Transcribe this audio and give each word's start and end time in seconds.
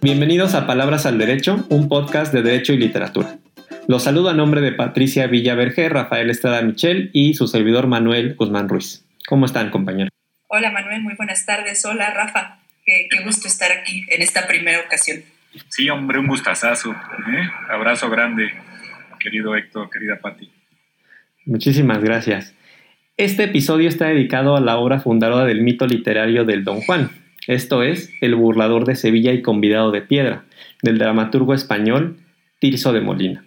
Bienvenidos 0.00 0.54
a 0.54 0.64
Palabras 0.68 1.06
al 1.06 1.18
Derecho, 1.18 1.66
un 1.70 1.88
podcast 1.88 2.32
de 2.32 2.42
Derecho 2.42 2.72
y 2.72 2.76
Literatura. 2.76 3.38
Los 3.88 4.04
saludo 4.04 4.28
a 4.28 4.32
nombre 4.32 4.60
de 4.60 4.70
Patricia 4.70 5.26
Villaverge, 5.26 5.88
Rafael 5.88 6.30
Estrada 6.30 6.62
Michel 6.62 7.10
y 7.12 7.34
su 7.34 7.48
servidor 7.48 7.88
Manuel 7.88 8.36
Guzmán 8.36 8.68
Ruiz. 8.68 9.04
¿Cómo 9.26 9.44
están, 9.44 9.70
compañeros? 9.70 10.10
Hola, 10.46 10.70
Manuel, 10.70 11.02
muy 11.02 11.14
buenas 11.16 11.44
tardes. 11.44 11.84
Hola, 11.84 12.14
Rafa. 12.14 12.60
Qué, 12.84 13.08
gusto 13.24 13.48
estar 13.48 13.72
aquí 13.72 14.06
en 14.08 14.22
esta 14.22 14.46
primera 14.46 14.78
ocasión. 14.80 15.22
Sí, 15.68 15.90
hombre, 15.90 16.20
un 16.20 16.28
gustazazo. 16.28 16.92
¿eh? 16.92 17.50
Abrazo 17.68 18.08
grande, 18.08 18.52
querido 19.18 19.56
Héctor, 19.56 19.90
querida 19.90 20.20
Patti. 20.20 20.48
Muchísimas 21.44 22.00
gracias. 22.04 22.54
Este 23.16 23.44
episodio 23.44 23.88
está 23.88 24.06
dedicado 24.06 24.56
a 24.56 24.60
la 24.60 24.76
obra 24.76 25.00
fundadora 25.00 25.44
del 25.44 25.62
mito 25.62 25.88
literario 25.88 26.44
del 26.44 26.62
Don 26.62 26.82
Juan, 26.82 27.10
esto 27.48 27.82
es 27.82 28.12
El 28.20 28.34
burlador 28.34 28.84
de 28.84 28.94
Sevilla 28.94 29.32
y 29.32 29.42
convidado 29.42 29.90
de 29.90 30.02
piedra, 30.02 30.44
del 30.82 30.98
dramaturgo 30.98 31.54
español 31.54 32.18
Tirso 32.58 32.92
de 32.92 33.00
Molina. 33.00 33.44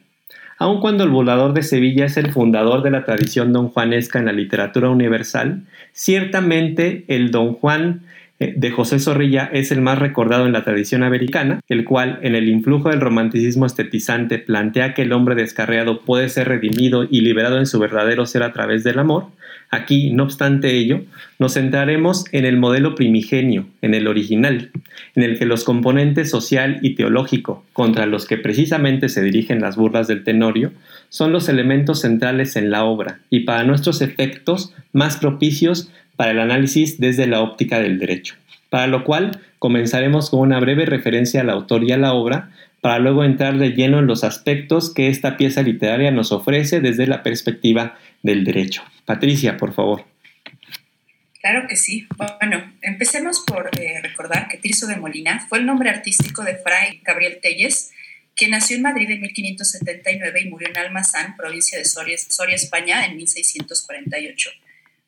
Aun 0.57 0.81
cuando 0.81 1.03
el 1.03 1.09
burlador 1.09 1.53
de 1.53 1.63
Sevilla 1.63 2.05
es 2.05 2.17
el 2.17 2.31
fundador 2.31 2.81
de 2.83 2.91
la 2.91 3.05
tradición 3.05 3.53
donjuanesca 3.53 4.19
en 4.19 4.25
la 4.25 4.31
literatura 4.31 4.89
universal, 4.89 5.63
ciertamente 5.93 7.05
el 7.07 7.31
Don 7.31 7.53
Juan 7.53 8.01
eh, 8.39 8.55
de 8.57 8.71
José 8.71 8.97
Zorrilla 8.97 9.51
es 9.53 9.71
el 9.71 9.81
más 9.81 9.99
recordado 9.99 10.47
en 10.47 10.53
la 10.53 10.63
tradición 10.63 11.03
americana, 11.03 11.59
el 11.69 11.85
cual, 11.85 12.17
en 12.23 12.33
el 12.33 12.49
influjo 12.49 12.89
del 12.89 13.01
romanticismo 13.01 13.67
estetizante, 13.67 14.39
plantea 14.39 14.95
que 14.95 15.03
el 15.03 15.13
hombre 15.13 15.35
descarriado 15.35 16.01
puede 16.01 16.27
ser 16.27 16.47
redimido 16.47 17.03
y 17.03 17.21
liberado 17.21 17.59
en 17.59 17.67
su 17.67 17.77
verdadero 17.77 18.25
ser 18.25 18.41
a 18.41 18.51
través 18.51 18.83
del 18.83 18.97
amor, 18.97 19.27
Aquí, 19.73 20.09
no 20.09 20.23
obstante 20.23 20.77
ello, 20.77 21.05
nos 21.39 21.53
centraremos 21.53 22.25
en 22.33 22.43
el 22.43 22.57
modelo 22.57 22.93
primigenio, 22.93 23.67
en 23.81 23.93
el 23.93 24.07
original, 24.07 24.69
en 25.15 25.23
el 25.23 25.39
que 25.39 25.45
los 25.45 25.63
componentes 25.63 26.29
social 26.29 26.79
y 26.81 26.95
teológico, 26.95 27.63
contra 27.71 28.05
los 28.05 28.25
que 28.25 28.35
precisamente 28.35 29.07
se 29.07 29.21
dirigen 29.21 29.61
las 29.61 29.77
burlas 29.77 30.09
del 30.09 30.25
Tenorio, 30.25 30.73
son 31.07 31.31
los 31.31 31.47
elementos 31.47 32.01
centrales 32.01 32.57
en 32.57 32.69
la 32.69 32.83
obra 32.83 33.19
y 33.29 33.41
para 33.41 33.63
nuestros 33.63 34.01
efectos 34.01 34.73
más 34.91 35.15
propicios 35.15 35.89
para 36.17 36.31
el 36.31 36.39
análisis 36.39 36.99
desde 36.99 37.25
la 37.25 37.39
óptica 37.39 37.79
del 37.79 37.97
derecho. 37.97 38.35
Para 38.69 38.87
lo 38.87 39.05
cual 39.05 39.39
comenzaremos 39.57 40.29
con 40.29 40.41
una 40.41 40.59
breve 40.59 40.85
referencia 40.85 41.41
al 41.41 41.49
autor 41.49 41.85
y 41.85 41.93
a 41.93 41.97
la 41.97 42.11
obra, 42.13 42.49
para 42.81 42.99
luego 42.99 43.23
entrar 43.23 43.57
de 43.57 43.69
lleno 43.69 43.99
en 43.99 44.07
los 44.07 44.23
aspectos 44.23 44.93
que 44.93 45.07
esta 45.07 45.37
pieza 45.37 45.61
literaria 45.61 46.11
nos 46.11 46.31
ofrece 46.31 46.81
desde 46.81 47.07
la 47.07 47.23
perspectiva 47.23 47.95
del 48.23 48.43
derecho. 48.43 48.83
Patricia, 49.05 49.57
por 49.57 49.73
favor. 49.73 50.05
Claro 51.41 51.67
que 51.67 51.75
sí. 51.75 52.07
Bueno, 52.39 52.71
empecemos 52.81 53.39
por 53.39 53.71
eh, 53.79 53.99
recordar 54.01 54.47
que 54.47 54.57
Tirso 54.57 54.85
de 54.85 54.97
Molina 54.97 55.45
fue 55.49 55.57
el 55.57 55.65
nombre 55.65 55.89
artístico 55.89 56.43
de 56.43 56.55
Fray 56.55 57.01
Gabriel 57.03 57.39
Telles, 57.41 57.91
quien 58.35 58.51
nació 58.51 58.75
en 58.75 58.83
Madrid 58.83 59.09
en 59.09 59.21
1579 59.21 60.41
y 60.41 60.49
murió 60.49 60.69
en 60.69 60.77
Almazán, 60.77 61.35
provincia 61.35 61.79
de 61.79 61.85
Soria, 61.85 62.17
Soria, 62.17 62.55
España, 62.55 63.05
en 63.05 63.17
1648. 63.17 64.51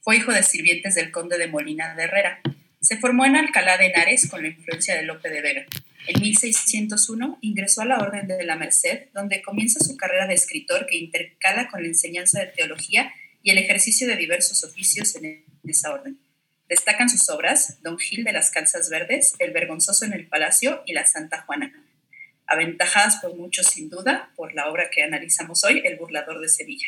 Fue 0.01 0.17
hijo 0.17 0.33
de 0.33 0.43
sirvientes 0.43 0.95
del 0.95 1.11
conde 1.11 1.37
de 1.37 1.47
Molina 1.47 1.95
de 1.95 2.03
Herrera. 2.03 2.41
Se 2.81 2.97
formó 2.97 3.25
en 3.25 3.35
Alcalá 3.35 3.77
de 3.77 3.85
Henares 3.85 4.27
con 4.27 4.41
la 4.41 4.49
influencia 4.49 4.95
de 4.95 5.03
Lope 5.03 5.29
de 5.29 5.41
Vega. 5.41 5.65
En 6.05 6.21
1601 6.21 7.37
ingresó 7.41 7.81
a 7.81 7.85
la 7.85 7.97
Orden 7.97 8.27
de 8.27 8.43
la 8.43 8.57
Merced, 8.57 9.07
donde 9.13 9.41
comienza 9.41 9.79
su 9.79 9.95
carrera 9.95 10.27
de 10.27 10.33
escritor 10.33 10.85
que 10.85 10.97
intercala 10.97 11.69
con 11.69 11.81
la 11.81 11.87
enseñanza 11.87 12.41
de 12.41 12.47
teología 12.47 13.13
y 13.41 13.51
el 13.51 13.57
ejercicio 13.57 14.07
de 14.07 14.17
diversos 14.17 14.63
oficios 14.63 15.15
en 15.15 15.43
esa 15.63 15.93
orden. 15.93 16.17
Destacan 16.67 17.09
sus 17.09 17.29
obras 17.29 17.81
Don 17.83 17.97
Gil 17.97 18.23
de 18.23 18.33
las 18.33 18.51
Calzas 18.51 18.89
Verdes, 18.89 19.35
El 19.39 19.51
Vergonzoso 19.51 20.05
en 20.05 20.13
el 20.13 20.27
Palacio 20.27 20.83
y 20.85 20.93
La 20.93 21.05
Santa 21.05 21.43
Juana, 21.43 21.71
aventajadas 22.47 23.17
por 23.17 23.35
muchos 23.35 23.67
sin 23.67 23.89
duda 23.89 24.31
por 24.35 24.53
la 24.53 24.69
obra 24.69 24.89
que 24.89 25.03
analizamos 25.03 25.63
hoy, 25.63 25.81
El 25.85 25.97
Burlador 25.97 26.41
de 26.41 26.49
Sevilla. 26.49 26.87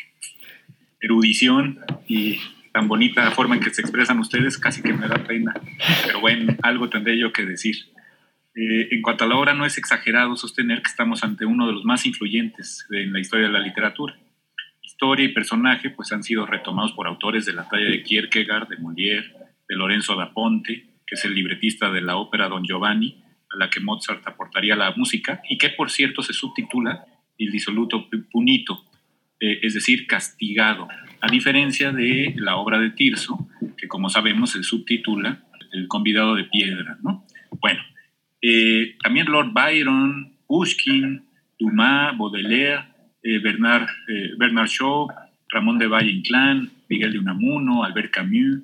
Erudición 1.00 1.84
y 2.06 2.38
tan 2.72 2.88
bonita 2.88 3.30
forma 3.30 3.54
en 3.54 3.62
que 3.62 3.72
se 3.72 3.80
expresan 3.80 4.18
ustedes, 4.18 4.58
casi 4.58 4.82
que 4.82 4.92
me 4.92 5.08
da 5.08 5.24
pena, 5.24 5.54
pero 6.04 6.20
bueno, 6.20 6.54
algo 6.62 6.90
tendré 6.90 7.18
yo 7.18 7.32
que 7.32 7.44
decir. 7.44 7.76
Eh, 8.56 8.88
en 8.90 9.02
cuanto 9.02 9.24
a 9.24 9.26
la 9.26 9.36
obra, 9.36 9.52
no 9.52 9.66
es 9.66 9.76
exagerado 9.76 10.34
sostener 10.34 10.80
que 10.80 10.88
estamos 10.88 11.22
ante 11.22 11.44
uno 11.44 11.66
de 11.66 11.74
los 11.74 11.84
más 11.84 12.06
influyentes 12.06 12.86
en 12.90 13.12
la 13.12 13.20
historia 13.20 13.48
de 13.48 13.52
la 13.52 13.60
literatura. 13.60 14.16
Historia 14.82 15.26
y 15.26 15.28
personaje 15.28 15.90
pues, 15.90 16.10
han 16.12 16.22
sido 16.22 16.46
retomados 16.46 16.92
por 16.92 17.06
autores 17.06 17.44
de 17.44 17.52
la 17.52 17.68
talla 17.68 17.90
de 17.90 18.02
Kierkegaard, 18.02 18.68
de 18.68 18.78
Molière, 18.78 19.30
de 19.68 19.76
Lorenzo 19.76 20.16
da 20.16 20.32
Ponte, 20.32 20.86
que 21.06 21.16
es 21.16 21.24
el 21.26 21.34
libretista 21.34 21.90
de 21.90 22.00
la 22.00 22.16
ópera 22.16 22.48
Don 22.48 22.64
Giovanni, 22.64 23.22
a 23.50 23.58
la 23.58 23.68
que 23.68 23.80
Mozart 23.80 24.26
aportaría 24.26 24.74
la 24.74 24.92
música, 24.96 25.42
y 25.50 25.58
que 25.58 25.68
por 25.68 25.90
cierto 25.90 26.22
se 26.22 26.32
subtitula 26.32 27.04
Il 27.38 27.52
disoluto 27.52 28.08
punito, 28.32 28.86
eh, 29.38 29.60
es 29.62 29.74
decir, 29.74 30.06
castigado, 30.06 30.88
a 31.20 31.28
diferencia 31.28 31.92
de 31.92 32.34
la 32.38 32.56
obra 32.56 32.78
de 32.78 32.88
Tirso, 32.88 33.46
que 33.76 33.86
como 33.86 34.08
sabemos 34.08 34.52
se 34.52 34.62
subtitula 34.62 35.44
El 35.72 35.88
convidado 35.88 36.34
de 36.34 36.44
piedra. 36.44 36.96
¿no? 37.02 37.26
Bueno, 37.60 37.82
eh, 38.42 38.96
también 39.02 39.26
Lord 39.26 39.52
Byron, 39.52 40.36
Pushkin, 40.46 41.24
Dumas, 41.58 42.16
Baudelaire, 42.16 42.84
eh, 43.22 43.38
Bernard, 43.38 43.88
eh, 44.08 44.30
Bernard 44.36 44.68
Shaw, 44.68 45.08
Ramón 45.48 45.78
de 45.78 45.86
Valle 45.86 46.10
Inclán, 46.10 46.70
Miguel 46.88 47.12
de 47.12 47.18
Unamuno, 47.18 47.84
Albert 47.84 48.10
Camus, 48.10 48.62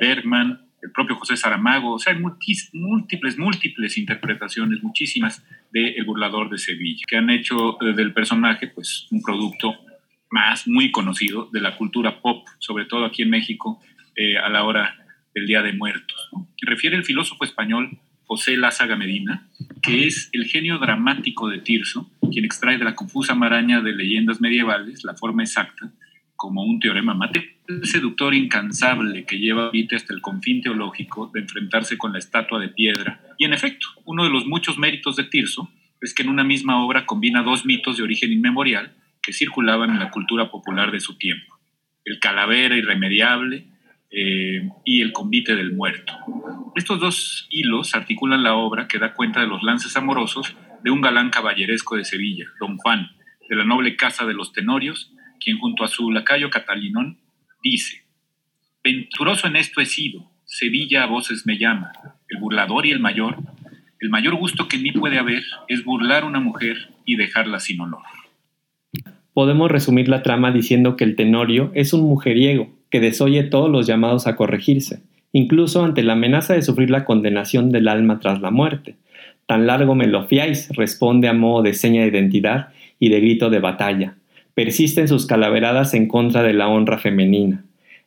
Bergman, 0.00 0.60
el 0.82 0.90
propio 0.90 1.14
José 1.16 1.36
Saramago, 1.36 1.94
o 1.94 1.98
sea, 1.98 2.12
hay 2.12 2.18
múltiples, 2.20 3.38
múltiples 3.38 3.96
interpretaciones, 3.96 4.82
muchísimas 4.82 5.44
de 5.72 5.90
El 5.90 6.04
burlador 6.04 6.50
de 6.50 6.58
Sevilla, 6.58 7.04
que 7.06 7.16
han 7.16 7.30
hecho 7.30 7.78
del 7.80 8.12
personaje 8.12 8.68
pues 8.68 9.06
un 9.10 9.22
producto 9.22 9.74
más 10.30 10.66
muy 10.66 10.90
conocido 10.90 11.48
de 11.52 11.60
la 11.60 11.76
cultura 11.76 12.20
pop, 12.20 12.46
sobre 12.58 12.86
todo 12.86 13.04
aquí 13.04 13.22
en 13.22 13.30
México, 13.30 13.80
a 14.42 14.48
la 14.48 14.64
hora 14.64 14.96
del 15.32 15.46
Día 15.46 15.62
de 15.62 15.74
Muertos. 15.74 16.28
Refiere 16.62 16.96
el 16.96 17.04
filósofo 17.04 17.44
español 17.44 17.98
José 18.28 18.58
Lázaga 18.58 18.94
Medina, 18.94 19.48
que 19.82 20.06
es 20.06 20.28
el 20.32 20.44
genio 20.44 20.78
dramático 20.78 21.48
de 21.48 21.60
Tirso, 21.60 22.10
quien 22.30 22.44
extrae 22.44 22.76
de 22.76 22.84
la 22.84 22.94
confusa 22.94 23.34
maraña 23.34 23.80
de 23.80 23.94
leyendas 23.94 24.42
medievales 24.42 25.02
la 25.02 25.14
forma 25.14 25.42
exacta 25.42 25.90
como 26.36 26.62
un 26.62 26.78
teorema 26.78 27.14
matemático. 27.14 27.58
El 27.68 27.86
seductor 27.86 28.34
incansable 28.34 29.24
que 29.24 29.38
lleva 29.38 29.66
a 29.66 29.70
Vite 29.70 29.96
hasta 29.96 30.12
el 30.12 30.20
confín 30.20 30.60
teológico 30.60 31.30
de 31.32 31.40
enfrentarse 31.40 31.96
con 31.96 32.12
la 32.12 32.18
estatua 32.18 32.60
de 32.60 32.68
piedra. 32.68 33.20
Y 33.38 33.46
en 33.46 33.54
efecto, 33.54 33.86
uno 34.04 34.24
de 34.24 34.30
los 34.30 34.46
muchos 34.46 34.78
méritos 34.78 35.16
de 35.16 35.24
Tirso 35.24 35.70
es 36.02 36.12
que 36.12 36.22
en 36.22 36.28
una 36.28 36.44
misma 36.44 36.84
obra 36.84 37.06
combina 37.06 37.42
dos 37.42 37.64
mitos 37.64 37.96
de 37.96 38.02
origen 38.02 38.30
inmemorial 38.30 38.94
que 39.22 39.32
circulaban 39.32 39.90
en 39.90 40.00
la 40.00 40.10
cultura 40.10 40.50
popular 40.50 40.92
de 40.92 41.00
su 41.00 41.16
tiempo. 41.16 41.58
El 42.04 42.20
calavera 42.20 42.76
irremediable 42.76 43.66
eh, 44.10 44.68
y 44.84 45.02
el 45.02 45.12
convite 45.12 45.54
del 45.54 45.74
muerto. 45.74 46.14
Estos 46.74 47.00
dos 47.00 47.46
hilos 47.50 47.94
articulan 47.94 48.42
la 48.42 48.54
obra 48.54 48.88
que 48.88 48.98
da 48.98 49.14
cuenta 49.14 49.40
de 49.40 49.46
los 49.46 49.62
lances 49.62 49.96
amorosos 49.96 50.56
de 50.82 50.90
un 50.90 51.00
galán 51.00 51.30
caballeresco 51.30 51.96
de 51.96 52.04
Sevilla, 52.04 52.46
don 52.60 52.76
Juan, 52.78 53.10
de 53.48 53.56
la 53.56 53.64
noble 53.64 53.96
casa 53.96 54.24
de 54.26 54.34
los 54.34 54.52
Tenorios, 54.52 55.12
quien 55.40 55.58
junto 55.58 55.84
a 55.84 55.88
su 55.88 56.10
lacayo 56.10 56.50
Catalinón 56.50 57.18
dice, 57.62 58.04
Venturoso 58.82 59.46
en 59.46 59.56
esto 59.56 59.80
he 59.80 59.86
sido, 59.86 60.30
Sevilla 60.44 61.02
a 61.02 61.06
voces 61.06 61.46
me 61.46 61.58
llama, 61.58 61.92
el 62.28 62.38
burlador 62.38 62.86
y 62.86 62.90
el 62.90 63.00
mayor, 63.00 63.36
el 64.00 64.10
mayor 64.10 64.36
gusto 64.36 64.68
que 64.68 64.76
en 64.76 64.84
mí 64.84 64.92
puede 64.92 65.18
haber 65.18 65.42
es 65.66 65.84
burlar 65.84 66.24
una 66.24 66.40
mujer 66.40 66.94
y 67.04 67.16
dejarla 67.16 67.60
sin 67.60 67.80
honor. 67.80 68.02
Podemos 69.34 69.70
resumir 69.70 70.08
la 70.08 70.22
trama 70.22 70.52
diciendo 70.52 70.96
que 70.96 71.04
el 71.04 71.16
Tenorio 71.16 71.70
es 71.74 71.92
un 71.92 72.02
mujeriego, 72.02 72.77
que 72.90 73.00
desoye 73.00 73.42
todos 73.44 73.70
los 73.70 73.86
llamados 73.86 74.26
a 74.26 74.36
corregirse, 74.36 75.00
incluso 75.32 75.84
ante 75.84 76.02
la 76.02 76.14
amenaza 76.14 76.54
de 76.54 76.62
sufrir 76.62 76.90
la 76.90 77.04
condenación 77.04 77.70
del 77.70 77.88
alma 77.88 78.20
tras 78.20 78.40
la 78.40 78.50
muerte. 78.50 78.96
Tan 79.46 79.66
largo 79.66 79.94
me 79.94 80.06
lo 80.06 80.26
fiáis, 80.26 80.68
responde 80.76 81.28
a 81.28 81.32
modo 81.32 81.62
de 81.62 81.74
seña 81.74 82.02
de 82.02 82.08
identidad 82.08 82.68
y 82.98 83.08
de 83.08 83.20
grito 83.20 83.50
de 83.50 83.60
batalla. 83.60 84.14
Persiste 84.54 85.00
en 85.00 85.08
sus 85.08 85.26
calaveradas 85.26 85.94
en 85.94 86.08
contra 86.08 86.42
de 86.42 86.52
la 86.52 86.68
honra 86.68 86.98
femenina. 86.98 87.64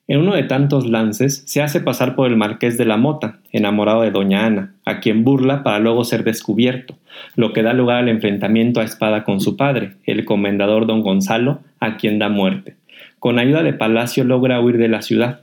En 0.08 0.20
uno 0.20 0.36
de 0.36 0.44
tantos 0.44 0.90
lances 0.90 1.44
se 1.46 1.62
hace 1.62 1.80
pasar 1.80 2.16
por 2.16 2.28
el 2.28 2.36
marqués 2.36 2.78
de 2.78 2.84
la 2.84 2.98
Mota, 2.98 3.40
enamorado 3.52 4.02
de 4.02 4.12
doña 4.12 4.46
Ana, 4.46 4.74
a 4.84 5.00
quien 5.00 5.24
burla 5.24 5.64
para 5.64 5.80
luego 5.80 6.04
ser 6.04 6.26
descubierto, 6.26 6.98
lo 7.36 7.54
que 7.54 7.64
da 7.64 7.72
lugar 7.72 7.98
al 7.98 8.10
enfrentamiento 8.10 8.82
a 8.82 8.84
espada 8.84 9.24
con 9.24 9.40
su 9.40 9.56
padre, 9.56 9.94
el 10.06 10.26
comendador 10.26 10.86
don 10.86 11.02
Gonzalo, 11.02 11.62
a 11.80 11.96
quien 11.96 12.20
da 12.20 12.28
muerte. 12.28 12.76
Con 13.22 13.38
ayuda 13.38 13.62
de 13.62 13.74
Palacio 13.74 14.24
logra 14.24 14.60
huir 14.60 14.80
de 14.80 14.88
la 14.88 15.04
ciudad. 15.04 15.42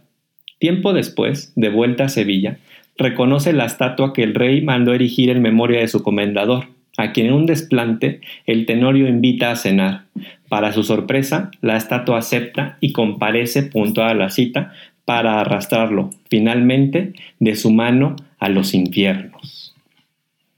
Tiempo 0.58 0.92
después, 0.92 1.52
de 1.54 1.68
vuelta 1.68 2.06
a 2.06 2.08
Sevilla, 2.08 2.58
reconoce 2.96 3.52
la 3.52 3.66
estatua 3.66 4.12
que 4.12 4.24
el 4.24 4.34
rey 4.34 4.62
mandó 4.62 4.94
erigir 4.94 5.30
en 5.30 5.42
memoria 5.42 5.78
de 5.78 5.86
su 5.86 6.02
comendador, 6.02 6.66
a 6.96 7.12
quien 7.12 7.28
en 7.28 7.34
un 7.34 7.46
desplante 7.46 8.20
el 8.46 8.66
Tenorio 8.66 9.06
invita 9.06 9.52
a 9.52 9.56
cenar. 9.56 10.06
Para 10.48 10.72
su 10.72 10.82
sorpresa, 10.82 11.52
la 11.60 11.76
estatua 11.76 12.18
acepta 12.18 12.78
y 12.80 12.90
comparece 12.90 13.62
puntual 13.62 14.10
a 14.10 14.14
la 14.14 14.30
cita 14.30 14.72
para 15.04 15.40
arrastrarlo, 15.40 16.10
finalmente, 16.28 17.12
de 17.38 17.54
su 17.54 17.70
mano 17.70 18.16
a 18.40 18.48
los 18.48 18.74
infiernos. 18.74 19.76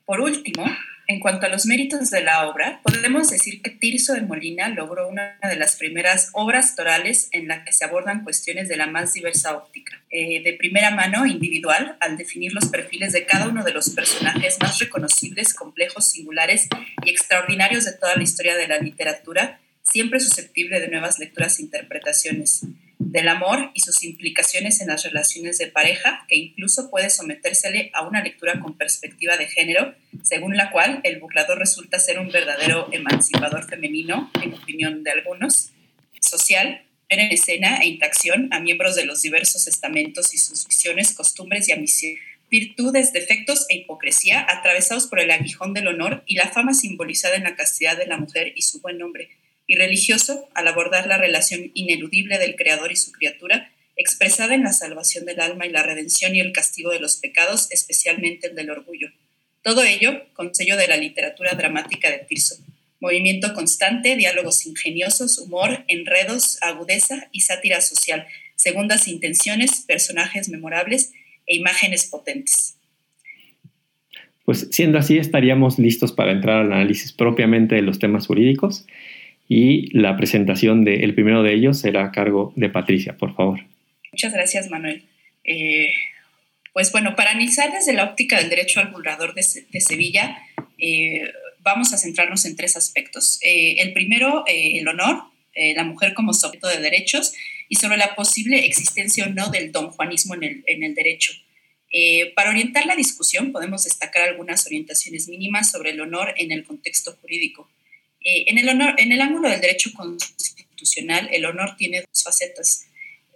Por 0.06 0.22
último, 0.22 0.64
en 1.10 1.18
cuanto 1.18 1.46
a 1.46 1.48
los 1.48 1.66
méritos 1.66 2.08
de 2.10 2.22
la 2.22 2.48
obra, 2.48 2.80
podemos 2.84 3.30
decir 3.30 3.60
que 3.62 3.70
Tirso 3.70 4.12
de 4.12 4.20
Molina 4.20 4.68
logró 4.68 5.08
una 5.08 5.36
de 5.42 5.56
las 5.56 5.74
primeras 5.74 6.30
obras 6.34 6.76
torales 6.76 7.28
en 7.32 7.48
la 7.48 7.64
que 7.64 7.72
se 7.72 7.84
abordan 7.84 8.22
cuestiones 8.22 8.68
de 8.68 8.76
la 8.76 8.86
más 8.86 9.12
diversa 9.14 9.56
óptica, 9.56 10.00
eh, 10.10 10.40
de 10.44 10.52
primera 10.52 10.92
mano 10.92 11.26
individual, 11.26 11.96
al 11.98 12.16
definir 12.16 12.52
los 12.52 12.68
perfiles 12.68 13.12
de 13.12 13.26
cada 13.26 13.48
uno 13.48 13.64
de 13.64 13.72
los 13.72 13.90
personajes 13.90 14.58
más 14.60 14.78
reconocibles, 14.78 15.52
complejos, 15.52 16.08
singulares 16.08 16.68
y 17.04 17.10
extraordinarios 17.10 17.86
de 17.86 17.92
toda 17.92 18.14
la 18.14 18.22
historia 18.22 18.56
de 18.56 18.68
la 18.68 18.78
literatura, 18.78 19.60
siempre 19.82 20.20
susceptible 20.20 20.78
de 20.78 20.88
nuevas 20.88 21.18
lecturas 21.18 21.58
e 21.58 21.62
interpretaciones 21.62 22.62
del 23.00 23.28
amor 23.28 23.70
y 23.74 23.80
sus 23.80 24.04
implicaciones 24.04 24.80
en 24.80 24.88
las 24.88 25.04
relaciones 25.04 25.58
de 25.58 25.66
pareja, 25.66 26.26
que 26.28 26.36
incluso 26.36 26.90
puede 26.90 27.08
sometérsele 27.08 27.90
a 27.94 28.06
una 28.06 28.22
lectura 28.22 28.60
con 28.60 28.76
perspectiva 28.76 29.36
de 29.38 29.48
género, 29.48 29.94
según 30.22 30.56
la 30.56 30.70
cual 30.70 31.00
el 31.02 31.18
burlador 31.18 31.58
resulta 31.58 31.98
ser 31.98 32.18
un 32.18 32.30
verdadero 32.30 32.88
emancipador 32.92 33.68
femenino, 33.68 34.30
en 34.42 34.54
opinión 34.54 35.02
de 35.02 35.10
algunos, 35.12 35.70
social, 36.20 36.82
en 37.08 37.20
escena 37.32 37.78
e 37.78 37.88
interacción 37.88 38.48
a 38.52 38.60
miembros 38.60 38.94
de 38.94 39.06
los 39.06 39.22
diversos 39.22 39.66
estamentos 39.66 40.32
y 40.34 40.38
sus 40.38 40.68
visiones, 40.68 41.14
costumbres 41.14 41.68
y 41.68 41.72
ambiciones 41.72 42.20
virtudes, 42.50 43.12
defectos 43.12 43.64
e 43.68 43.76
hipocresía 43.76 44.44
atravesados 44.48 45.06
por 45.06 45.20
el 45.20 45.30
aguijón 45.30 45.72
del 45.72 45.86
honor 45.86 46.24
y 46.26 46.34
la 46.34 46.48
fama 46.48 46.74
simbolizada 46.74 47.36
en 47.36 47.44
la 47.44 47.54
castidad 47.54 47.96
de 47.96 48.06
la 48.06 48.18
mujer 48.18 48.52
y 48.56 48.62
su 48.62 48.80
buen 48.80 48.98
nombre, 48.98 49.30
y 49.70 49.76
religioso 49.76 50.48
al 50.52 50.66
abordar 50.66 51.06
la 51.06 51.16
relación 51.16 51.70
ineludible 51.74 52.38
del 52.38 52.56
Creador 52.56 52.90
y 52.90 52.96
su 52.96 53.12
criatura, 53.12 53.70
expresada 53.94 54.56
en 54.56 54.64
la 54.64 54.72
salvación 54.72 55.26
del 55.26 55.38
alma 55.38 55.64
y 55.64 55.70
la 55.70 55.84
redención 55.84 56.34
y 56.34 56.40
el 56.40 56.50
castigo 56.50 56.90
de 56.90 56.98
los 56.98 57.18
pecados, 57.18 57.68
especialmente 57.70 58.48
el 58.48 58.56
del 58.56 58.70
orgullo. 58.70 59.12
Todo 59.62 59.84
ello 59.84 60.24
con 60.34 60.52
sello 60.56 60.76
de 60.76 60.88
la 60.88 60.96
literatura 60.96 61.52
dramática 61.52 62.10
de 62.10 62.18
Tirso. 62.18 62.56
Movimiento 62.98 63.54
constante, 63.54 64.16
diálogos 64.16 64.66
ingeniosos, 64.66 65.38
humor, 65.38 65.84
enredos, 65.86 66.58
agudeza 66.62 67.28
y 67.30 67.42
sátira 67.42 67.80
social, 67.80 68.26
segundas 68.56 69.06
intenciones, 69.06 69.84
personajes 69.86 70.48
memorables 70.48 71.12
e 71.46 71.54
imágenes 71.54 72.06
potentes. 72.06 72.74
Pues 74.44 74.66
siendo 74.72 74.98
así, 74.98 75.16
estaríamos 75.16 75.78
listos 75.78 76.10
para 76.10 76.32
entrar 76.32 76.62
al 76.62 76.72
análisis 76.72 77.12
propiamente 77.12 77.76
de 77.76 77.82
los 77.82 78.00
temas 78.00 78.26
jurídicos 78.26 78.84
y 79.52 79.90
la 79.98 80.16
presentación 80.16 80.84
del 80.84 81.12
primero 81.12 81.42
de 81.42 81.52
ellos 81.52 81.80
será 81.80 82.04
a 82.04 82.12
cargo 82.12 82.52
de 82.54 82.68
Patricia, 82.68 83.16
por 83.16 83.34
favor. 83.34 83.58
Muchas 84.12 84.32
gracias, 84.32 84.70
Manuel. 84.70 85.08
Eh, 85.42 85.90
pues 86.72 86.92
bueno, 86.92 87.16
para 87.16 87.32
analizar 87.32 87.72
desde 87.72 87.92
la 87.92 88.04
óptica 88.04 88.38
del 88.38 88.48
derecho 88.48 88.78
al 88.78 88.92
burlador 88.92 89.34
de, 89.34 89.42
Sevilla, 89.42 90.38
eh, 90.78 91.32
vamos 91.58 91.92
a 91.92 91.98
centrarnos 91.98 92.44
en 92.44 92.54
tres 92.54 92.76
aspectos. 92.76 93.40
Eh, 93.42 93.80
el 93.80 93.92
primero, 93.92 94.44
el 94.46 94.86
honor, 94.86 95.24
la 95.74 95.82
mujer 95.82 96.14
como 96.14 96.32
sujeto 96.32 96.68
de 96.68 96.78
derechos 96.78 97.34
y 97.68 97.74
sobre 97.74 97.96
la 97.96 98.14
posible 98.14 98.64
existencia 98.64 99.26
o 99.26 99.30
no 99.30 99.50
del 99.50 99.72
don 99.72 99.90
Juanismo 99.90 100.36
en 100.36 100.44
el, 100.44 100.64
en 100.68 100.84
el 100.84 100.94
derecho. 100.94 101.32
para 102.36 102.50
orientar 102.50 102.86
la 102.86 102.94
discusión 102.94 103.50
podemos 103.50 103.82
destacar 103.82 104.28
algunas 104.28 104.64
orientaciones 104.64 105.26
mínimas 105.26 105.72
sobre 105.72 105.90
el 105.90 106.00
honor 106.00 106.34
en 106.36 106.52
el 106.52 106.62
contexto 106.62 107.18
jurídico. 107.20 107.68
Eh, 108.22 108.44
en, 108.48 108.58
el 108.58 108.68
honor, 108.68 108.94
en 108.98 109.12
el 109.12 109.20
ángulo 109.20 109.48
del 109.48 109.60
derecho 109.60 109.90
constitucional, 109.94 111.28
el 111.32 111.44
honor 111.44 111.76
tiene 111.76 112.00
dos 112.00 112.22
facetas. 112.22 112.86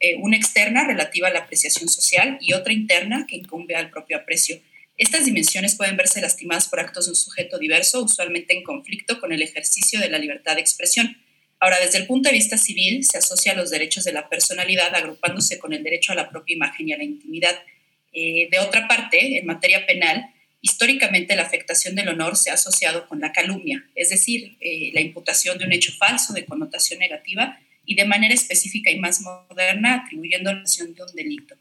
Eh, 0.01 0.17
una 0.17 0.37
externa 0.37 0.87
relativa 0.87 1.29
a 1.29 1.33
la 1.33 1.41
apreciación 1.41 1.89
social 1.89 2.39
y 2.41 2.53
otra 2.53 2.73
interna 2.73 3.27
que 3.29 3.37
incumbe 3.37 3.75
al 3.75 3.91
propio 3.91 4.19
aprecio. 4.19 4.61
Estas 4.97 5.25
dimensiones 5.25 5.77
pueden 5.77 5.97
verse 5.97 6.21
lastimadas 6.21 6.69
por 6.69 6.79
actos 6.79 7.07
de 7.07 7.13
un 7.13 7.17
sujeto 7.17 7.59
diverso, 7.59 8.03
usualmente 8.03 8.55
en 8.55 8.63
conflicto 8.63 9.19
con 9.19 9.33
el 9.33 9.43
ejercicio 9.43 9.99
de 10.01 10.09
la 10.09 10.19
libertad 10.19 10.55
de 10.55 10.61
expresión. 10.61 11.17
Ahora, 11.59 11.81
desde 11.81 11.99
el 11.99 12.07
punto 12.07 12.29
de 12.29 12.35
vista 12.35 12.59
civil, 12.59 13.05
se 13.05 13.19
asocia 13.19 13.53
a 13.53 13.55
los 13.55 13.71
derechos 13.71 14.05
de 14.05 14.13
la 14.13 14.29
personalidad 14.29 14.95
agrupándose 14.95 15.59
con 15.59 15.73
el 15.73 15.83
derecho 15.83 16.13
a 16.13 16.17
la 16.17 16.29
propia 16.29 16.55
imagen 16.55 16.89
y 16.89 16.93
a 16.93 16.99
la 16.99 17.05
intimidad. 17.05 17.59
Eh, 18.13 18.49
de 18.51 18.59
otra 18.61 18.87
parte, 18.87 19.39
en 19.39 19.47
materia 19.47 19.87
penal, 19.87 20.27
Históricamente 20.65 21.37
la 21.37 21.43
afectación 21.43 21.95
del 21.95 22.09
honor 22.09 22.39
se 22.39 22.49
ha 22.49 22.55
asociado 22.55 23.07
con 23.07 23.21
la 23.21 23.33
calumnia, 23.33 23.85
es 23.95 24.09
decir, 24.09 24.57
eh, 24.61 24.93
la 24.95 25.03
imputación 25.03 25.59
de 25.59 25.67
un 25.67 25.75
hecho 25.75 25.93
falso 25.93 26.33
de 26.33 26.47
connotación 26.47 27.01
negativa 27.01 27.61
y 27.85 27.95
de 27.97 28.07
manera 28.07 28.33
específica 28.33 28.91
y 28.91 28.99
más 28.99 29.21
moderna 29.21 29.97
atribuyendo 29.97 30.51
la 30.51 30.61
acción 30.61 30.95
de 30.95 31.03
un 31.03 31.15
delito. 31.15 31.55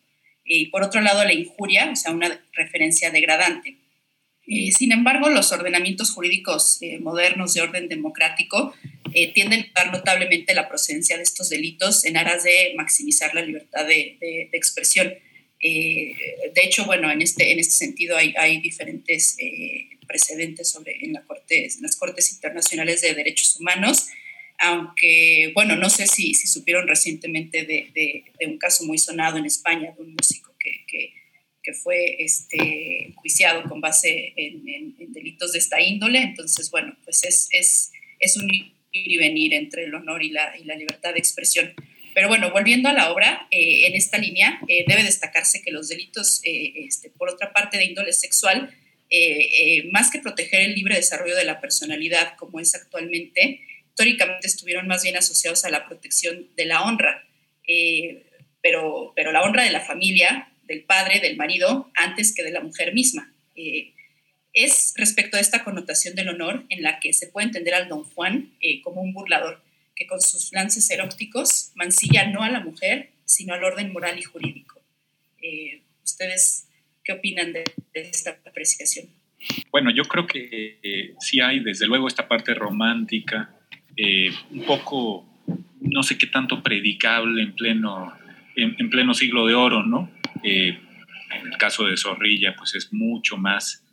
Eh, 0.45 0.59
y 0.59 0.65
por 0.67 0.83
otro 0.83 1.01
lado, 1.01 1.21
la 1.25 1.33
injuria, 1.33 1.89
o 1.91 1.95
sea, 1.97 2.13
una 2.13 2.41
referencia 2.53 3.11
degradante. 3.11 3.75
Eh, 4.47 4.71
sin 4.71 4.93
embargo, 4.93 5.27
los 5.27 5.51
ordenamientos 5.51 6.11
jurídicos 6.11 6.79
modernos 7.01 7.53
de 7.55 7.61
orden 7.61 7.89
democrático 7.89 8.73
tienden 9.33 9.69
a 9.75 9.83
dar 9.83 9.91
notablemente 9.91 10.53
la 10.53 10.69
procedencia 10.69 11.17
de 11.17 11.23
estos 11.23 11.49
delitos 11.49 12.05
en 12.05 12.15
aras 12.15 12.45
de 12.45 12.73
maximizar 12.77 13.35
la 13.35 13.41
libertad 13.41 13.85
de, 13.85 14.17
de 14.19 14.49
expresión. 14.53 15.13
Eh, 15.65 16.13
de 16.53 16.61
hecho, 16.61 16.85
bueno, 16.85 17.09
en 17.09 17.21
este, 17.21 17.53
en 17.53 17.59
este 17.59 17.71
sentido 17.71 18.17
hay, 18.17 18.59
diferentes 18.59 19.37
eh, 19.39 19.87
precedentes 20.05 20.69
sobre, 20.69 21.03
en, 21.05 21.13
la 21.13 21.23
corte, 21.23 21.69
las 21.79 21.95
Cortes 21.95 22.33
Internacionales 22.33 23.01
de 23.01 23.13
Derechos 23.13 23.55
Humanos, 23.55 24.09
aunque, 24.59 25.51
bueno, 25.55 25.77
no 25.77 25.89
sé 25.89 26.05
si, 26.05 26.33
si 26.33 26.47
supieron 26.47 26.85
recientemente 26.85 27.65
de, 27.65 27.89
de, 27.95 28.45
un 28.45 28.57
caso 28.57 28.83
muy 28.83 28.97
sonado 28.97 29.37
en 29.37 29.45
España 29.45 29.93
de 29.95 30.03
un 30.03 30.13
músico 30.13 30.53
que, 30.59 30.83
que, 30.85 31.13
que 31.63 31.73
fue 31.73 32.21
este, 32.21 33.13
juiciado 33.15 33.63
con 33.63 33.79
base 33.79 34.33
en, 34.35 34.67
en, 34.67 35.13
delitos 35.13 35.53
de 35.53 35.59
esta 35.59 35.81
índole. 35.81 36.19
Entonces, 36.19 36.69
bueno, 36.71 36.95
pues 37.05 37.23
es, 37.23 37.47
es, 37.51 37.91
es 38.19 38.35
un 38.35 38.53
ir 38.53 38.73
y 38.91 39.17
venir 39.17 39.53
entre 39.53 39.85
el 39.85 39.95
honor 39.95 40.23
y 40.23 40.29
la, 40.29 40.57
y 40.57 40.65
la 40.65 40.75
libertad 40.75 41.13
de 41.13 41.19
expresión. 41.19 41.73
Pero 42.13 42.27
bueno, 42.27 42.51
volviendo 42.51 42.89
a 42.89 42.93
la 42.93 43.11
obra, 43.11 43.47
eh, 43.49 43.87
en 43.87 43.95
esta 43.95 44.17
línea 44.17 44.59
eh, 44.67 44.85
debe 44.87 45.03
destacarse 45.03 45.61
que 45.61 45.71
los 45.71 45.89
delitos, 45.89 46.41
eh, 46.43 46.73
este, 46.87 47.09
por 47.09 47.29
otra 47.29 47.53
parte, 47.53 47.77
de 47.77 47.85
índole 47.85 48.13
sexual, 48.13 48.75
más 49.91 50.09
que 50.09 50.17
proteger 50.17 50.61
el 50.61 50.73
libre 50.73 50.95
desarrollo 50.95 51.35
de 51.35 51.45
la 51.45 51.61
personalidad 51.61 52.35
como 52.35 52.59
es 52.59 52.73
actualmente, 52.73 53.61
históricamente 53.89 54.47
estuvieron 54.47 54.87
más 54.87 55.03
bien 55.03 55.15
asociados 55.15 55.65
a 55.65 55.69
la 55.69 55.85
protección 55.85 56.47
de 56.55 56.65
la 56.65 56.81
honra, 56.81 57.23
pero, 58.63 59.13
pero 59.15 59.31
la 59.31 59.43
honra 59.43 59.65
de 59.65 59.69
la 59.69 59.81
familia, 59.81 60.51
del 60.63 60.83
padre, 60.85 61.19
del 61.19 61.37
marido, 61.37 61.91
antes 61.93 62.33
que 62.33 62.41
de 62.41 62.49
la 62.49 62.61
mujer 62.61 62.95
misma. 62.95 63.31
es 64.51 64.93
respecto 64.95 65.37
a 65.37 65.41
esta 65.41 65.63
connotación 65.63 66.15
del 66.15 66.29
honor 66.29 66.65
en 66.69 66.81
la 66.81 66.99
que 66.99 67.13
se 67.13 67.27
puede 67.27 67.45
entender 67.45 67.75
al 67.75 67.89
don 67.89 68.05
Juan 68.05 68.57
como 68.83 69.01
un 69.03 69.13
burlador 69.13 69.62
que 69.95 70.07
con 70.07 70.21
sus 70.21 70.51
lances 70.53 70.89
erópticos 70.89 71.71
mancilla 71.75 72.27
no 72.27 72.43
a 72.43 72.49
la 72.49 72.59
mujer, 72.61 73.11
sino 73.25 73.53
al 73.53 73.63
orden 73.63 73.91
moral 73.91 74.17
y 74.17 74.23
jurídico. 74.23 74.81
Eh, 75.41 75.81
¿Ustedes 76.03 76.69
qué 77.03 77.13
opinan 77.13 77.53
de, 77.53 77.63
esta 77.93 78.39
apreciación? 78.45 79.07
Bueno, 79.71 79.91
yo 79.91 80.03
creo 80.03 80.25
que 80.25 80.79
eh, 80.81 81.15
sí 81.19 81.41
hay, 81.41 81.59
desde 81.59 81.85
luego, 81.87 82.07
esta 82.07 82.27
parte 82.27 82.53
romántica, 82.53 83.55
eh, 83.97 84.31
un 84.51 84.65
poco, 84.65 85.27
no 85.81 86.03
sé 86.03 86.17
qué 86.17 86.27
tanto 86.27 86.63
predicable 86.63 87.41
en 87.41 87.53
pleno, 87.53 88.13
en, 88.55 88.89
pleno 88.89 89.13
siglo 89.13 89.45
de 89.45 89.53
oro, 89.53 89.83
¿no? 89.83 90.11
en 90.43 91.47
el 91.47 91.57
caso 91.57 91.85
de 91.85 91.97
Zorrilla, 91.97 92.55
pues 92.55 92.75
es 92.75 92.91
mucho 92.93 93.37
más 93.37 93.83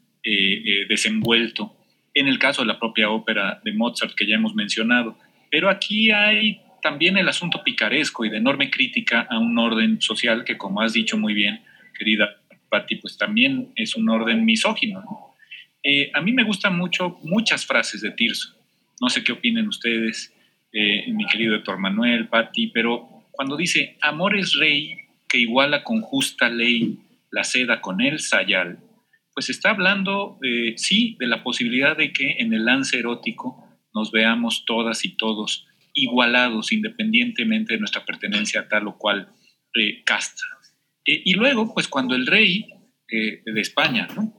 desenvuelto. 0.88 1.76
En 2.12 2.26
el 2.28 2.38
caso 2.38 2.62
de 2.62 2.69
la 2.69 2.78
propia 2.78 3.09
ópera 3.09 3.61
de 3.64 3.73
Mozart 3.73 4.14
que 4.14 4.26
ya 4.26 4.35
hemos 4.35 4.54
mencionado, 4.54 5.16
pero 5.50 5.69
aquí 5.69 6.11
hay 6.11 6.61
también 6.83 7.16
el 7.16 7.28
asunto 7.28 7.62
picaresco 7.64 8.25
y 8.25 8.30
de 8.30 8.38
enorme 8.38 8.71
crítica 8.71 9.26
a 9.28 9.38
un 9.38 9.59
orden 9.59 10.00
social 10.00 10.45
que, 10.45 10.57
como 10.57 10.80
has 10.80 10.92
dicho 10.92 11.19
muy 11.19 11.35
bien, 11.35 11.62
querida 11.99 12.37
Patti, 12.71 12.97
pues 12.97 13.19
también 13.19 13.73
es 13.76 13.97
un 13.97 14.09
orden 14.09 14.45
misógino. 14.45 15.02
Eh, 15.83 16.11
a 16.14 16.21
mí 16.21 16.33
me 16.33 16.45
gustan 16.45 16.76
mucho 16.76 17.19
muchas 17.23 17.66
frases 17.66 18.00
de 18.00 18.12
Tirso. 18.12 18.54
No 19.00 19.09
sé 19.09 19.25
qué 19.25 19.33
opinen 19.33 19.66
ustedes, 19.69 20.33
eh, 20.73 21.11
mi 21.12 21.26
querido 21.26 21.57
Héctor 21.57 21.78
Manuel, 21.78 22.28
Patti, 22.28 22.69
pero 22.69 23.26
cuando 23.33 23.57
dice, 23.57 23.97
amor 24.00 24.37
es 24.37 24.54
rey 24.54 24.95
que 25.28 25.38
iguala 25.38 25.83
con 25.83 26.00
justa 26.00 26.49
ley 26.49 26.99
la 27.30 27.45
seda 27.45 27.80
con 27.80 28.00
el 28.00 28.21
sayal, 28.21 28.78
pues 29.35 29.49
está 29.49 29.71
hablando, 29.71 30.38
eh, 30.42 30.75
sí, 30.76 31.16
de 31.19 31.26
la 31.26 31.42
posibilidad 31.42 31.97
de 31.97 32.12
que 32.12 32.37
en 32.38 32.52
el 32.52 32.64
lance 32.64 32.99
erótico 32.99 33.70
nos 33.94 34.11
veamos 34.11 34.64
todas 34.64 35.04
y 35.04 35.16
todos 35.16 35.66
igualados 35.94 36.73
independientemente 36.73 37.75
de 37.75 37.80
nuestra 37.80 38.04
pertenencia 38.04 38.61
a 38.61 38.68
tal 38.68 38.88
o 38.88 38.97
cual 38.97 39.28
eh, 39.75 40.02
casta. 40.04 40.42
Eh, 41.06 41.23
y 41.25 41.35
luego, 41.35 41.73
pues 41.75 41.88
cuando 41.88 42.14
el 42.14 42.26
rey 42.26 42.66
eh, 43.09 43.42
de 43.44 43.61
España, 43.61 44.09
¿no? 44.14 44.35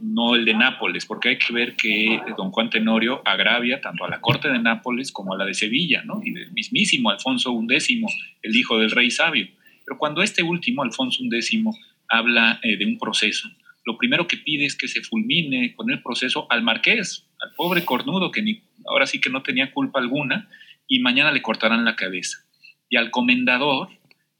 no 0.00 0.34
el 0.34 0.44
de 0.44 0.52
Nápoles, 0.52 1.06
porque 1.06 1.30
hay 1.30 1.38
que 1.38 1.52
ver 1.52 1.76
que 1.76 2.20
don 2.36 2.50
Juan 2.50 2.68
Tenorio 2.68 3.22
agravia 3.24 3.80
tanto 3.80 4.04
a 4.04 4.10
la 4.10 4.20
corte 4.20 4.48
de 4.50 4.58
Nápoles 4.58 5.12
como 5.12 5.32
a 5.32 5.38
la 5.38 5.46
de 5.46 5.54
Sevilla, 5.54 6.04
y 6.22 6.32
del 6.32 6.52
mismísimo 6.52 7.08
Alfonso 7.08 7.58
XI, 7.66 8.04
el 8.42 8.56
hijo 8.56 8.78
del 8.78 8.90
rey 8.90 9.10
sabio. 9.10 9.48
Pero 9.86 9.96
cuando 9.96 10.20
este 10.20 10.42
último, 10.42 10.82
Alfonso 10.82 11.22
XI, 11.22 11.64
habla 12.08 12.60
de 12.62 12.84
un 12.84 12.98
proceso 12.98 13.48
lo 13.84 13.98
primero 13.98 14.26
que 14.26 14.38
pide 14.38 14.64
es 14.64 14.76
que 14.76 14.88
se 14.88 15.02
fulmine 15.02 15.74
con 15.74 15.90
el 15.90 16.02
proceso 16.02 16.46
al 16.50 16.62
marqués, 16.62 17.26
al 17.40 17.54
pobre 17.54 17.84
cornudo 17.84 18.30
que 18.30 18.42
ni, 18.42 18.62
ahora 18.86 19.06
sí 19.06 19.20
que 19.20 19.30
no 19.30 19.42
tenía 19.42 19.72
culpa 19.72 20.00
alguna, 20.00 20.48
y 20.88 21.00
mañana 21.00 21.32
le 21.32 21.42
cortarán 21.42 21.84
la 21.84 21.96
cabeza. 21.96 22.38
Y 22.88 22.96
al 22.96 23.10
comendador, 23.10 23.88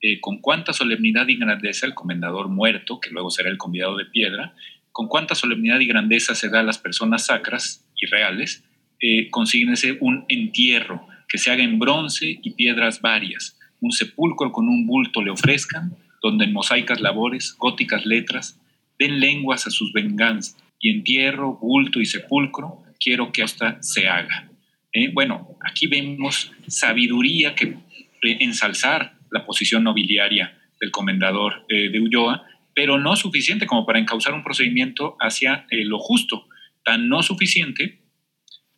eh, 0.01 0.21
con 0.21 0.41
cuánta 0.41 0.73
solemnidad 0.73 1.29
y 1.29 1.37
grandeza 1.37 1.87
el 1.87 1.95
comendador 1.95 2.49
muerto, 2.49 3.01
que 3.01 3.11
luego 3.11 3.31
será 3.31 3.51
el 3.51 3.59
convidado 3.59 3.97
de 3.97 4.07
piedra, 4.07 4.55
con 4.93 5.09
cuánta 5.09 5.35
solemnidad 5.35 5.81
y 5.81 5.87
grandeza 5.87 6.35
se 6.35 6.49
da 6.49 6.61
a 6.61 6.63
las 6.63 6.79
personas 6.79 7.27
sacras 7.27 7.87
y 7.97 8.07
reales, 8.07 8.65
eh, 9.01 9.29
consígnese 9.31 9.99
un 10.01 10.25
entierro 10.29 11.07
que 11.29 11.39
se 11.39 11.51
haga 11.51 11.65
en 11.65 11.79
bronce 11.79 12.39
y 12.43 12.51
piedras 12.53 13.01
varias, 13.01 13.59
un 13.81 13.93
sepulcro 13.93 14.53
con 14.53 14.69
un 14.69 14.87
bulto 14.87 15.21
le 15.21 15.31
ofrezcan, 15.31 15.97
donde 16.23 16.45
en 16.45 16.53
mosaicas 16.53 17.01
labores, 17.01 17.55
góticas 17.59 18.07
letras, 18.07 18.61
den 18.99 19.21
lenguas 19.21 19.67
a 19.67 19.71
sus 19.71 19.93
venganzas, 19.93 20.57
y 20.85 20.91
entierro, 20.91 21.57
bulto 21.57 21.99
y 21.99 22.05
sepulcro, 22.05 22.83
quiero 23.01 23.33
que 23.33 23.43
hasta 23.43 23.83
se 23.83 24.07
haga. 24.07 24.51
Eh, 24.93 25.11
bueno, 25.13 25.57
aquí 25.61 25.87
vemos 25.87 26.53
sabiduría 26.67 27.55
que 27.55 27.67
eh, 27.67 28.37
ensalzar 28.41 29.15
la 29.31 29.47
posición 29.47 29.83
nobiliaria 29.83 30.59
del 30.79 30.91
comendador 30.91 31.65
eh, 31.69 31.89
de 31.89 32.01
Ulloa, 32.01 32.47
pero 32.75 32.99
no 32.99 33.17
suficiente 33.17 33.67
como 33.67 33.87
para 33.87 33.99
encauzar 33.99 34.35
un 34.35 34.45
procedimiento 34.45 35.17
hacia 35.21 35.67
lo 35.71 35.99
justo. 35.99 36.47
Tan 36.85 37.09
no 37.09 37.23
suficiente, 37.23 38.01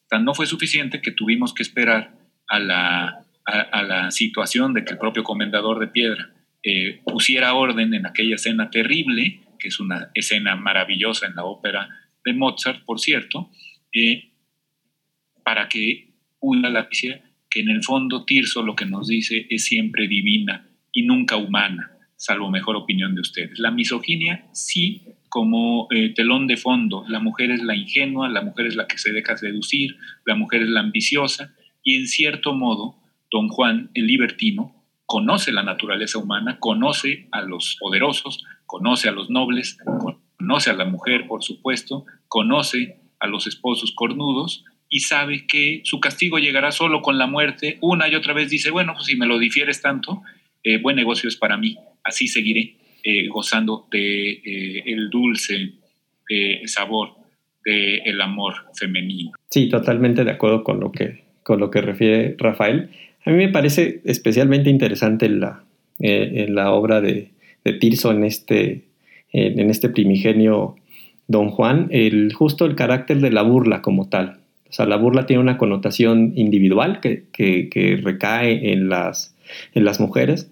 tan 0.09 0.25
no 0.25 0.33
fue 0.33 0.47
suficiente 0.47 1.03
que 1.03 1.11
tuvimos 1.11 1.55
que 1.55 1.65
esperar 1.65 2.15
a 2.49 2.61
la, 2.61 3.25
a 3.45 3.83
la 3.83 4.11
situación 4.13 4.75
de 4.75 4.85
que 4.85 4.93
el 4.93 4.99
propio 4.99 5.25
comendador 5.25 5.81
de 5.81 5.89
piedra 5.89 6.31
pusiera 7.05 7.55
orden 7.55 7.95
en 7.95 8.07
aquella 8.07 8.35
escena 8.35 8.71
terrible 8.71 9.41
que 9.59 9.69
es 9.69 9.81
una 9.81 10.11
escena 10.15 10.57
maravillosa 10.57 11.27
en 11.27 11.37
la 11.37 11.45
ópera 11.45 11.89
de 12.25 12.33
Mozart, 12.33 12.85
por 12.85 13.01
cierto, 13.01 13.51
eh, 13.93 14.33
para 15.45 15.69
que 15.69 16.15
una 16.41 16.71
lápiz 16.71 17.21
que 17.49 17.61
en 17.61 17.69
el 17.69 17.83
fondo 17.83 18.25
Tirso 18.25 18.63
lo 18.63 18.75
que 18.75 18.87
nos 18.87 19.09
dice 19.09 19.47
es 19.49 19.65
siempre 19.65 20.09
divina 20.09 20.69
y 20.93 21.03
nunca 21.03 21.37
humana, 21.37 21.93
salvo 22.17 22.51
mejor 22.51 22.77
opinión 22.77 23.15
de 23.15 23.21
ustedes. 23.21 23.59
La 23.59 23.71
misoginia 23.71 24.49
sí 24.53 25.03
como 25.29 25.87
eh, 25.91 26.15
telón 26.15 26.47
de 26.47 26.57
fondo, 26.57 27.05
la 27.09 27.21
mujer 27.21 27.51
es 27.51 27.63
la 27.63 27.77
ingenua, 27.77 28.29
la 28.29 28.43
mujer 28.43 28.67
es 28.67 28.77
la 28.77 28.87
que 28.87 28.99
se 28.99 29.13
deja 29.13 29.37
seducir, 29.37 29.97
la 30.25 30.35
mujer 30.35 30.63
es 30.63 30.69
la 30.69 30.81
ambiciosa 30.81 31.55
y 31.83 31.97
en 31.97 32.07
cierto 32.07 32.55
modo 32.55 32.97
don 33.31 33.49
Juan 33.49 33.91
el 33.95 34.07
libertino 34.07 34.75
conoce 35.05 35.53
la 35.53 35.63
naturaleza 35.63 36.19
humana, 36.19 36.59
conoce 36.59 37.29
a 37.31 37.43
los 37.43 37.77
poderosos, 37.79 38.45
conoce 38.67 39.09
a 39.09 39.13
los 39.13 39.31
nobles, 39.31 39.79
conoce 40.39 40.71
a 40.71 40.75
la 40.75 40.85
mujer, 40.85 41.27
por 41.27 41.43
supuesto, 41.43 42.05
conoce 42.29 42.97
a 43.21 43.27
los 43.27 43.47
esposos 43.47 43.93
cornudos 43.95 44.65
y 44.89 45.01
sabe 45.01 45.47
que 45.47 45.81
su 45.85 46.01
castigo 46.01 46.39
llegará 46.39 46.71
solo 46.71 47.03
con 47.03 47.19
la 47.19 47.27
muerte. 47.27 47.79
Una 47.81 48.09
y 48.09 48.15
otra 48.15 48.35
vez 48.35 48.51
dice, 48.51 48.71
bueno, 48.71 48.95
pues 48.95 49.07
si 49.07 49.17
me 49.17 49.27
lo 49.27 49.39
difieres 49.39 49.83
tanto, 49.83 50.23
eh, 50.63 50.79
buen 50.79 50.97
negocio 50.97 51.29
es 51.29 51.37
para 51.37 51.57
mí, 51.57 51.77
así 52.05 52.29
seguiré 52.29 52.77
eh, 53.03 53.29
gozando 53.29 53.87
de 53.91 54.31
eh, 54.31 54.83
el 54.87 55.11
dulce 55.11 55.73
sabor 56.65 57.15
del 57.65 58.21
amor 58.21 58.55
femenino. 58.75 59.33
Sí, 59.49 59.69
totalmente 59.69 60.25
de 60.25 60.33
acuerdo 60.33 60.65
con 60.65 60.81
lo 60.81 60.91
que, 60.91 61.25
con 61.45 61.61
lo 61.61 61.71
que 61.71 61.81
refiere 61.81 62.35
Rafael. 62.37 62.91
A 63.25 63.31
mí 63.31 63.37
me 63.37 63.49
parece 63.49 64.01
especialmente 64.05 64.71
interesante 64.71 65.29
la, 65.29 65.65
en 66.01 66.55
la 66.57 66.73
obra 66.73 67.01
de, 67.01 67.31
de 67.67 67.73
Tirso 67.73 68.13
en 68.13 68.25
este, 68.25 68.85
en 69.33 69.71
este 69.71 69.89
primigenio 69.89 70.77
Don 71.29 71.51
Juan, 71.51 71.89
el, 71.91 72.33
justo 72.33 72.65
el 72.65 72.77
carácter 72.77 73.21
de 73.21 73.31
la 73.31 73.43
burla 73.43 73.83
como 73.83 74.09
tal. 74.09 74.39
O 74.69 74.73
sea, 74.73 74.87
la 74.87 74.97
burla 74.97 75.27
tiene 75.27 75.43
una 75.43 75.59
connotación 75.59 76.33
individual 76.37 77.01
que, 77.01 77.25
que, 77.33 78.01
recae 78.03 78.73
en 78.73 78.89
las, 78.89 79.35
en 79.75 79.85
las 79.85 80.01
mujeres, 80.01 80.51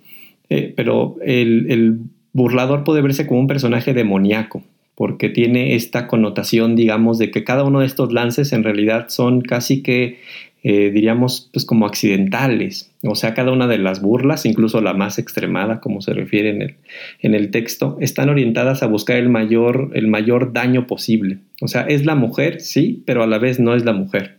eh, 0.51 0.73
pero 0.77 1.17
el, 1.23 1.71
el, 1.71 1.99
burlador 2.33 2.83
puede 2.83 3.01
verse 3.01 3.29
como 3.29 3.39
un 3.39 3.47
personaje 3.47 3.95
demoníaco, 3.95 4.65
porque 4.97 5.29
tiene 5.29 5.77
esta 5.77 6.09
connotación, 6.09 6.75
digamos, 6.75 7.19
de 7.19 7.31
que 7.31 7.45
cada 7.45 7.63
uno 7.63 7.79
de 7.79 7.87
estos 7.87 8.13
lances 8.13 8.53
en 8.53 8.65
realidad 8.65 9.07
son 9.09 9.41
casi 9.41 9.85
que 9.85 10.19
eh, 10.67 10.91
diríamos, 10.91 11.51
pues 11.53 11.67
como 11.67 11.85
accidentales. 11.85 12.91
O 13.03 13.15
sea, 13.15 13.35
cada 13.35 13.53
una 13.53 13.67
de 13.67 13.77
las 13.77 14.01
burlas, 14.01 14.47
incluso 14.47 14.81
la 14.81 14.95
más 14.95 15.19
extremada, 15.19 15.79
como 15.79 16.01
se 16.01 16.15
refiere 16.15 16.49
en 16.49 16.63
el, 16.63 16.75
en 17.21 17.35
el 17.35 17.51
texto, 17.51 17.99
están 18.01 18.31
orientadas 18.31 18.83
a 18.83 18.87
buscar 18.87 19.19
el 19.19 19.29
mayor, 19.29 19.91
el 19.93 20.09
mayor 20.09 20.55
daño 20.55 20.87
posible. 20.87 21.37
O 21.61 21.69
sea, 21.69 21.83
es 21.83 22.07
la 22.07 22.15
mujer, 22.15 22.63
sí, 22.63 23.03
pero 23.05 23.23
a 23.23 23.27
la 23.27 23.37
vez 23.37 23.61
no 23.61 23.75
es 23.75 23.85
la 23.85 23.93
mujer. 23.93 24.39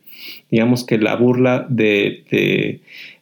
Digamos 0.50 0.84
que 0.84 0.98
la 0.98 1.16
burla 1.16 1.68
de, 1.70 2.24
de 2.32 2.82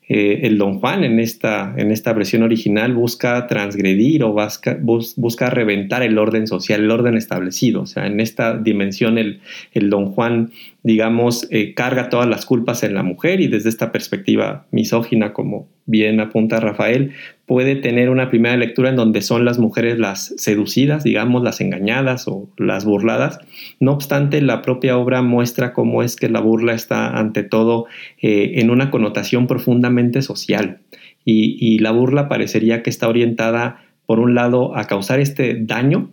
eh, 0.09 0.41
el 0.43 0.57
Don 0.57 0.79
Juan 0.79 1.03
en 1.03 1.19
esta, 1.19 1.73
en 1.77 1.91
esta 1.91 2.13
versión 2.13 2.43
original 2.43 2.93
busca 2.93 3.47
transgredir 3.47 4.23
o 4.23 4.33
busca, 4.33 4.77
busca, 4.81 5.49
reventar 5.49 6.03
el 6.03 6.17
orden 6.17 6.47
social, 6.47 6.81
el 6.81 6.91
orden 6.91 7.15
establecido. 7.15 7.81
O 7.81 7.85
sea, 7.85 8.05
en 8.07 8.19
esta 8.19 8.57
dimensión 8.57 9.17
el, 9.17 9.41
el 9.73 9.89
Don 9.89 10.11
Juan 10.11 10.51
digamos, 10.83 11.47
eh, 11.49 11.73
carga 11.73 12.09
todas 12.09 12.27
las 12.27 12.45
culpas 12.45 12.83
en 12.83 12.93
la 12.93 13.03
mujer 13.03 13.39
y 13.39 13.47
desde 13.47 13.69
esta 13.69 13.91
perspectiva 13.91 14.67
misógina, 14.71 15.31
como 15.31 15.67
bien 15.85 16.19
apunta 16.19 16.59
Rafael, 16.59 17.11
puede 17.45 17.75
tener 17.75 18.09
una 18.09 18.29
primera 18.29 18.55
lectura 18.55 18.89
en 18.89 18.95
donde 18.95 19.21
son 19.21 19.45
las 19.45 19.59
mujeres 19.59 19.99
las 19.99 20.33
seducidas, 20.37 21.03
digamos, 21.03 21.43
las 21.43 21.61
engañadas 21.61 22.27
o 22.27 22.49
las 22.57 22.85
burladas. 22.85 23.39
No 23.79 23.91
obstante, 23.91 24.41
la 24.41 24.61
propia 24.61 24.97
obra 24.97 25.21
muestra 25.21 25.73
cómo 25.73 26.03
es 26.03 26.15
que 26.15 26.29
la 26.29 26.39
burla 26.39 26.73
está 26.73 27.17
ante 27.17 27.43
todo 27.43 27.85
eh, 28.21 28.53
en 28.55 28.69
una 28.69 28.91
connotación 28.91 29.47
profundamente 29.47 30.21
social 30.21 30.79
y, 31.25 31.57
y 31.59 31.79
la 31.79 31.91
burla 31.91 32.29
parecería 32.29 32.83
que 32.83 32.89
está 32.89 33.07
orientada, 33.07 33.83
por 34.05 34.19
un 34.19 34.35
lado, 34.35 34.75
a 34.75 34.85
causar 34.85 35.19
este 35.19 35.55
daño 35.59 36.11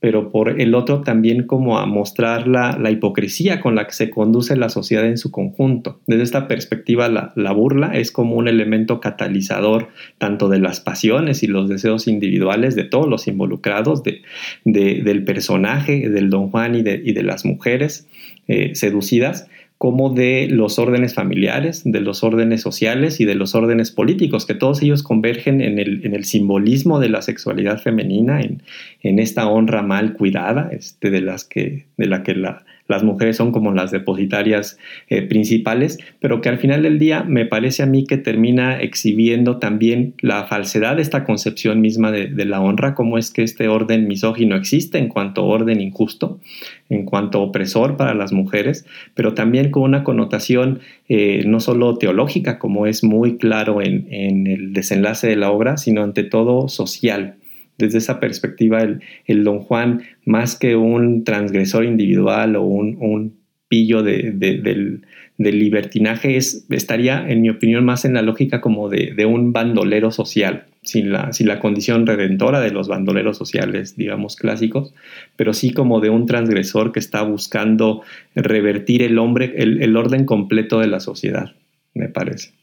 pero 0.00 0.30
por 0.30 0.60
el 0.60 0.74
otro 0.74 1.02
también 1.02 1.46
como 1.46 1.78
a 1.78 1.84
mostrar 1.84 2.48
la, 2.48 2.90
hipocresía 2.90 3.60
con 3.60 3.74
la 3.74 3.86
que 3.86 3.92
se 3.92 4.08
conduce 4.08 4.56
la 4.56 4.70
sociedad 4.70 5.04
en 5.04 5.18
su 5.18 5.30
conjunto. 5.30 6.00
Desde 6.06 6.22
esta 6.22 6.48
perspectiva, 6.48 7.08
la, 7.08 7.52
burla 7.52 7.92
es 7.94 8.10
como 8.10 8.36
un 8.36 8.48
elemento 8.48 8.98
catalizador 8.98 9.88
tanto 10.16 10.48
de 10.48 10.58
las 10.58 10.80
pasiones 10.80 11.42
y 11.42 11.46
los 11.46 11.68
deseos 11.68 12.08
individuales 12.08 12.74
de 12.74 12.84
todos 12.84 13.08
los 13.08 13.28
involucrados, 13.28 14.02
de, 14.02 14.22
del 14.64 15.24
personaje, 15.24 16.08
del 16.08 16.30
don 16.30 16.48
Juan 16.50 16.74
y 16.74 16.82
de, 16.82 17.02
y 17.04 17.12
de 17.12 17.22
las 17.22 17.44
mujeres 17.44 18.08
eh, 18.48 18.74
seducidas, 18.74 19.48
como 19.80 20.10
de 20.10 20.46
los 20.50 20.78
órdenes 20.78 21.14
familiares, 21.14 21.84
de 21.86 22.02
los 22.02 22.22
órdenes 22.22 22.60
sociales 22.60 23.18
y 23.18 23.24
de 23.24 23.34
los 23.34 23.54
órdenes 23.54 23.90
políticos, 23.90 24.44
que 24.44 24.52
todos 24.52 24.82
ellos 24.82 25.02
convergen 25.02 25.62
en 25.62 25.78
el, 25.78 26.04
en 26.04 26.14
el 26.14 26.26
simbolismo 26.26 27.00
de 27.00 27.08
la 27.08 27.22
sexualidad 27.22 27.80
femenina, 27.80 28.42
en, 28.42 29.18
esta 29.18 29.48
honra 29.48 29.80
mal 29.80 30.12
cuidada, 30.12 30.68
este, 30.70 31.08
de, 31.08 31.22
las 31.22 31.44
que, 31.44 31.86
de 31.96 32.06
la 32.08 32.22
que 32.22 32.34
la, 32.34 32.62
las 32.90 33.04
mujeres 33.04 33.36
son 33.36 33.52
como 33.52 33.72
las 33.72 33.92
depositarias 33.92 34.76
eh, 35.08 35.22
principales, 35.22 35.98
pero 36.18 36.40
que 36.40 36.48
al 36.48 36.58
final 36.58 36.82
del 36.82 36.98
día 36.98 37.22
me 37.22 37.46
parece 37.46 37.84
a 37.84 37.86
mí 37.86 38.04
que 38.04 38.18
termina 38.18 38.80
exhibiendo 38.80 39.58
también 39.58 40.14
la 40.20 40.44
falsedad 40.44 40.96
de 40.96 41.02
esta 41.02 41.24
concepción 41.24 41.80
misma 41.80 42.10
de, 42.10 42.44
la 42.44 42.60
honra, 42.60 42.94
cómo 42.96 43.16
es 43.16 43.30
que 43.30 43.42
este 43.42 43.68
orden 43.68 44.08
misógino 44.08 44.56
existe 44.56 44.98
en 44.98 45.06
cuanto 45.06 45.44
orden 45.44 45.80
injusto, 45.80 46.40
en 46.88 47.04
cuanto 47.04 47.40
opresor 47.42 47.96
para 47.96 48.12
las 48.14 48.32
mujeres, 48.32 48.84
pero 49.14 49.34
también 49.34 49.70
con 49.70 49.84
una 49.84 50.02
connotación 50.02 50.80
eh, 51.08 51.44
no 51.46 51.60
solo 51.60 51.96
teológica, 51.96 52.58
como 52.58 52.86
es 52.86 53.04
muy 53.04 53.36
claro 53.38 53.80
en, 53.80 54.08
en 54.10 54.48
el 54.48 54.72
desenlace 54.72 55.28
de 55.28 55.36
la 55.36 55.52
obra, 55.52 55.76
sino 55.76 56.02
ante 56.02 56.24
todo 56.24 56.68
social, 56.68 57.36
desde 57.80 57.98
esa 57.98 58.20
perspectiva, 58.20 58.80
el, 59.26 59.44
don 59.44 59.60
Juan, 59.60 60.02
más 60.24 60.56
que 60.56 60.76
un 60.76 61.24
transgresor 61.24 61.84
individual 61.84 62.56
o 62.56 62.62
un, 62.62 63.40
pillo 63.68 64.02
del, 64.02 65.02
libertinaje, 65.38 66.36
es, 66.36 66.66
estaría, 66.70 67.28
en 67.28 67.40
mi 67.40 67.50
opinión, 67.50 67.84
más 67.84 68.04
en 68.04 68.14
la 68.14 68.22
lógica 68.22 68.60
como 68.60 68.88
de, 68.88 69.24
un 69.26 69.52
bandolero 69.52 70.10
social, 70.10 70.66
sin 70.82 71.12
la, 71.12 71.32
sin 71.32 71.46
la, 71.46 71.60
condición 71.60 72.06
redentora 72.06 72.60
de 72.60 72.72
los 72.72 72.88
bandoleros 72.88 73.36
sociales, 73.36 73.96
digamos, 73.96 74.36
clásicos, 74.36 74.92
pero 75.36 75.52
sí 75.52 75.72
como 75.72 76.00
de 76.00 76.10
un 76.10 76.26
transgresor 76.26 76.92
que 76.92 76.98
está 76.98 77.22
buscando 77.22 78.02
revertir 78.34 79.02
el 79.02 79.18
hombre, 79.18 79.54
el 79.56 79.96
orden 79.96 80.24
completo 80.24 80.80
de 80.80 80.88
la 80.88 81.00
sociedad, 81.00 81.52
me 81.94 82.08
parece. 82.08 82.59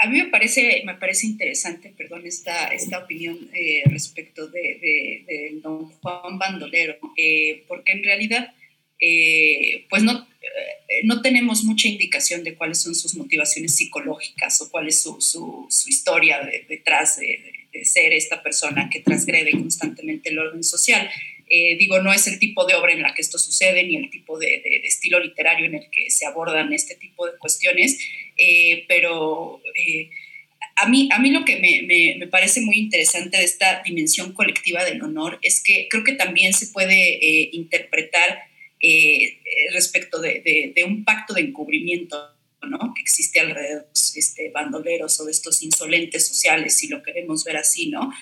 A 0.00 0.06
mí 0.06 0.18
me 0.18 0.28
parece, 0.28 0.82
me 0.84 0.94
parece 0.94 1.26
interesante, 1.26 1.92
perdón, 1.96 2.24
esta, 2.24 2.68
esta 2.68 2.98
opinión 3.00 3.50
eh, 3.52 3.82
respecto 3.86 4.46
de, 4.46 5.58
don 5.60 5.90
Juan 5.90 6.38
Bandolero, 6.38 6.96
eh, 7.16 7.64
porque 7.66 7.92
en 7.92 8.04
realidad, 8.04 8.54
eh, 9.00 9.86
pues 9.90 10.04
no, 10.04 10.28
no 11.02 11.20
tenemos 11.20 11.64
mucha 11.64 11.88
indicación 11.88 12.44
de 12.44 12.54
cuáles 12.54 12.80
son 12.80 12.94
sus 12.94 13.16
motivaciones 13.16 13.74
psicológicas 13.74 14.60
o 14.60 14.70
cuál 14.70 14.86
es 14.86 15.02
su, 15.02 15.20
su, 15.20 15.66
su 15.68 15.88
historia 15.88 16.48
detrás 16.68 17.18
de, 17.18 17.54
ser 17.84 18.12
esta 18.12 18.42
persona 18.42 18.90
que 18.90 19.00
transgrede 19.00 19.52
constantemente 19.52 20.30
el 20.30 20.38
orden 20.38 20.64
social. 20.64 21.08
Eh, 21.50 21.76
digo, 21.78 22.00
no 22.00 22.12
es 22.12 22.26
el 22.26 22.38
tipo 22.38 22.64
de 22.66 22.74
obra 22.74 22.92
en 22.92 23.02
la 23.02 23.14
que 23.14 23.22
esto 23.22 23.38
sucede, 23.38 23.84
ni 23.84 23.96
el 23.96 24.10
tipo 24.10 24.38
de, 24.38 24.62
estilo 24.84 25.18
literario 25.20 25.66
en 25.66 25.76
el 25.76 25.90
que 25.90 26.10
se 26.10 26.26
abordan 26.26 26.72
este 26.72 26.94
tipo 26.96 27.26
de 27.26 27.38
cuestiones, 27.38 27.98
eh, 28.36 28.84
pero 28.86 29.62
eh, 29.74 30.10
a, 30.76 30.88
mí, 30.88 31.08
a 31.10 31.18
mí 31.18 31.30
lo 31.30 31.44
que 31.44 31.56
me, 31.56 32.16
me, 32.18 32.26
parece 32.26 32.60
muy 32.60 32.76
interesante 32.76 33.38
de 33.38 33.44
esta 33.44 33.82
dimensión 33.82 34.32
colectiva 34.32 34.84
del 34.84 35.02
honor 35.02 35.38
es 35.42 35.62
que 35.62 35.88
creo 35.88 36.04
que 36.04 36.12
también 36.12 36.52
se 36.52 36.68
puede 36.68 37.48
interpretar 37.52 38.42
respecto 39.72 40.20
de, 40.20 40.72
de, 40.74 40.84
un 40.84 41.04
pacto 41.04 41.34
de 41.34 41.40
encubrimiento 41.40 42.16
¿no? 42.62 42.94
que 42.94 43.02
existe 43.02 43.40
alrededor 43.40 43.86
de 44.14 44.20
este, 44.20 44.50
bandoleros 44.50 45.18
o 45.20 45.24
de 45.24 45.32
estos 45.32 45.62
insolentes 45.62 46.28
sociales, 46.28 46.78
si 46.78 46.88
lo 46.88 47.02
queremos 47.02 47.44
ver 47.44 47.56
así, 47.56 47.88
¿no? 47.88 48.12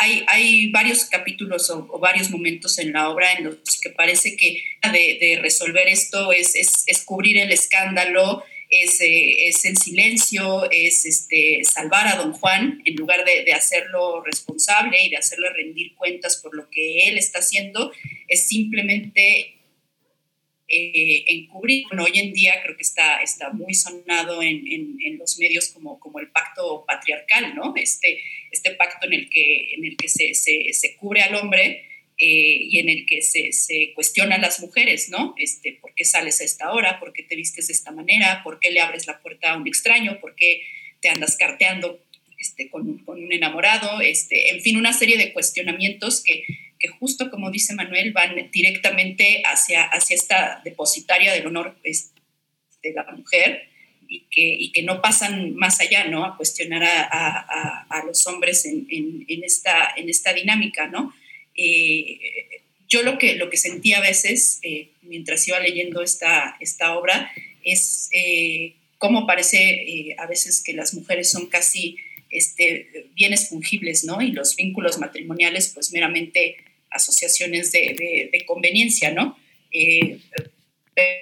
Hay, 0.00 0.70
varios 0.70 1.04
capítulos 1.04 1.70
o, 1.70 1.98
varios 1.98 2.30
momentos 2.30 2.78
en 2.78 2.92
la 2.92 3.10
obra 3.10 3.32
en 3.32 3.44
los 3.44 3.80
que 3.82 3.90
parece 3.90 4.36
que 4.36 4.62
de, 4.82 5.38
resolver 5.42 5.88
esto 5.88 6.32
es, 6.32 6.54
es, 6.54 7.04
cubrir 7.04 7.38
el 7.38 7.52
escándalo, 7.52 8.42
es, 8.70 9.00
eh, 9.00 9.48
es 9.48 9.64
en 9.64 9.76
silencio, 9.76 10.70
es 10.70 11.04
este, 11.04 11.62
salvar 11.64 12.08
a 12.08 12.16
don 12.16 12.32
Juan 12.32 12.80
en 12.84 12.96
lugar 12.96 13.24
de, 13.24 13.52
hacerlo 13.52 14.22
responsable 14.22 15.04
y 15.04 15.10
de 15.10 15.16
hacerle 15.16 15.50
rendir 15.50 15.94
cuentas 15.94 16.36
por 16.36 16.54
lo 16.54 16.68
que 16.70 17.08
él 17.08 17.18
está 17.18 17.40
haciendo, 17.40 17.92
es 18.28 18.46
simplemente 18.46 19.59
eh, 20.72 21.24
encubrir. 21.26 21.86
hoy 21.98 22.12
en 22.14 22.32
día 22.32 22.62
creo 22.62 22.76
que 22.76 22.82
está, 22.82 23.20
está 23.22 23.50
muy 23.50 23.74
sonado 23.74 24.40
en, 24.40 24.64
en, 24.68 25.18
los 25.18 25.36
medios 25.38 25.68
como, 25.70 25.98
como 25.98 26.20
el 26.20 26.28
pacto 26.30 26.84
patriarcal, 26.86 27.56
¿no? 27.56 27.74
Este, 27.76 28.20
este 28.52 28.70
pacto 28.70 29.06
en 29.08 29.14
el 29.14 29.28
que, 29.28 29.74
en 29.74 29.84
el 29.84 29.96
que 29.96 30.08
se, 30.08 30.32
se, 30.34 30.72
se 30.72 30.94
cubre 30.94 31.22
al 31.22 31.34
hombre 31.34 31.84
eh, 32.16 32.58
y 32.62 32.78
en 32.78 32.88
el 32.88 33.04
que 33.04 33.20
se, 33.20 33.52
se 33.52 33.92
cuestiona 33.94 34.36
a 34.36 34.38
las 34.38 34.60
mujeres, 34.60 35.08
¿no? 35.08 35.34
Este, 35.38 35.72
¿Por 35.72 35.92
qué 35.94 36.04
sales 36.04 36.40
a 36.40 36.44
esta 36.44 36.70
hora? 36.70 37.00
¿Por 37.00 37.12
qué 37.12 37.24
te 37.24 37.34
vistes 37.34 37.66
de 37.66 37.72
esta 37.72 37.90
manera? 37.90 38.42
¿Por 38.44 38.60
qué 38.60 38.70
le 38.70 38.80
abres 38.80 39.08
la 39.08 39.20
puerta 39.20 39.50
a 39.50 39.56
un 39.56 39.66
extraño? 39.66 40.20
¿Por 40.20 40.36
qué 40.36 40.62
te 41.00 41.08
andas 41.08 41.36
carteando 41.36 42.00
este, 42.38 42.70
con, 42.70 42.98
con, 42.98 43.24
un 43.24 43.32
enamorado? 43.32 44.00
Este, 44.00 44.50
en 44.50 44.60
fin, 44.60 44.76
una 44.76 44.92
serie 44.92 45.18
de 45.18 45.32
cuestionamientos 45.32 46.22
que 46.22 46.44
que 46.80 46.88
justo 46.88 47.30
como 47.30 47.50
dice 47.50 47.74
Manuel, 47.74 48.12
van 48.12 48.50
directamente 48.50 49.42
hacia, 49.44 49.84
hacia 49.84 50.16
esta 50.16 50.62
depositaria 50.64 51.32
del 51.32 51.46
honor 51.46 51.76
de 51.82 52.92
la 52.94 53.04
mujer 53.12 53.68
y 54.08 54.24
que, 54.30 54.42
y 54.42 54.72
que 54.72 54.82
no 54.82 55.02
pasan 55.02 55.54
más 55.54 55.80
allá, 55.80 56.06
¿no? 56.06 56.24
A 56.24 56.36
cuestionar 56.36 56.82
a, 56.82 57.86
a, 57.88 58.04
los 58.04 58.26
hombres 58.26 58.64
en, 58.64 58.86
en, 58.90 59.44
esta, 59.44 59.92
en 59.94 60.08
esta 60.08 60.32
dinámica, 60.32 60.88
¿no? 60.88 61.14
Eh, 61.54 62.18
yo 62.88 63.02
lo 63.02 63.18
que, 63.18 63.36
lo 63.36 63.50
que 63.50 63.56
sentí 63.56 63.92
a 63.92 64.00
veces, 64.00 64.58
eh, 64.62 64.88
mientras 65.02 65.46
iba 65.46 65.60
leyendo 65.60 66.02
esta, 66.02 66.56
esta 66.58 66.96
obra, 66.96 67.30
es 67.62 68.08
eh, 68.12 68.74
cómo 68.98 69.26
parece 69.26 70.16
a 70.18 70.26
veces 70.26 70.62
que 70.64 70.72
las 70.72 70.94
mujeres 70.94 71.30
son 71.30 71.46
casi 71.46 71.98
este, 72.30 73.10
bienes 73.14 73.48
fungibles, 73.48 74.02
¿no? 74.02 74.20
Y 74.22 74.32
los 74.32 74.56
vínculos 74.56 74.98
matrimoniales, 74.98 75.68
pues 75.68 75.92
meramente 75.92 76.56
asociaciones 76.90 77.72
de, 77.72 78.44
conveniencia, 78.46 79.12
¿no? 79.12 79.38
Eh, 79.72 80.18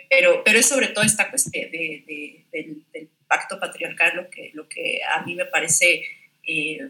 pero, 0.09 0.43
pero 0.45 0.59
es 0.59 0.67
sobre 0.67 0.89
todo 0.89 1.05
esta 1.05 1.31
cuestión 1.31 1.71
de, 1.71 2.45
del, 2.53 3.09
pacto 3.29 3.61
patriarcal 3.61 4.17
lo 4.17 4.31
que, 4.31 4.51
lo 4.55 4.69
que 4.69 5.01
a 5.05 5.23
mí 5.23 5.35
me 5.35 5.45
parece, 5.45 6.03
eh, 6.47 6.89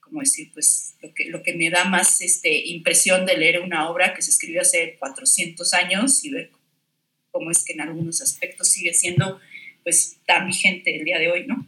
¿cómo 0.00 0.20
decir? 0.20 0.50
Pues 0.54 0.96
lo 1.02 1.12
que, 1.12 1.26
lo 1.28 1.42
que 1.42 1.52
me 1.52 1.68
da 1.68 1.84
más 1.84 2.22
este, 2.22 2.66
impresión 2.68 3.26
de 3.26 3.36
leer 3.36 3.60
una 3.60 3.90
obra 3.90 4.14
que 4.14 4.22
se 4.22 4.30
escribió 4.30 4.62
hace 4.62 4.96
400 4.98 5.74
años 5.74 6.24
y 6.24 6.30
ver 6.30 6.50
cómo 7.30 7.50
es 7.50 7.62
que 7.62 7.74
en 7.74 7.82
algunos 7.82 8.22
aspectos 8.22 8.68
sigue 8.68 8.94
siendo 8.94 9.38
pues 9.82 10.18
tan 10.26 10.46
vigente 10.46 10.96
el 10.96 11.04
día 11.04 11.18
de 11.18 11.30
hoy, 11.30 11.46
¿no? 11.46 11.66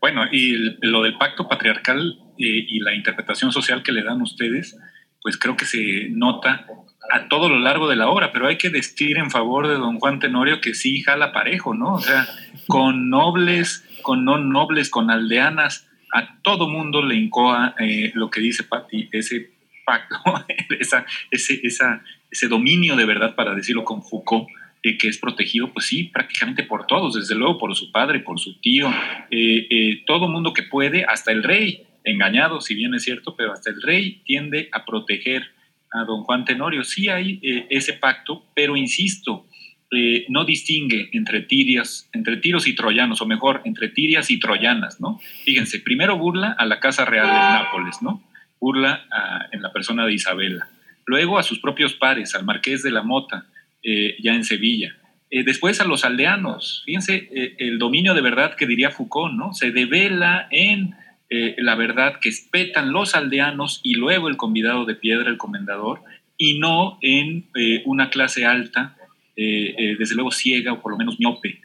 Bueno, 0.00 0.26
y 0.30 0.52
lo 0.82 1.02
del 1.02 1.18
pacto 1.18 1.48
patriarcal 1.48 2.18
eh, 2.38 2.66
y 2.68 2.78
la 2.80 2.94
interpretación 2.94 3.52
social 3.52 3.82
que 3.82 3.92
le 3.92 4.02
dan 4.02 4.22
ustedes, 4.22 4.76
pues 5.22 5.36
creo 5.36 5.56
que 5.56 5.66
se 5.66 6.08
nota 6.10 6.66
a 7.10 7.28
todo 7.28 7.48
lo 7.48 7.58
largo 7.58 7.88
de 7.88 7.96
la 7.96 8.08
obra, 8.08 8.32
pero 8.32 8.46
hay 8.46 8.58
que 8.58 8.70
decir 8.70 9.18
en 9.18 9.30
favor 9.30 9.66
de 9.66 9.74
don 9.74 9.98
Juan 9.98 10.18
Tenorio 10.18 10.60
que 10.60 10.74
sí 10.74 11.02
jala 11.02 11.32
parejo, 11.32 11.74
¿no? 11.74 11.94
O 11.94 12.00
sea, 12.00 12.26
con 12.66 13.08
nobles, 13.08 13.84
con 14.02 14.24
no 14.24 14.38
nobles, 14.38 14.90
con 14.90 15.10
aldeanas, 15.10 15.88
a 16.12 16.40
todo 16.42 16.68
mundo 16.68 17.02
le 17.02 17.16
incoa 17.16 17.74
eh, 17.78 18.12
lo 18.14 18.30
que 18.30 18.40
dice 18.40 18.64
Patti, 18.64 19.08
ese 19.12 19.50
pacto, 19.84 20.16
esa, 20.80 21.04
ese, 21.30 21.60
ese 21.64 22.48
dominio 22.48 22.96
de 22.96 23.04
verdad, 23.04 23.34
para 23.34 23.54
decirlo 23.54 23.84
con 23.84 24.02
Foucault, 24.02 24.48
eh, 24.82 24.96
que 24.96 25.08
es 25.08 25.18
protegido, 25.18 25.72
pues 25.72 25.86
sí, 25.86 26.04
prácticamente 26.04 26.62
por 26.62 26.86
todos, 26.86 27.14
desde 27.14 27.34
luego 27.34 27.58
por 27.58 27.74
su 27.74 27.90
padre, 27.90 28.20
por 28.20 28.38
su 28.38 28.60
tío, 28.60 28.92
eh, 29.30 30.02
todo 30.06 30.28
mundo 30.28 30.52
que 30.52 30.62
puede, 30.62 31.04
hasta 31.04 31.32
el 31.32 31.42
rey 31.42 31.86
engañado, 32.10 32.60
si 32.60 32.74
bien 32.74 32.94
es 32.94 33.02
cierto, 33.02 33.34
pero 33.36 33.52
hasta 33.52 33.70
el 33.70 33.82
rey 33.82 34.22
tiende 34.24 34.68
a 34.72 34.84
proteger 34.84 35.44
a 35.92 36.04
don 36.04 36.24
Juan 36.24 36.44
Tenorio. 36.44 36.84
Sí 36.84 37.08
hay 37.08 37.40
eh, 37.42 37.66
ese 37.70 37.94
pacto, 37.94 38.46
pero 38.54 38.76
insisto, 38.76 39.46
eh, 39.90 40.26
no 40.28 40.44
distingue 40.44 41.08
entre 41.12 41.40
tirias, 41.42 42.10
entre 42.12 42.36
tiros 42.36 42.66
y 42.66 42.74
troyanos, 42.74 43.20
o 43.22 43.26
mejor, 43.26 43.62
entre 43.64 43.88
tirias 43.88 44.30
y 44.30 44.38
troyanas, 44.38 45.00
¿no? 45.00 45.18
Fíjense, 45.44 45.80
primero 45.80 46.18
burla 46.18 46.54
a 46.58 46.66
la 46.66 46.80
Casa 46.80 47.04
Real 47.04 47.26
de 47.26 47.32
Nápoles, 47.32 48.02
¿no? 48.02 48.22
Burla 48.60 49.06
en 49.52 49.62
la 49.62 49.72
persona 49.72 50.04
de 50.04 50.14
Isabela. 50.14 50.68
Luego 51.06 51.38
a 51.38 51.42
sus 51.42 51.60
propios 51.60 51.94
pares, 51.94 52.34
al 52.34 52.44
marqués 52.44 52.82
de 52.82 52.90
la 52.90 53.02
Mota, 53.02 53.46
eh, 53.82 54.16
ya 54.20 54.34
en 54.34 54.44
Sevilla. 54.44 54.94
después 55.30 55.80
a 55.80 55.84
los 55.84 56.04
aldeanos. 56.04 56.82
Fíjense 56.86 57.28
el 57.58 57.78
dominio 57.78 58.14
de 58.14 58.22
verdad 58.22 58.56
que 58.56 58.66
diría 58.66 58.90
Foucault, 58.90 59.34
¿no? 59.34 59.52
Se 59.52 59.70
devela 59.70 60.48
en 60.50 60.94
eh, 61.30 61.56
la 61.58 61.74
verdad 61.74 62.20
que 62.20 62.30
espetan 62.30 62.92
los 62.92 63.14
aldeanos 63.14 63.80
y 63.82 63.94
luego 63.94 64.28
el 64.28 64.38
convidado 64.38 64.86
de 64.86 64.94
piedra, 64.94 65.28
el 65.28 65.36
comendador, 65.36 66.02
y 66.38 66.58
no 66.58 66.98
en 67.02 67.48
eh, 67.54 67.82
una 67.84 68.08
clase 68.08 68.46
alta, 68.46 68.96
eh, 69.36 69.96
desde 69.98 70.14
luego 70.14 70.32
ciega 70.32 70.72
o 70.72 70.80
por 70.80 70.92
lo 70.92 70.98
menos 70.98 71.20
miope, 71.20 71.60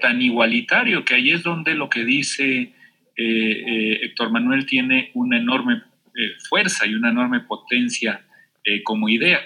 tan 0.00 0.20
igualitario 0.20 1.04
que 1.04 1.14
ahí 1.14 1.30
es 1.30 1.42
donde 1.42 1.74
lo 1.74 1.88
que 1.88 2.04
dice 2.04 2.72
Héctor 3.16 4.30
Manuel 4.30 4.66
tiene 4.66 5.10
una 5.14 5.38
enorme 5.38 5.82
fuerza 6.48 6.86
y 6.86 6.94
una 6.94 7.10
enorme 7.10 7.40
potencia 7.40 8.24
como 8.84 9.08
idea. 9.08 9.40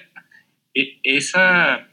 E, 0.74 0.98
esa 1.02 1.88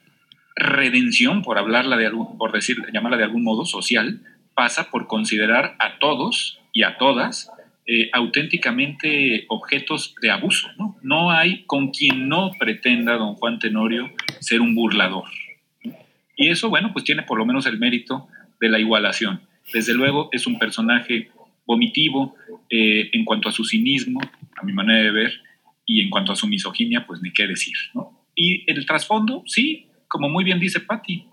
redención, 0.56 1.42
por 1.42 1.58
hablarla 1.58 1.98
de 1.98 2.08
algún, 2.08 2.38
por 2.38 2.52
decir, 2.52 2.78
llamarla 2.94 3.18
de 3.18 3.26
algún 3.26 3.44
modo 3.44 3.66
social, 3.66 4.22
pasa 4.56 4.90
por 4.90 5.08
considerar 5.08 5.76
a 5.80 6.00
todos 6.00 6.60
y 6.74 6.84
a 6.84 6.98
todas 6.98 7.50
eh, 7.86 8.10
auténticamente 8.14 9.46
objetos 9.48 10.14
de 10.22 10.30
abuso. 10.30 10.68
¿no? 10.78 10.98
no 11.02 11.32
hay 11.32 11.64
con 11.66 11.90
quien 11.90 12.30
no 12.30 12.52
pretenda 12.60 13.14
don 13.14 13.36
Juan 13.36 13.58
Tenorio 13.58 14.12
ser 14.40 14.62
un 14.62 14.76
burlador. 14.76 15.26
Y 16.38 16.50
eso, 16.50 16.70
bueno, 16.70 16.94
pues 16.94 17.04
tiene 17.04 17.24
por 17.24 17.38
lo 17.38 17.46
menos 17.46 17.66
el 17.66 17.80
mérito 17.80 18.28
de 18.62 18.70
la 18.70 18.80
igualación. 18.80 19.42
Desde 19.74 19.94
luego 19.94 20.30
es 20.32 20.48
un 20.48 20.60
personaje 20.60 21.32
vomitivo 21.66 22.36
eh, 22.70 23.10
en 23.12 23.26
cuanto 23.26 23.50
a 23.50 23.52
su 23.52 23.66
cinismo, 23.66 24.22
a 24.56 24.64
mi 24.64 24.72
manera 24.72 25.04
de 25.04 25.12
ver, 25.12 25.34
y 25.86 26.02
en 26.02 26.10
cuanto 26.10 26.32
a 26.32 26.36
su 26.36 26.48
misoginia, 26.48 27.06
pues 27.08 27.22
ni 27.22 27.32
qué 27.32 27.48
decir. 27.48 27.76
¿no? 27.96 28.26
Y 28.36 28.64
el 28.72 28.86
trasfondo, 28.86 29.44
sí, 29.48 29.88
como 30.08 30.30
muy 30.30 30.44
bien 30.44 30.60
dice 30.60 30.80
Patti, 30.80 31.26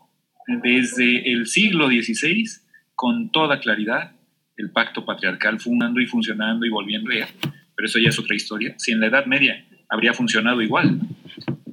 desde 0.63 1.31
el 1.33 1.47
siglo 1.47 1.89
XVI, 1.89 2.47
con 2.95 3.31
toda 3.31 3.61
claridad, 3.61 4.16
el 4.57 4.71
pacto 4.71 5.05
patriarcal 5.05 5.61
fundando 5.61 6.01
y 6.01 6.07
funcionando 6.07 6.65
y 6.67 6.71
volviendo 6.71 7.13
ya, 7.13 7.29
pero 7.75 7.87
eso 7.87 7.99
ya 7.99 8.09
es 8.09 8.19
otra 8.19 8.37
historia. 8.37 8.75
Si 8.79 8.93
en 8.93 9.01
la 9.01 9.07
Edad 9.07 9.27
Media 9.27 9.65
habría 9.89 10.13
funcionado 10.13 10.63
igual, 10.63 11.01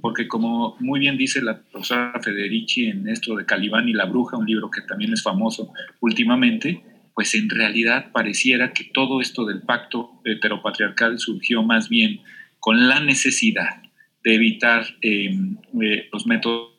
porque 0.01 0.27
como 0.27 0.75
muy 0.79 0.99
bien 0.99 1.17
dice 1.17 1.41
la 1.41 1.61
profesora 1.61 2.19
Federici 2.21 2.87
en 2.87 3.07
esto 3.07 3.35
de 3.35 3.45
Calibán 3.45 3.87
y 3.87 3.93
la 3.93 4.05
bruja, 4.05 4.37
un 4.37 4.45
libro 4.45 4.69
que 4.69 4.81
también 4.81 5.13
es 5.13 5.23
famoso 5.23 5.71
últimamente, 6.01 6.83
pues 7.13 7.33
en 7.35 7.49
realidad 7.49 8.11
pareciera 8.11 8.73
que 8.73 8.85
todo 8.85 9.21
esto 9.21 9.45
del 9.45 9.61
pacto 9.61 10.21
heteropatriarcal 10.25 11.19
surgió 11.19 11.63
más 11.63 11.87
bien 11.89 12.21
con 12.59 12.87
la 12.87 12.99
necesidad 12.99 13.81
de 14.23 14.35
evitar 14.35 14.85
eh, 15.01 15.35
eh, 15.81 16.09
los 16.11 16.25
métodos 16.25 16.71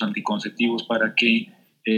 anticonceptivos 0.00 0.84
para 0.84 1.14
que 1.14 1.48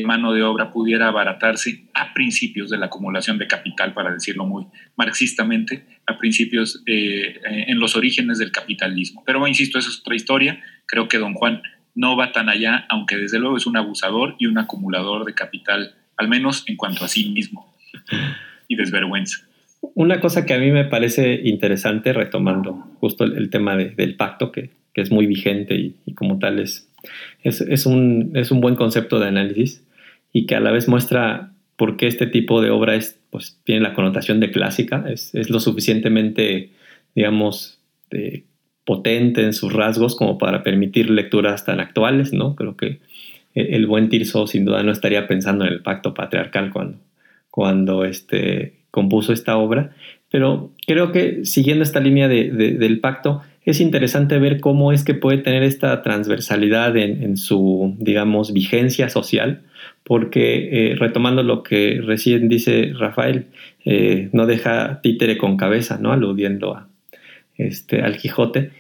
mano 0.05 0.33
de 0.33 0.43
obra 0.43 0.71
pudiera 0.71 1.09
abaratarse 1.09 1.85
a 1.95 2.13
principios 2.15 2.71
de 2.71 2.79
la 2.79 2.87
acumulación 2.87 3.39
de 3.39 3.47
capital, 3.47 3.93
para 3.93 4.13
decirlo 4.13 4.47
muy 4.47 4.67
marxistamente, 4.97 5.87
a 6.07 6.19
principios 6.19 6.83
eh, 6.87 7.41
en 7.45 7.79
los 7.79 7.97
orígenes 7.97 8.39
del 8.39 8.53
capitalismo. 8.53 9.23
Pero 9.25 9.47
insisto, 9.47 9.79
esa 9.79 9.89
es 9.89 10.01
otra 10.01 10.15
historia. 10.15 10.63
Creo 10.87 11.09
que 11.09 11.19
don 11.19 11.35
Juan 11.35 11.63
no 11.95 12.17
va 12.17 12.33
tan 12.33 12.49
allá, 12.49 12.87
aunque 12.89 13.17
desde 13.17 13.39
luego 13.39 13.57
es 13.57 13.67
un 13.67 13.77
abusador 13.77 14.37
y 14.39 14.47
un 14.47 14.59
acumulador 14.59 15.25
de 15.25 15.35
capital, 15.35 15.95
al 16.17 16.29
menos 16.29 16.65
en 16.67 16.77
cuanto 16.77 17.05
a 17.05 17.09
sí 17.09 17.31
mismo 17.31 17.75
y 18.69 18.77
desvergüenza. 18.77 19.47
Una 19.95 20.21
cosa 20.21 20.45
que 20.45 20.55
a 20.55 20.59
mí 20.59 20.71
me 20.71 20.85
parece 20.85 21.41
interesante, 21.45 22.13
retomando 22.13 22.73
justo 23.01 23.25
el, 23.25 23.51
tema 23.51 23.77
del 23.77 24.17
pacto, 24.17 24.53
que, 24.53 24.79
es 24.95 25.11
muy 25.11 25.25
vigente 25.25 25.75
y, 25.75 26.13
como 26.15 26.39
tal 26.39 26.59
es, 26.59 26.90
es, 27.43 27.87
un, 27.87 28.33
es 28.35 28.51
un 28.51 28.61
buen 28.61 28.77
concepto 28.77 29.19
de 29.19 29.29
análisis 29.29 29.85
y 30.33 30.47
que 30.47 30.55
a 30.55 30.61
la 30.61 30.71
vez 30.71 30.89
muestra 30.89 31.53
por 31.77 31.97
qué 31.97 32.07
este 32.07 32.27
tipo 32.27 32.61
de 32.61 32.71
obra 32.71 32.95
es, 32.95 33.19
pues, 33.31 33.59
tiene 33.65 33.81
la 33.81 33.95
connotación 33.95 34.41
de 34.41 34.51
clásica, 34.51 35.05
es, 35.09 35.33
lo 35.51 35.61
suficientemente, 35.61 36.71
digamos, 37.15 37.81
potente 38.85 39.45
en 39.45 39.53
sus 39.53 39.73
rasgos 39.73 40.17
como 40.17 40.37
para 40.37 40.63
permitir 40.63 41.11
lecturas 41.11 41.65
tan 41.65 41.81
actuales, 41.81 42.33
¿no? 42.33 42.55
Creo 42.57 42.77
que 42.77 43.01
el 43.55 43.87
buen 43.87 44.09
Tirso 44.09 44.47
sin 44.47 44.65
duda 44.65 44.83
no 44.83 44.93
estaría 44.93 45.27
pensando 45.27 45.65
en 45.65 45.73
el 45.73 45.81
pacto 45.81 46.15
patriarcal 46.15 46.71
cuando, 46.71 46.99
cuando 47.51 48.05
este, 48.05 48.75
compuso 48.91 49.33
esta 49.33 49.57
obra, 49.57 49.95
pero 50.31 50.73
creo 50.87 51.13
que 51.13 51.45
siguiendo 51.45 51.83
esta 51.83 52.01
línea 52.01 52.29
del 52.29 53.01
pacto, 53.01 53.43
es 53.65 53.81
interesante 53.81 54.39
ver 54.39 54.61
cómo 54.61 54.93
es 54.93 55.05
que 55.05 55.15
puede 55.15 55.39
tener 55.39 55.63
esta 55.63 56.03
transversalidad 56.03 56.97
en, 56.97 57.37
su, 57.37 57.95
digamos, 57.99 58.53
vigencia 58.53 59.09
social, 59.09 59.63
porque 60.03 60.93
eh, 60.93 60.97
retomando 60.97 61.43
lo 61.43 61.63
que 61.63 62.01
recién 62.03 62.49
dice 62.49 62.93
Rafael, 62.97 63.47
eh, 63.85 64.29
no 64.33 64.47
deja 64.47 65.01
títere 65.03 65.37
con 65.37 65.57
cabeza, 65.57 65.99
¿no? 66.01 66.13
aludiendo 66.13 66.75
a, 66.75 66.89
este, 67.57 68.01
al 68.03 68.17
Quijote, 68.17 68.71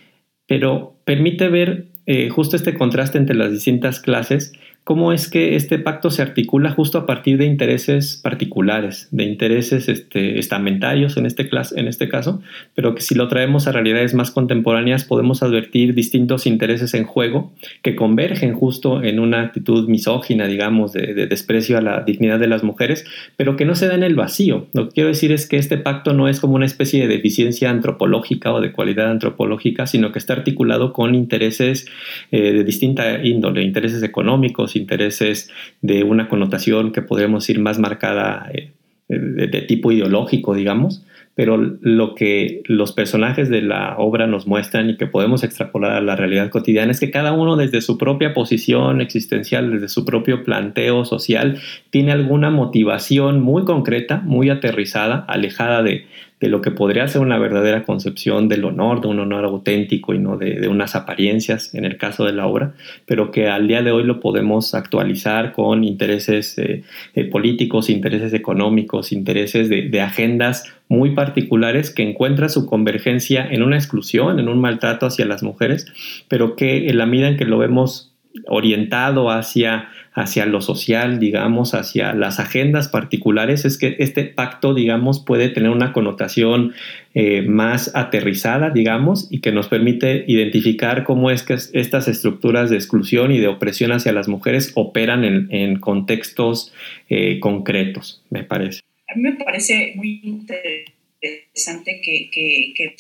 pero 0.46 0.96
permite 1.04 1.48
ver 1.48 1.86
eh, 2.06 2.28
justo 2.30 2.56
este 2.56 2.74
contraste 2.74 3.18
entre 3.18 3.36
las 3.36 3.52
distintas 3.52 4.00
clases 4.00 4.52
cómo 4.84 5.12
es 5.12 5.28
que 5.28 5.56
este 5.56 5.78
pacto 5.78 6.10
se 6.10 6.22
articula 6.22 6.70
justo 6.70 6.98
a 6.98 7.06
partir 7.06 7.38
de 7.38 7.44
intereses 7.44 8.18
particulares, 8.22 9.08
de 9.10 9.24
intereses 9.24 9.88
este, 9.88 10.38
estamentarios 10.38 11.16
en 11.16 11.26
este, 11.26 11.48
en 11.76 11.86
este 11.86 12.08
caso, 12.08 12.42
pero 12.74 12.94
que 12.94 13.02
si 13.02 13.14
lo 13.14 13.28
traemos 13.28 13.66
a 13.66 13.72
realidades 13.72 14.14
más 14.14 14.30
contemporáneas 14.30 15.04
podemos 15.04 15.42
advertir 15.42 15.94
distintos 15.94 16.46
intereses 16.46 16.94
en 16.94 17.04
juego 17.04 17.52
que 17.82 17.94
convergen 17.94 18.54
justo 18.54 19.02
en 19.02 19.20
una 19.20 19.42
actitud 19.42 19.88
misógina, 19.88 20.46
digamos, 20.46 20.92
de, 20.92 21.26
desprecio 21.26 21.78
a 21.78 21.82
la 21.82 22.02
dignidad 22.02 22.40
de 22.40 22.48
las 22.48 22.64
mujeres, 22.64 23.04
pero 23.36 23.56
que 23.56 23.64
no 23.64 23.74
se 23.74 23.86
da 23.86 23.94
en 23.94 24.02
el 24.02 24.14
vacío. 24.14 24.66
Lo 24.72 24.88
que 24.88 24.94
quiero 24.94 25.08
decir 25.08 25.32
es 25.32 25.46
que 25.46 25.56
este 25.56 25.76
pacto 25.76 26.14
no 26.14 26.28
es 26.28 26.40
como 26.40 26.54
una 26.54 26.66
especie 26.66 27.00
de 27.00 27.08
deficiencia 27.08 27.70
antropológica 27.70 28.52
o 28.52 28.60
de 28.60 28.72
cualidad 28.72 29.10
antropológica, 29.10 29.86
sino 29.86 30.10
que 30.12 30.18
está 30.18 30.32
articulado 30.32 30.92
con 30.92 31.14
intereses 31.14 31.86
eh, 32.32 32.52
de 32.52 32.64
distinta 32.64 33.24
índole, 33.24 33.62
intereses 33.62 34.02
económicos, 34.02 34.69
intereses 34.76 35.50
de 35.82 36.04
una 36.04 36.28
connotación 36.28 36.92
que 36.92 37.02
podríamos 37.02 37.44
decir 37.44 37.60
más 37.60 37.78
marcada 37.78 38.50
eh, 38.52 38.72
de, 39.08 39.62
tipo 39.62 39.90
ideológico, 39.92 40.54
digamos, 40.54 41.04
pero 41.34 41.56
lo 41.56 42.14
que 42.14 42.62
los 42.66 42.92
personajes 42.92 43.48
de 43.48 43.62
la 43.62 43.96
obra 43.98 44.26
nos 44.26 44.46
muestran 44.46 44.90
y 44.90 44.96
que 44.96 45.06
podemos 45.06 45.42
extrapolar 45.42 45.92
a 45.92 46.00
la 46.00 46.14
realidad 46.14 46.50
cotidiana 46.50 46.90
es 46.92 47.00
que 47.00 47.10
cada 47.10 47.32
uno 47.32 47.56
desde 47.56 47.80
su 47.80 47.98
propia 47.98 48.34
posición 48.34 49.00
existencial, 49.00 49.72
desde 49.72 49.88
su 49.88 50.04
propio 50.04 50.44
planteo 50.44 51.04
social, 51.04 51.58
tiene 51.90 52.12
alguna 52.12 52.50
motivación 52.50 53.40
muy 53.40 53.64
concreta, 53.64 54.20
muy 54.24 54.50
aterrizada, 54.50 55.24
alejada 55.28 55.82
de, 55.82 56.04
de 56.40 56.48
lo 56.48 56.62
que 56.62 56.70
podría 56.70 57.06
ser 57.06 57.20
una 57.20 57.38
verdadera 57.38 57.84
concepción 57.84 58.48
del 58.48 58.64
honor, 58.64 59.02
de 59.02 59.08
un 59.08 59.20
honor 59.20 59.44
auténtico 59.44 60.14
y 60.14 60.18
no 60.18 60.38
de, 60.38 60.66
unas 60.68 60.96
apariencias 60.96 61.74
en 61.74 61.84
el 61.84 61.98
caso 61.98 62.24
de 62.24 62.32
la 62.32 62.46
obra, 62.46 62.72
pero 63.04 63.30
que 63.30 63.48
al 63.48 63.68
día 63.68 63.82
de 63.82 63.92
hoy 63.92 64.04
lo 64.04 64.20
podemos 64.20 64.74
actualizar 64.74 65.52
con 65.52 65.84
intereses 65.84 66.56
eh, 66.58 66.82
eh, 67.14 67.24
políticos, 67.24 67.90
intereses 67.90 68.32
económicos, 68.32 69.12
intereses 69.12 69.68
de, 69.68 70.00
agendas 70.00 70.64
muy 70.88 71.10
particulares 71.10 71.90
que 71.90 72.08
encuentra 72.08 72.48
su 72.48 72.64
convergencia 72.64 73.46
en 73.48 73.62
una 73.62 73.76
exclusión, 73.76 74.40
en 74.40 74.48
un 74.48 74.60
maltrato 74.60 75.04
hacia 75.04 75.26
las 75.26 75.42
mujeres, 75.42 75.86
pero 76.28 76.56
que 76.56 76.88
en 76.88 76.96
la 76.96 77.04
medida 77.04 77.28
en 77.28 77.36
que 77.36 77.44
lo 77.44 77.58
vemos 77.58 78.14
orientado 78.46 79.30
hacia 79.30 79.88
hacia 80.12 80.44
lo 80.44 80.60
social, 80.60 81.20
digamos, 81.20 81.74
hacia 81.74 82.12
las 82.14 82.40
agendas 82.40 82.88
particulares, 82.88 83.64
es 83.64 83.78
que 83.78 83.96
este 83.98 84.24
pacto, 84.24 84.74
digamos, 84.74 85.20
puede 85.20 85.48
tener 85.48 85.70
una 85.70 85.92
connotación 85.92 86.74
eh, 87.14 87.42
más 87.42 87.92
aterrizada, 87.94 88.70
digamos, 88.70 89.28
y 89.30 89.40
que 89.40 89.52
nos 89.52 89.68
permite 89.68 90.24
identificar 90.26 91.04
cómo 91.04 91.30
es 91.30 91.42
que 91.42 91.54
estas 91.54 92.08
estructuras 92.08 92.70
de 92.70 92.76
exclusión 92.76 93.30
y 93.30 93.38
de 93.38 93.48
opresión 93.48 93.92
hacia 93.92 94.12
las 94.12 94.28
mujeres 94.28 94.72
operan 94.74 95.24
en, 95.24 95.78
contextos 95.78 96.72
eh, 97.08 97.38
concretos, 97.38 98.22
me 98.30 98.42
parece. 98.42 98.80
A 99.08 99.14
mí 99.14 99.22
me 99.22 99.32
parece 99.32 99.92
muy 99.96 100.20
interesante 100.22 102.00
que, 102.02 102.30
que, 102.30 102.72
que 102.74 102.94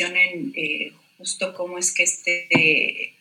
eh, 0.54 0.92
justo 1.18 1.52
cómo 1.54 1.78
es 1.78 1.92
que 1.92 2.04
este 2.04 3.14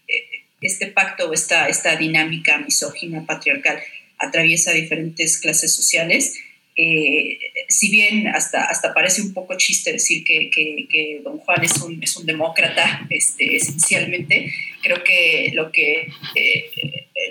este 0.61 0.87
pacto 0.87 1.29
o 1.29 1.33
esta, 1.33 1.67
esta 1.67 1.95
dinámica 1.95 2.57
misógina 2.59 3.25
patriarcal 3.25 3.79
atraviesa 4.17 4.73
diferentes 4.73 5.39
clases 5.39 5.73
sociales. 5.73 6.35
Eh, 6.75 7.39
si 7.67 7.89
bien 7.89 8.27
hasta, 8.27 8.63
hasta 8.63 8.93
parece 8.93 9.21
un 9.21 9.33
poco 9.33 9.55
chiste 9.57 9.91
decir 9.91 10.23
que, 10.23 10.49
que, 10.49 11.19
don 11.23 11.37
Juan 11.39 11.63
es 11.63 11.75
un, 11.81 12.01
es 12.01 12.15
un 12.15 12.25
demócrata 12.25 13.05
este, 13.09 13.57
esencialmente, 13.57 14.53
creo 14.81 15.03
que 15.03 15.51
lo 15.53 15.73
que, 15.73 16.07
eh, 16.35 16.71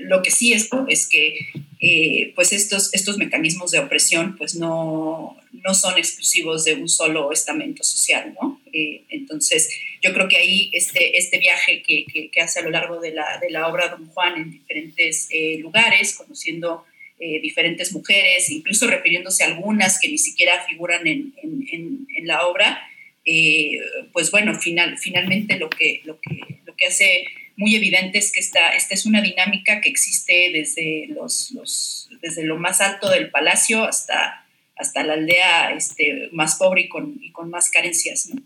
lo 0.03 0.23
que 0.23 0.31
sí 0.31 0.53
es, 0.53 0.69
es 0.89 1.09
que 1.09 1.49
eh, 1.81 2.33
pues 2.35 2.53
estos, 2.53 2.93
estos 2.93 3.17
mecanismos 3.17 3.71
de 3.71 3.79
opresión 3.79 4.37
pues 4.37 4.55
no, 4.55 5.39
no 5.53 5.75
son 5.75 5.97
exclusivos 5.97 6.65
de 6.65 6.75
un 6.75 6.89
solo 6.89 7.33
estamento 7.33 7.83
social, 7.85 8.35
¿no? 8.41 8.61
entonces, 9.09 9.71
yo 10.03 10.13
creo 10.13 10.29
que 10.29 10.37
ahí 10.37 10.71
este, 10.73 11.19
este 11.19 11.39
viaje 11.39 11.83
que, 11.83 12.07
que, 12.31 12.41
hace 12.41 12.61
a 12.61 12.63
lo 12.63 12.71
largo 12.71 13.01
de 13.01 13.13
la, 13.13 13.39
de 13.41 13.51
la, 13.51 13.69
obra 13.69 13.89
Don 13.89 14.07
Juan 14.09 14.37
en 14.37 14.51
diferentes 14.51 15.29
eh, 15.31 15.59
lugares, 15.59 16.15
conociendo 16.17 16.85
eh, 17.19 17.41
diferentes 17.41 17.93
mujeres, 17.93 18.51
incluso 18.51 18.87
refiriéndose 18.87 19.43
a 19.43 19.49
algunas 19.49 19.99
que 20.01 20.09
ni 20.09 20.19
siquiera 20.19 20.65
figuran 20.69 21.07
en, 21.07 21.35
en, 21.43 22.07
la 22.27 22.47
obra, 22.47 22.79
eh, 23.25 23.81
pues 24.13 24.31
bueno, 24.31 24.59
final, 24.61 24.99
finalmente 24.99 25.59
lo 25.59 25.71
que, 25.71 26.03
lo, 26.05 26.21
que, 26.21 26.41
lo 26.67 26.77
que 26.77 26.87
hace 26.87 27.25
muy 27.57 27.75
evidente 27.75 28.19
es 28.19 28.33
que 28.33 28.41
esta, 28.41 28.69
esta 28.71 28.95
es 28.95 29.07
una 29.07 29.23
dinámica 29.23 29.81
que 29.81 29.89
existe 29.89 30.51
desde, 30.53 31.07
los, 31.09 32.09
desde 32.21 32.45
lo 32.45 32.59
más 32.59 32.83
alto 32.83 33.09
del 33.09 33.31
palacio 33.31 33.85
hasta, 33.85 34.47
hasta 34.77 35.03
la 35.05 35.15
aldea 35.15 35.75
este, 35.75 36.29
más 36.33 36.57
pobre 36.57 36.83
y 36.83 36.89
con, 36.89 37.19
con 37.33 37.49
más 37.51 37.71
carencias. 37.71 38.29
¿no? 38.33 38.43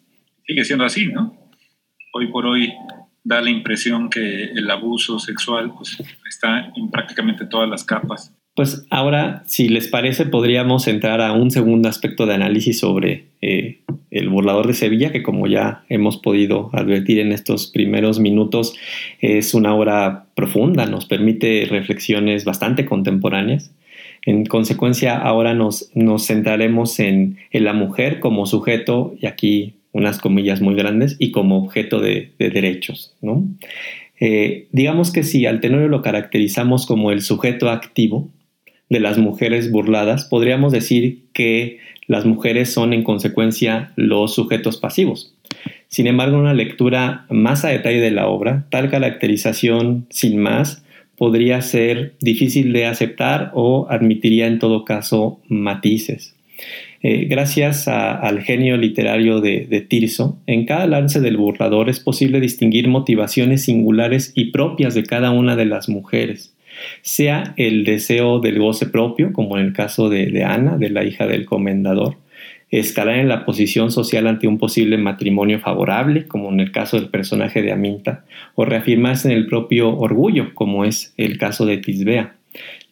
Sigue 0.47 0.65
siendo 0.65 0.85
así, 0.85 1.07
¿no? 1.07 1.42
Hoy 2.13 2.29
por 2.29 2.47
hoy 2.47 2.73
da 3.25 3.41
la 3.41 3.51
impresión 3.51 4.11
que 4.11 4.45
el 4.45 4.71
abuso 4.71 5.19
sexual 5.19 5.73
pues, 5.77 6.03
está 6.29 6.73
en 6.77 6.91
prácticamente 6.91 7.47
todas 7.47 7.69
las 7.69 7.85
capas. 7.85 8.35
Pues 8.55 8.87
ahora, 8.91 9.45
si 9.47 9.69
les 9.69 9.89
parece, 9.89 10.27
podríamos 10.27 10.87
entrar 10.87 11.23
a 11.23 11.33
un 11.33 11.51
segundo 11.51 11.89
aspecto 11.89 12.27
de 12.27 12.35
análisis 12.35 12.81
sobre 12.81 13.31
eh, 13.41 13.81
el 14.11 14.29
burlador 14.29 14.67
de 14.67 14.75
Sevilla, 14.75 15.11
que 15.11 15.23
como 15.23 15.47
ya 15.47 15.85
hemos 15.89 16.19
podido 16.19 16.69
advertir 16.75 17.19
en 17.19 17.33
estos 17.33 17.69
primeros 17.69 18.21
minutos, 18.21 18.77
es 19.21 19.55
una 19.55 19.75
obra 19.75 20.27
profunda, 20.35 20.85
nos 20.85 21.07
permite 21.07 21.67
reflexiones 21.71 22.45
bastante 22.45 22.85
contemporáneas. 22.85 23.75
En 24.27 24.45
consecuencia, 24.45 25.17
ahora 25.17 25.55
nos, 25.55 25.91
nos 25.95 26.27
centraremos 26.27 27.01
en, 27.01 27.39
en 27.53 27.65
la 27.65 27.73
mujer 27.73 28.21
como 28.21 28.45
sujeto, 28.45 29.15
y 29.19 29.27
aquí 29.27 29.77
unas 29.93 30.19
comillas 30.19 30.61
muy 30.61 30.75
grandes, 30.75 31.17
y 31.19 31.31
como 31.31 31.59
objeto 31.59 32.01
de, 32.01 32.33
derechos. 32.39 33.15
¿no? 33.21 33.45
Eh, 34.21 34.69
digamos 34.73 35.13
que 35.13 35.23
si 35.23 35.47
al 35.47 35.61
Tenorio 35.61 35.89
lo 35.89 36.03
caracterizamos 36.03 36.87
como 36.87 37.11
el 37.11 37.23
sujeto 37.23 37.71
activo 37.71 38.29
de 38.89 39.01
las 39.01 39.19
mujeres 39.19 39.71
burladas, 39.71 40.25
podríamos 40.25 40.73
decir 40.73 41.25
que 41.33 41.79
las 42.07 42.27
mujeres 42.27 42.73
son 42.73 42.93
en 42.93 43.05
consecuencia 43.05 43.93
los 43.97 44.35
sujetos 44.35 44.77
pasivos. 44.77 45.35
Sin 45.89 46.07
embargo, 46.07 46.39
una 46.39 46.55
lectura 46.55 47.27
más 47.29 47.65
a 47.65 47.69
detalle 47.69 48.01
de 48.01 48.11
la 48.11 48.27
obra, 48.27 48.67
tal 48.71 48.91
caracterización 48.91 50.07
sin 50.11 50.39
más 50.39 50.83
podría 51.17 51.61
ser 51.63 52.15
difícil 52.21 52.73
de 52.73 52.87
aceptar 52.87 53.51
o 53.55 53.87
admitiría 53.91 54.47
en 54.47 54.59
todo 54.59 54.85
caso 54.85 55.41
matices. 55.49 56.35
Eh, 57.05 57.27
gracias 57.29 57.89
al 57.89 58.43
genio 58.43 58.77
literario 58.77 59.41
de, 59.41 59.87
Tirso, 59.89 60.39
en 60.47 60.67
cada 60.67 60.87
lance 60.87 61.21
del 61.21 61.37
burlador 61.37 61.91
es 61.91 61.99
posible 61.99 62.39
distinguir 62.41 62.87
motivaciones 62.87 63.65
singulares 63.65 64.33
y 64.37 64.53
propias 64.53 64.95
de 64.95 65.03
cada 65.03 65.33
una 65.33 65.57
de 65.57 65.65
las 65.65 65.89
mujeres, 65.89 66.55
sea 67.03 67.55
el 67.57 67.85
deseo 67.85 68.39
del 68.39 68.61
goce 68.61 68.87
propio, 68.87 69.33
como 69.33 69.59
en 69.59 69.67
el 69.67 69.73
caso 69.73 70.09
de, 70.11 70.27
de 70.27 70.45
Ana, 70.45 70.79
de 70.79 70.91
la 70.91 71.03
hija 71.03 71.27
del 71.27 71.45
comendador, 71.45 72.19
escalar 72.71 73.19
en 73.19 73.29
la 73.29 73.45
posición 73.45 73.91
social 73.91 74.29
ante 74.29 74.47
un 74.47 74.59
posible 74.59 74.97
matrimonio 74.97 75.59
favorable, 75.59 76.29
como 76.29 76.51
en 76.51 76.61
el 76.61 76.71
caso 76.71 77.01
del 77.01 77.11
personaje 77.11 77.63
de 77.63 77.73
Aminta, 77.73 78.25
o 78.55 78.65
reafirmarse 78.65 79.29
en 79.29 79.37
el 79.37 79.47
propio 79.47 79.91
orgullo, 79.99 80.55
como 80.55 80.85
es 80.85 81.15
el 81.17 81.37
caso 81.37 81.67
de 81.67 81.79
Tisbea. 81.79 82.37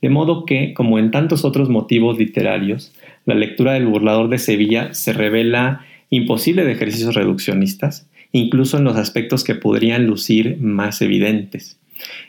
De 0.02 0.08
modo 0.08 0.46
que, 0.46 0.72
como 0.74 0.98
en 0.98 1.10
tantos 1.10 1.44
otros 1.44 1.68
motivos 1.68 2.18
literarios, 2.18 2.92
la 3.30 3.36
lectura 3.36 3.74
del 3.74 3.86
burlador 3.86 4.28
de 4.28 4.38
Sevilla 4.38 4.92
se 4.92 5.12
revela 5.12 5.86
imposible 6.10 6.64
de 6.64 6.72
ejercicios 6.72 7.14
reduccionistas, 7.14 8.08
incluso 8.32 8.76
en 8.76 8.84
los 8.84 8.96
aspectos 8.96 9.44
que 9.44 9.54
podrían 9.54 10.06
lucir 10.06 10.58
más 10.60 11.00
evidentes. 11.00 11.78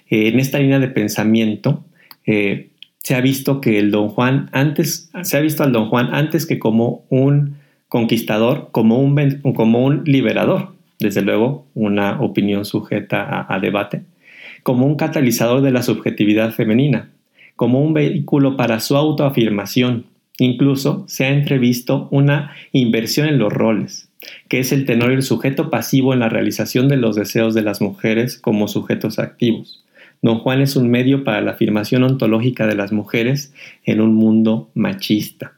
Eh, 0.09 0.27
en 0.27 0.39
esta 0.39 0.59
línea 0.59 0.79
de 0.79 0.87
pensamiento 0.87 1.83
eh, 2.25 2.69
se 2.99 3.15
ha 3.15 3.21
visto 3.21 3.61
que 3.61 3.79
el 3.79 3.89
Don 3.91 4.09
Juan 4.09 4.49
antes, 4.51 5.09
se 5.23 5.37
ha 5.37 5.41
visto 5.41 5.63
al 5.63 5.71
Don 5.71 5.89
Juan 5.89 6.13
antes 6.13 6.45
que 6.45 6.59
como 6.59 7.03
un 7.09 7.55
conquistador, 7.87 8.69
como 8.71 8.99
un, 8.99 9.41
como 9.55 9.83
un 9.83 10.03
liberador, 10.05 10.73
desde 10.99 11.23
luego 11.23 11.65
una 11.73 12.21
opinión 12.21 12.63
sujeta 12.65 13.47
a 13.49 13.59
debate, 13.59 14.03
como 14.63 14.85
un 14.85 14.95
catalizador 14.95 15.61
de 15.61 15.71
la 15.71 15.81
subjetividad 15.81 16.51
femenina, 16.51 17.09
como 17.55 17.81
un 17.81 17.93
vehículo 17.93 18.55
para 18.55 18.79
su 18.79 18.95
autoafirmación. 18.95 20.05
Incluso 20.41 21.05
se 21.07 21.25
ha 21.25 21.29
entrevisto 21.29 22.07
una 22.09 22.55
inversión 22.71 23.27
en 23.27 23.37
los 23.37 23.53
roles, 23.53 24.09
que 24.49 24.57
es 24.57 24.71
el 24.71 24.87
tenor 24.87 25.11
el 25.11 25.21
sujeto 25.21 25.69
pasivo 25.69 26.13
en 26.13 26.19
la 26.19 26.29
realización 26.29 26.87
de 26.87 26.97
los 26.97 27.15
deseos 27.15 27.53
de 27.53 27.61
las 27.61 27.79
mujeres 27.79 28.39
como 28.39 28.67
sujetos 28.67 29.19
activos. 29.19 29.85
Don 30.23 30.39
Juan 30.39 30.59
es 30.61 30.75
un 30.75 30.89
medio 30.89 31.23
para 31.23 31.41
la 31.41 31.51
afirmación 31.51 32.01
ontológica 32.01 32.65
de 32.65 32.73
las 32.73 32.91
mujeres 32.91 33.53
en 33.85 34.01
un 34.01 34.15
mundo 34.15 34.71
machista. 34.73 35.53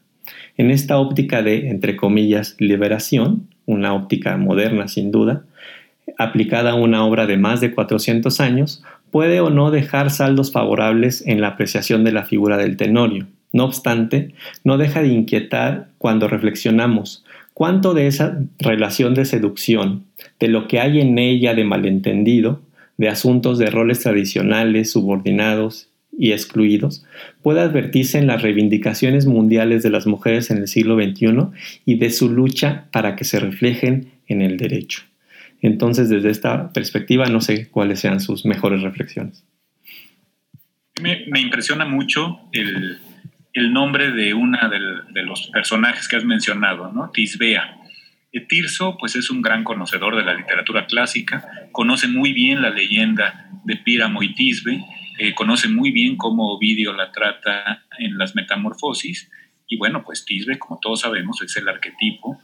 En 0.57 0.69
esta 0.69 0.97
óptica 0.97 1.41
de, 1.41 1.69
entre 1.69 1.95
comillas, 1.95 2.57
liberación, 2.59 3.47
una 3.65 3.93
óptica 3.93 4.35
moderna 4.35 4.89
sin 4.89 5.11
duda, 5.11 5.45
aplicada 6.17 6.71
a 6.71 6.75
una 6.75 7.05
obra 7.05 7.25
de 7.25 7.37
más 7.37 7.61
de 7.61 7.73
400 7.73 8.41
años, 8.41 8.83
puede 9.11 9.39
o 9.39 9.49
no 9.49 9.71
dejar 9.71 10.09
saldos 10.09 10.51
favorables 10.51 11.25
en 11.25 11.39
la 11.39 11.47
apreciación 11.47 12.03
de 12.03 12.11
la 12.11 12.25
figura 12.25 12.57
del 12.57 12.75
tenorio. 12.75 13.27
No 13.53 13.65
obstante, 13.65 14.33
no 14.63 14.77
deja 14.77 15.01
de 15.01 15.09
inquietar 15.09 15.89
cuando 15.99 16.27
reflexionamos 16.27 17.23
cuánto 17.53 17.93
de 17.93 18.07
esa 18.07 18.39
relación 18.59 19.13
de 19.13 19.25
seducción, 19.25 20.05
de 20.39 20.47
lo 20.47 20.67
que 20.67 20.79
hay 20.79 20.99
en 20.99 21.17
ella 21.19 21.53
de 21.53 21.63
malentendido, 21.63 22.61
de 22.97 23.09
asuntos 23.09 23.57
de 23.59 23.67
roles 23.67 23.99
tradicionales, 23.99 24.91
subordinados 24.91 25.87
y 26.17 26.31
excluidos, 26.31 27.05
puede 27.41 27.61
advertirse 27.61 28.17
en 28.17 28.27
las 28.27 28.41
reivindicaciones 28.41 29.25
mundiales 29.25 29.83
de 29.83 29.89
las 29.89 30.05
mujeres 30.05 30.51
en 30.51 30.57
el 30.57 30.67
siglo 30.67 30.95
XXI 30.95 31.27
y 31.85 31.95
de 31.95 32.09
su 32.09 32.29
lucha 32.29 32.85
para 32.91 33.15
que 33.15 33.23
se 33.23 33.39
reflejen 33.39 34.11
en 34.27 34.41
el 34.41 34.57
derecho. 34.57 35.03
Entonces, 35.61 36.09
desde 36.09 36.29
esta 36.29 36.71
perspectiva, 36.73 37.25
no 37.27 37.39
sé 37.39 37.69
cuáles 37.69 37.99
sean 37.99 38.19
sus 38.19 38.45
mejores 38.45 38.81
reflexiones. 38.81 39.43
Me, 41.01 41.39
impresiona 41.39 41.85
mucho 41.85 42.39
el, 42.51 42.97
nombre 43.71 44.11
de 44.11 44.33
una 44.33 44.69
de, 44.69 45.23
los 45.23 45.47
personajes 45.47 46.07
que 46.07 46.15
has 46.15 46.25
mencionado, 46.25 46.91
¿no? 46.91 47.11
Tisbea. 47.11 47.77
Eh, 48.31 48.41
Tirso, 48.41 48.97
pues 48.97 49.15
es 49.15 49.29
un 49.29 49.41
gran 49.41 49.63
conocedor 49.63 50.15
de 50.15 50.23
la 50.23 50.33
literatura 50.33 50.87
clásica, 50.87 51.67
conoce 51.71 52.07
muy 52.07 52.33
bien 52.33 52.61
la 52.61 52.71
leyenda 52.71 53.49
de 53.63 53.75
Píramo 53.75 54.23
y 54.23 54.33
Tisbe, 54.33 54.83
eh, 55.19 55.33
conoce 55.35 55.67
muy 55.67 55.91
bien 55.91 56.17
cómo 56.17 56.51
Ovidio 56.51 56.93
la 56.93 57.11
trata 57.11 57.83
en 57.99 58.17
las 58.17 58.35
Metamorfosis, 58.35 59.29
y 59.67 59.77
bueno, 59.77 60.03
pues 60.03 60.25
Tisbe, 60.25 60.57
como 60.57 60.79
todos 60.79 61.01
sabemos, 61.01 61.41
es 61.41 61.55
el 61.57 61.69
arquetipo 61.69 62.39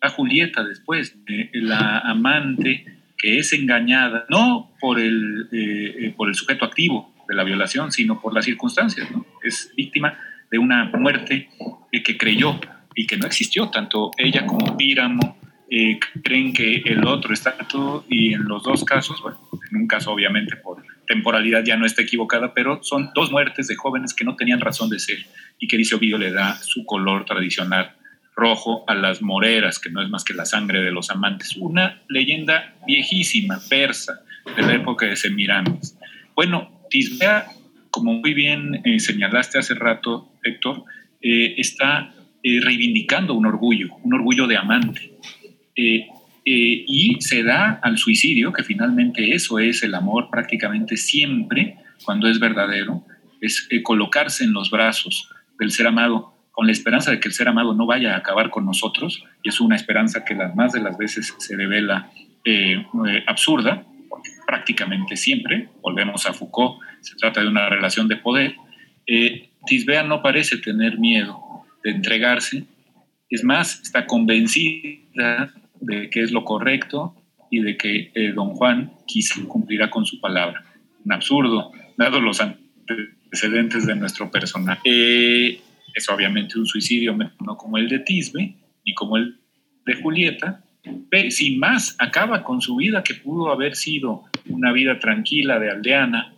a 0.00 0.08
Julieta 0.08 0.64
después, 0.64 1.16
la 1.52 1.98
amante 2.00 2.84
que 3.22 3.38
es 3.38 3.52
engañada, 3.52 4.26
no 4.28 4.72
por 4.80 4.98
el, 4.98 5.48
eh, 5.52 5.94
eh, 5.98 6.14
por 6.16 6.28
el 6.28 6.34
sujeto 6.34 6.64
activo 6.64 7.11
la 7.34 7.44
violación, 7.44 7.92
sino 7.92 8.20
por 8.20 8.34
las 8.34 8.44
circunstancias. 8.44 9.08
Es 9.42 9.72
víctima 9.76 10.18
de 10.50 10.58
una 10.58 10.84
muerte 10.84 11.48
eh, 11.90 12.02
que 12.02 12.16
creyó 12.16 12.58
y 12.94 13.06
que 13.06 13.16
no 13.16 13.26
existió. 13.26 13.70
Tanto 13.70 14.10
ella 14.18 14.46
como 14.46 14.76
Píramo 14.76 15.38
creen 16.22 16.52
que 16.52 16.82
el 16.84 17.06
otro 17.06 17.32
está 17.32 17.56
todo 17.66 18.04
y 18.08 18.34
en 18.34 18.44
los 18.44 18.62
dos 18.62 18.84
casos, 18.84 19.22
bueno, 19.22 19.38
en 19.70 19.78
un 19.78 19.86
caso 19.86 20.12
obviamente 20.12 20.56
por 20.56 20.82
temporalidad 21.06 21.64
ya 21.64 21.76
no 21.76 21.86
está 21.86 22.02
equivocada, 22.02 22.52
pero 22.52 22.82
son 22.82 23.10
dos 23.14 23.32
muertes 23.32 23.68
de 23.68 23.76
jóvenes 23.76 24.12
que 24.12 24.24
no 24.24 24.36
tenían 24.36 24.60
razón 24.60 24.90
de 24.90 24.98
ser 24.98 25.24
y 25.58 25.68
que 25.68 25.78
dice 25.78 25.94
Ovidio 25.94 26.18
le 26.18 26.30
da 26.30 26.56
su 26.56 26.84
color 26.84 27.24
tradicional 27.24 27.96
rojo 28.34 28.84
a 28.86 28.94
las 28.94 29.22
moreras, 29.22 29.78
que 29.78 29.90
no 29.90 30.02
es 30.02 30.10
más 30.10 30.24
que 30.24 30.34
la 30.34 30.44
sangre 30.44 30.82
de 30.82 30.90
los 30.90 31.10
amantes. 31.10 31.56
Una 31.56 32.02
leyenda 32.08 32.74
viejísima, 32.86 33.58
persa, 33.68 34.20
de 34.56 34.62
la 34.62 34.74
época 34.74 35.06
de 35.06 35.16
Semiramis. 35.16 35.96
Bueno, 36.34 36.71
Tisbea, 36.92 37.46
como 37.90 38.12
muy 38.12 38.34
bien 38.34 38.82
eh, 38.84 39.00
señalaste 39.00 39.58
hace 39.58 39.74
rato, 39.74 40.30
Héctor, 40.44 40.84
eh, 41.20 41.54
está 41.56 42.14
eh, 42.42 42.60
reivindicando 42.60 43.34
un 43.34 43.46
orgullo, 43.46 43.96
un 44.02 44.14
orgullo 44.14 44.46
de 44.46 44.56
amante. 44.56 45.12
y 46.44 47.20
se 47.20 47.42
da 47.44 47.80
al 47.82 47.96
suicidio, 47.98 48.52
que 48.52 48.62
finalmente 48.62 49.32
eso 49.32 49.58
es 49.58 49.82
el 49.82 49.94
amor 49.94 50.28
prácticamente 50.30 50.96
siempre, 50.96 51.76
cuando 52.04 52.28
es 52.28 52.38
verdadero, 52.38 53.04
es 53.40 53.68
colocarse 53.82 54.44
en 54.44 54.52
los 54.52 54.70
brazos 54.70 55.30
del 55.58 55.70
ser 55.70 55.86
amado 55.86 56.32
con 56.52 56.66
la 56.66 56.72
esperanza 56.72 57.10
de 57.10 57.18
que 57.18 57.28
el 57.28 57.34
ser 57.34 57.48
amado 57.48 57.74
no 57.74 57.86
vaya 57.86 58.14
a 58.14 58.18
acabar 58.18 58.50
con 58.50 58.66
nosotros, 58.66 59.24
y 59.42 59.48
es 59.48 59.60
una 59.60 59.74
esperanza 59.74 60.24
que 60.24 60.34
las 60.34 60.54
más 60.54 60.72
de 60.72 60.80
las 60.80 60.96
veces 60.98 61.34
se 61.38 61.56
revela 61.56 62.10
eh, 62.44 62.84
eh, 63.08 63.24
absurda, 63.26 63.84
prácticamente 64.52 65.16
siempre, 65.16 65.70
volvemos 65.80 66.26
a 66.26 66.34
Foucault, 66.34 66.78
se 67.00 67.16
trata 67.16 67.40
de 67.40 67.48
una 67.48 67.70
relación 67.70 68.06
de 68.06 68.16
poder, 68.16 68.54
eh, 69.06 69.48
Tisbea 69.64 70.02
no 70.02 70.20
parece 70.20 70.58
tener 70.58 70.98
miedo 70.98 71.40
de 71.82 71.92
entregarse, 71.92 72.64
es 73.30 73.42
más, 73.44 73.80
está 73.80 74.06
convencida 74.06 75.54
de 75.80 76.10
que 76.10 76.20
es 76.20 76.32
lo 76.32 76.44
correcto 76.44 77.14
y 77.50 77.60
de 77.60 77.78
que 77.78 78.12
don 78.34 78.50
Juan 78.50 78.92
quizá 79.06 79.42
cumplirá 79.48 79.88
con 79.88 80.04
su 80.04 80.20
palabra. 80.20 80.62
Un 81.02 81.14
absurdo, 81.14 81.72
dado 81.96 82.20
los 82.20 82.38
antecedentes 82.42 83.86
de 83.86 83.96
nuestro 83.96 84.30
personaje 84.30 85.52
es 85.94 86.08
obviamente 86.10 86.58
un 86.58 86.66
suicidio, 86.66 87.16
no 87.40 87.56
como 87.56 87.78
el 87.78 87.88
de 87.88 88.00
Tisbe, 88.00 88.54
ni 88.84 88.92
como 88.92 89.16
el 89.16 89.38
de 89.86 89.94
Julieta, 89.94 90.62
pero 91.10 91.30
sin 91.30 91.58
más, 91.58 91.96
acaba 91.98 92.44
con 92.44 92.60
su 92.60 92.76
vida 92.76 93.02
que 93.02 93.14
pudo 93.14 93.50
haber 93.50 93.76
sido 93.76 94.24
una 94.48 94.72
vida 94.72 94.98
tranquila 94.98 95.58
de 95.58 95.70
aldeana, 95.70 96.34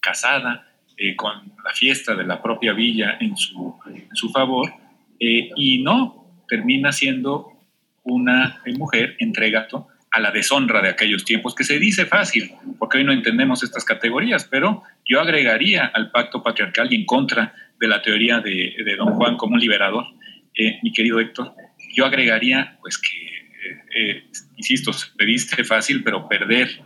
casada, 0.00 0.66
eh, 0.96 1.16
con 1.16 1.32
la 1.64 1.72
fiesta 1.72 2.14
de 2.14 2.24
la 2.24 2.42
propia 2.42 2.72
villa 2.72 3.16
en 3.20 3.36
su, 3.36 3.78
su 4.12 4.30
favor, 4.30 4.70
eh, 5.18 5.50
y 5.56 5.82
no 5.82 6.42
termina 6.48 6.92
siendo 6.92 7.52
una 8.02 8.60
mujer 8.76 9.16
entregado 9.18 9.88
a 10.12 10.20
la 10.20 10.32
deshonra 10.32 10.82
de 10.82 10.88
aquellos 10.88 11.24
tiempos, 11.24 11.54
que 11.54 11.64
se 11.64 11.78
dice 11.78 12.04
fácil, 12.04 12.50
porque 12.78 12.98
hoy 12.98 13.04
no 13.04 13.12
entendemos 13.12 13.62
estas 13.62 13.84
categorías, 13.84 14.44
pero 14.44 14.82
yo 15.06 15.20
agregaría 15.20 15.86
al 15.86 16.10
pacto 16.10 16.42
patriarcal 16.42 16.92
y 16.92 16.96
en 16.96 17.06
contra 17.06 17.54
de 17.78 17.88
la 17.88 18.02
teoría 18.02 18.40
de, 18.40 18.74
Don 18.98 19.14
Juan 19.14 19.36
como 19.36 19.54
un 19.54 19.60
liberador, 19.60 20.06
eh, 20.54 20.78
mi 20.82 20.92
querido 20.92 21.20
Héctor, 21.20 21.54
yo 21.94 22.06
agregaría, 22.06 22.76
pues 22.80 22.98
que, 22.98 23.16
eh, 23.16 23.82
eh, 23.96 24.24
insisto, 24.56 24.92
se 24.92 25.10
dice 25.24 25.64
fácil, 25.64 26.02
pero 26.02 26.28
perder 26.28 26.80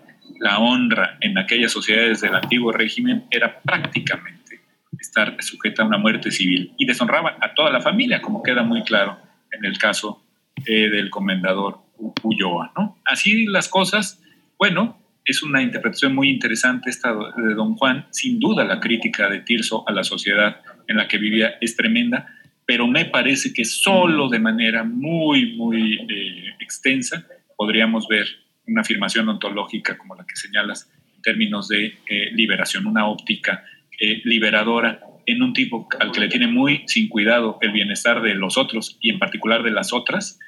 la 0.44 0.58
honra 0.58 1.16
en 1.22 1.38
aquellas 1.38 1.72
sociedades 1.72 2.20
del 2.20 2.34
antiguo 2.34 2.70
régimen 2.70 3.24
era 3.30 3.62
prácticamente 3.62 4.60
estar 5.00 5.42
sujeta 5.42 5.82
a 5.82 5.86
una 5.86 5.96
muerte 5.96 6.30
civil 6.30 6.74
y 6.76 6.84
deshonraba 6.84 7.38
a 7.40 7.54
toda 7.54 7.70
la 7.70 7.80
familia, 7.80 8.20
como 8.20 8.42
queda 8.42 8.62
muy 8.62 8.82
claro 8.82 9.16
en 9.50 9.64
el 9.64 9.78
caso 9.78 10.22
del 10.66 11.08
comendador 11.08 11.78
Ulloa. 12.22 12.72
¿no? 12.76 12.98
Así 13.06 13.46
las 13.46 13.70
cosas, 13.70 14.22
bueno, 14.58 14.98
es 15.24 15.42
una 15.42 15.62
interpretación 15.62 16.14
muy 16.14 16.28
interesante 16.28 16.90
esta 16.90 17.14
de 17.14 17.54
Don 17.54 17.74
Juan. 17.76 18.06
Sin 18.10 18.38
duda 18.38 18.64
la 18.64 18.80
crítica 18.80 19.30
de 19.30 19.40
Tirso 19.40 19.88
a 19.88 19.92
la 19.92 20.04
sociedad 20.04 20.60
en 20.86 20.98
la 20.98 21.08
que 21.08 21.16
vivía 21.16 21.54
es 21.62 21.74
tremenda, 21.74 22.28
pero 22.66 22.86
me 22.86 23.06
parece 23.06 23.54
que 23.54 23.64
solo 23.64 24.28
de 24.28 24.40
manera 24.40 24.84
muy, 24.84 25.56
muy 25.56 25.94
eh, 26.06 26.54
extensa 26.60 27.26
podríamos 27.56 28.06
ver 28.08 28.43
una 28.66 28.82
afirmación 28.82 29.28
ontológica 29.28 29.96
como 29.98 30.14
la 30.14 30.26
que 30.26 30.36
señalas 30.36 30.90
en 31.16 31.22
términos 31.22 31.68
de 31.68 31.98
eh, 32.08 32.30
liberación, 32.32 32.86
una 32.86 33.06
óptica 33.06 33.64
eh, 34.00 34.20
liberadora 34.24 35.00
en 35.26 35.42
un 35.42 35.52
tipo 35.52 35.88
al 36.00 36.12
que 36.12 36.20
le 36.20 36.28
tiene 36.28 36.46
muy 36.46 36.82
sin 36.86 37.08
cuidado 37.08 37.58
el 37.62 37.72
bienestar 37.72 38.20
de 38.22 38.34
los 38.34 38.58
otros 38.58 38.98
y 39.00 39.10
en 39.10 39.18
particular 39.18 39.62
de 39.62 39.70
las 39.70 39.92
otras, 39.92 40.38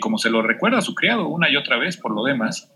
como 0.00 0.18
se 0.18 0.30
lo 0.30 0.42
recuerda 0.42 0.80
su 0.80 0.96
criado 0.96 1.28
una 1.28 1.48
y 1.48 1.54
otra 1.54 1.78
vez 1.78 1.96
por 1.96 2.12
lo 2.12 2.24
demás. 2.24 2.72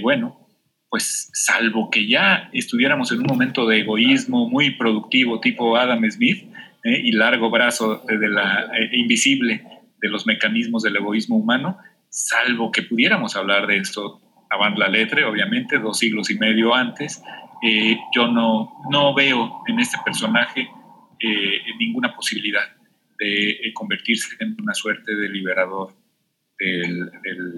bueno, 0.00 0.46
pues 0.88 1.30
salvo 1.34 1.90
que 1.90 2.06
ya 2.06 2.48
estuviéramos 2.52 3.12
en 3.12 3.18
un 3.18 3.26
momento 3.26 3.66
de 3.66 3.80
egoísmo 3.80 4.48
muy 4.48 4.70
productivo 4.70 5.40
tipo 5.40 5.76
Adam 5.76 6.08
Smith 6.10 6.44
¿eh? 6.84 7.00
y 7.04 7.12
largo 7.12 7.50
brazo 7.50 8.02
de 8.08 8.28
la 8.28 8.70
eh, 8.74 8.90
invisible 8.92 9.62
de 10.00 10.08
los 10.08 10.26
mecanismos 10.26 10.82
del 10.82 10.96
egoísmo 10.96 11.36
humano, 11.36 11.78
salvo 12.16 12.72
que 12.72 12.82
pudiéramos 12.82 13.36
hablar 13.36 13.66
de 13.66 13.76
esto 13.76 14.22
avant 14.50 14.78
la 14.78 14.88
letre, 14.88 15.24
obviamente, 15.24 15.78
dos 15.78 15.98
siglos 15.98 16.30
y 16.30 16.38
medio 16.38 16.74
antes, 16.74 17.22
eh, 17.62 17.98
yo 18.14 18.26
no, 18.28 18.72
no 18.90 19.14
veo 19.14 19.62
en 19.66 19.78
este 19.80 19.98
personaje 20.04 20.68
ninguna 21.78 22.14
posibilidad 22.14 22.64
de 23.18 23.50
eh, 23.50 23.72
convertirse 23.72 24.36
en 24.40 24.56
una 24.60 24.74
suerte 24.74 25.14
de 25.14 25.28
liberador 25.28 25.94
del, 26.58 27.10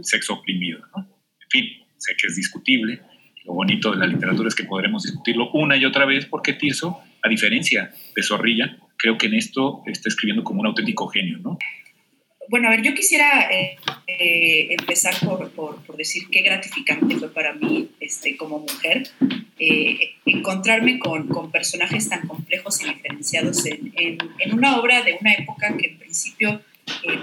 sexo 0.03 0.35
oprimido. 0.35 0.81
En 0.97 1.51
fin, 1.51 1.65
sé 1.97 2.15
que 2.21 2.27
es 2.27 2.37
discutible. 2.37 3.01
Lo 3.45 3.55
bonito 3.55 3.93
de 3.93 3.99
la 3.99 4.07
literatura 4.07 4.49
es 4.49 4.55
que 4.55 4.65
podremos 4.65 5.05
discutirlo 5.05 5.51
una 5.53 5.77
y 5.77 5.85
otra 5.85 6.05
vez 6.05 6.27
porque 6.27 6.53
Tirso, 6.53 7.01
a 7.23 7.29
diferencia 7.29 7.93
de 8.15 8.23
Zorrilla, 8.23 8.77
creo 8.97 9.19
que 9.19 9.27
en 9.27 9.35
esto 9.35 9.83
está 9.87 10.09
escribiendo 10.09 10.43
como 10.43 10.61
un 10.61 10.67
auténtico 10.67 11.09
genio, 11.09 11.39
¿no? 11.39 11.59
Bueno, 12.49 12.69
a 12.69 12.71
ver, 12.71 12.83
yo 12.83 12.95
quisiera 12.95 13.51
eh, 13.51 13.77
eh, 14.07 14.69
empezar 14.71 15.15
por, 15.21 15.51
por, 15.51 15.97
decir 15.97 16.29
qué 16.31 16.41
gratificante 16.41 17.17
fue 17.17 17.33
para 17.33 17.53
mí 17.53 17.91
este, 18.01 18.37
como 18.37 18.61
mujer 18.61 19.09
eh, 19.59 20.15
encontrarme 20.25 20.99
con, 20.99 21.29
con, 21.29 21.51
personajes 21.51 22.09
tan 22.09 22.27
complejos 22.27 22.81
y 22.81 22.89
diferenciados 22.89 23.67
en, 23.67 23.93
en, 23.95 24.53
una 24.55 24.79
obra 24.79 25.03
de 25.03 25.19
una 25.21 25.35
época 25.35 25.77
que 25.77 25.89
en 25.89 25.99
principio 25.99 26.63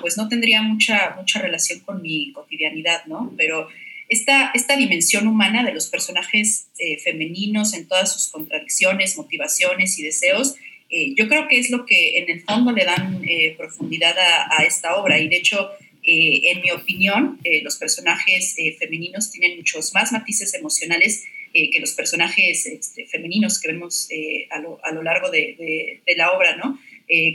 pues 0.01 0.15
no 0.15 0.27
tendría 0.27 0.61
mucha, 0.61 1.15
mucha 1.17 1.41
relación 1.41 1.79
con 1.79 2.01
mi 2.01 2.31
cotidianidad, 2.33 3.05
¿no? 3.05 3.33
Pero 3.35 3.67
esta, 4.09 4.51
esta 4.53 4.75
dimensión 4.75 5.27
humana 5.27 5.63
de 5.63 5.73
los 5.73 5.87
personajes 5.87 6.67
femeninos 7.03 7.73
en 7.73 7.87
todas 7.87 8.13
sus 8.13 8.27
contradicciones, 8.27 9.17
motivaciones 9.17 9.97
y 9.97 10.03
deseos, 10.03 10.55
eh, 10.89 11.13
yo 11.15 11.27
creo 11.27 11.47
que 11.47 11.57
es 11.57 11.69
lo 11.69 11.85
que 11.85 12.19
en 12.19 12.29
el 12.29 12.41
fondo 12.41 12.71
le 12.71 12.85
dan 12.85 13.21
eh, 13.27 13.55
profundidad 13.57 14.15
a, 14.17 14.63
esta 14.63 14.95
obra 14.95 15.19
y 15.19 15.27
de 15.27 15.37
hecho, 15.37 15.71
eh, 16.03 16.51
en 16.51 16.61
mi 16.61 16.71
opinión, 16.71 17.39
los 17.63 17.77
personajes 17.77 18.55
femeninos 18.79 19.31
tienen 19.31 19.57
muchos 19.57 19.93
más 19.93 20.11
matices 20.11 20.53
emocionales 20.53 21.25
que 21.53 21.79
los 21.79 21.93
personajes 21.93 22.65
este, 22.65 23.07
femeninos 23.07 23.61
que 23.61 23.69
vemos 23.69 24.09
a 24.49 24.59
lo, 24.59 24.77
a, 24.83 24.91
lo, 24.91 25.01
largo 25.01 25.31
de, 25.31 26.01
la 26.17 26.31
obra, 26.33 26.57
¿no? 26.57 26.77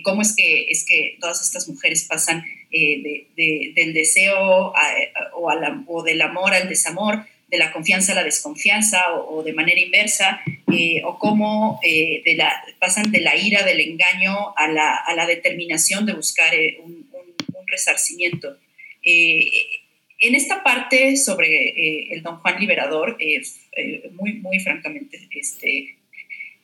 cómo 0.02 0.20
es 0.20 0.36
que, 0.36 0.70
es 0.70 0.84
que 0.84 1.16
todas 1.20 1.40
estas 1.42 1.68
mujeres 1.68 2.04
pasan 2.04 2.44
del 2.70 3.92
deseo 3.94 4.74
o, 5.34 5.50
o 5.86 6.02
del 6.02 6.20
amor 6.20 6.52
al 6.52 6.68
desamor, 6.68 7.24
de 7.50 7.58
la 7.58 7.72
confianza 7.72 8.12
a 8.12 8.14
la 8.14 8.24
desconfianza 8.24 9.12
o, 9.14 9.42
de 9.42 9.52
manera 9.52 9.80
inversa, 9.80 10.40
eh, 10.72 11.02
o 11.04 11.18
cómo 11.18 11.80
eh, 11.82 12.22
pasan 12.78 13.10
de 13.10 13.20
la 13.20 13.36
ira, 13.36 13.64
del 13.64 13.80
engaño, 13.80 14.54
a 14.56 14.68
la, 14.68 14.96
a 14.96 15.14
la 15.14 15.26
determinación 15.26 16.06
de 16.06 16.12
buscar 16.12 16.54
eh, 16.54 16.78
un, 16.82 17.08
un, 17.12 17.66
resarcimiento. 17.66 18.56
en 19.02 20.34
esta 20.34 20.64
parte 20.64 21.16
sobre 21.16 22.12
el 22.12 22.20
don 22.22 22.38
Juan 22.38 22.58
Liberador, 22.58 23.16
muy, 24.12 24.32
muy 24.34 24.58
francamente, 24.58 25.28
este, 25.30 25.99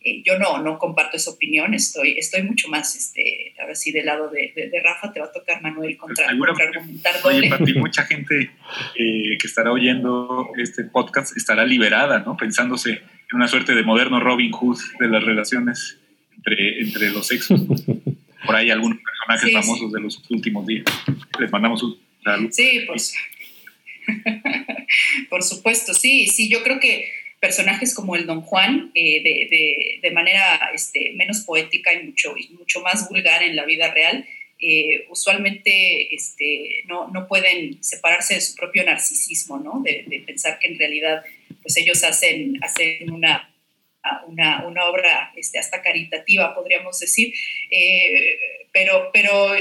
eh, 0.07 0.23
yo 0.25 0.38
no, 0.38 0.62
no 0.62 0.79
comparto 0.79 1.16
esa 1.16 1.33
opinión, 1.33 1.75
estoy, 1.75 2.16
estoy 2.16 2.45
mucho 2.45 2.69
más, 2.69 2.95
este, 2.95 3.53
ahora 3.59 3.75
sí, 3.75 3.90
del 3.90 4.07
lado 4.07 4.29
de, 4.29 4.53
de, 4.55 4.81
Rafa, 4.81 5.12
te 5.12 5.19
va 5.19 5.27
a 5.27 5.33
tocar 5.33 5.61
Manuel 5.61 5.97
contra, 5.97 6.29
argumentar 6.29 7.16
Oye, 7.25 7.51
Pati, 7.51 7.75
mucha 7.75 8.05
gente 8.05 8.53
eh, 8.95 9.37
que 9.37 9.47
estará 9.49 9.73
oyendo 9.73 10.53
este 10.59 10.85
podcast 10.85 11.37
estará 11.37 11.64
liberada, 11.66 12.21
¿no? 12.21 12.37
Pensándose 12.37 12.90
en 12.92 13.01
una 13.33 13.49
suerte 13.49 13.75
de 13.75 13.83
moderno 13.83 14.21
Robin 14.21 14.53
Hood 14.53 14.79
de 15.01 15.09
las 15.09 15.25
relaciones 15.25 15.99
entre, 16.37 16.83
entre 16.83 17.11
los 17.11 17.27
sexos. 17.27 17.61
Por 18.47 18.55
ahí 18.55 18.71
algunos 18.71 18.99
personajes 19.01 19.53
famosos 19.53 19.92
de 19.92 20.01
los 20.03 20.23
últimos 20.31 20.69
días. 20.69 20.85
Les 21.40 21.51
mandamos 21.51 21.83
un 21.83 21.99
saludo. 22.23 22.53
Sí, 22.53 22.85
pues. 22.87 23.12
Por 25.31 25.42
supuesto, 25.42 25.95
sí, 25.95 26.29
sí, 26.29 26.49
yo 26.49 26.62
creo 26.62 26.79
que 26.79 27.11
personajes 27.40 27.94
como 27.94 28.16
el 28.16 28.27
Don 28.27 28.42
Juan, 28.42 28.90
eh, 28.94 29.22
de, 29.22 29.99
de, 30.03 30.11
manera 30.11 30.70
este, 30.75 31.12
menos 31.14 31.42
poética 31.42 31.92
y 31.92 32.05
mucho, 32.05 32.35
mucho 32.59 32.81
más 32.81 33.09
vulgar 33.09 33.42
en 33.42 33.57
la 33.57 33.64
vida 33.64 33.92
real, 33.92 34.27
eh, 34.59 35.07
usualmente 35.11 36.14
este, 36.14 36.83
no, 36.87 37.09
no, 37.09 37.29
pueden 37.29 37.83
separarse 37.85 38.35
de 38.35 38.40
su 38.40 38.55
propio 38.55 38.85
narcisismo, 38.85 39.59
¿no? 39.59 39.83
de, 39.85 40.22
pensar 40.25 40.59
que 40.59 40.68
en 40.68 40.79
realidad 40.79 41.22
pues 41.61 41.77
ellos 41.77 42.03
hacen, 42.05 42.59
hacen 42.62 43.11
una, 43.11 43.55
una, 44.27 44.66
una 44.66 44.87
obra 44.87 45.33
este, 45.37 45.59
hasta 45.59 45.83
caritativa, 45.83 46.55
podríamos 46.55 46.99
decir, 46.99 47.35
eh, 47.70 48.38
pero, 48.72 49.11
pero 49.12 49.53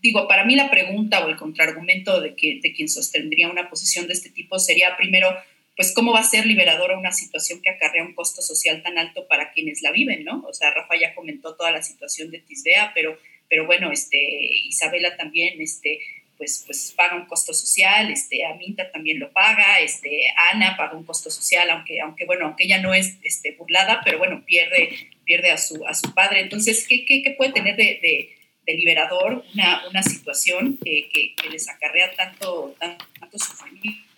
digo, 0.00 0.28
para 0.28 0.44
mí 0.44 0.54
la 0.54 0.70
pregunta 0.70 1.24
o 1.24 1.28
el 1.28 1.36
contraargumento 1.36 2.20
de, 2.20 2.34
que, 2.34 2.60
de 2.62 2.72
quien 2.72 2.88
sostendría 2.88 3.48
una 3.48 3.68
posición 3.68 4.06
de 4.06 4.12
este 4.12 4.30
tipo 4.30 4.58
sería 4.58 4.96
primero, 4.96 5.36
pues 5.78 5.94
cómo 5.94 6.12
va 6.12 6.18
a 6.18 6.24
ser 6.24 6.44
liberadora 6.44 6.98
una 6.98 7.12
situación 7.12 7.62
que 7.62 7.70
acarrea 7.70 8.02
un 8.02 8.12
costo 8.12 8.42
social 8.42 8.82
tan 8.82 8.98
alto 8.98 9.28
para 9.28 9.52
quienes 9.52 9.80
la 9.80 9.92
viven, 9.92 10.24
¿no? 10.24 10.44
O 10.44 10.52
sea, 10.52 10.72
Rafa 10.72 10.96
ya 10.96 11.14
comentó 11.14 11.54
toda 11.54 11.70
la 11.70 11.82
situación 11.82 12.32
de 12.32 12.40
Tisbea, 12.40 12.90
pero, 12.96 13.16
pero 13.48 13.64
bueno, 13.64 13.92
este, 13.92 14.18
Isabela 14.18 15.16
también, 15.16 15.60
este, 15.60 16.00
pues, 16.36 16.64
pues 16.66 16.92
paga 16.96 17.14
un 17.14 17.26
costo 17.26 17.54
social, 17.54 18.10
este, 18.10 18.44
Aminta 18.44 18.90
también 18.90 19.20
lo 19.20 19.30
paga, 19.30 19.78
este, 19.78 20.22
Ana 20.52 20.76
paga 20.76 20.96
un 20.96 21.04
costo 21.04 21.30
social, 21.30 21.70
aunque, 21.70 22.00
aunque 22.00 22.26
bueno, 22.26 22.46
aunque 22.46 22.64
ella 22.64 22.82
no 22.82 22.92
es 22.92 23.16
este, 23.22 23.52
burlada, 23.52 24.02
pero 24.04 24.18
bueno, 24.18 24.44
pierde, 24.44 24.90
pierde 25.24 25.52
a, 25.52 25.58
su, 25.58 25.86
a 25.86 25.94
su 25.94 26.12
padre. 26.12 26.40
Entonces, 26.40 26.86
¿qué, 26.88 27.04
qué, 27.06 27.22
qué 27.22 27.30
puede 27.30 27.52
tener 27.52 27.76
de, 27.76 28.00
de, 28.02 28.74
liberador 28.74 29.44
una, 29.54 29.86
una 29.88 30.02
situación 30.02 30.76
que, 30.84 31.08
que, 31.10 31.48
les 31.50 31.68
acarrea 31.68 32.12
tanto, 32.16 32.74
tanto 32.78 33.38
sufrimiento. 33.38 34.08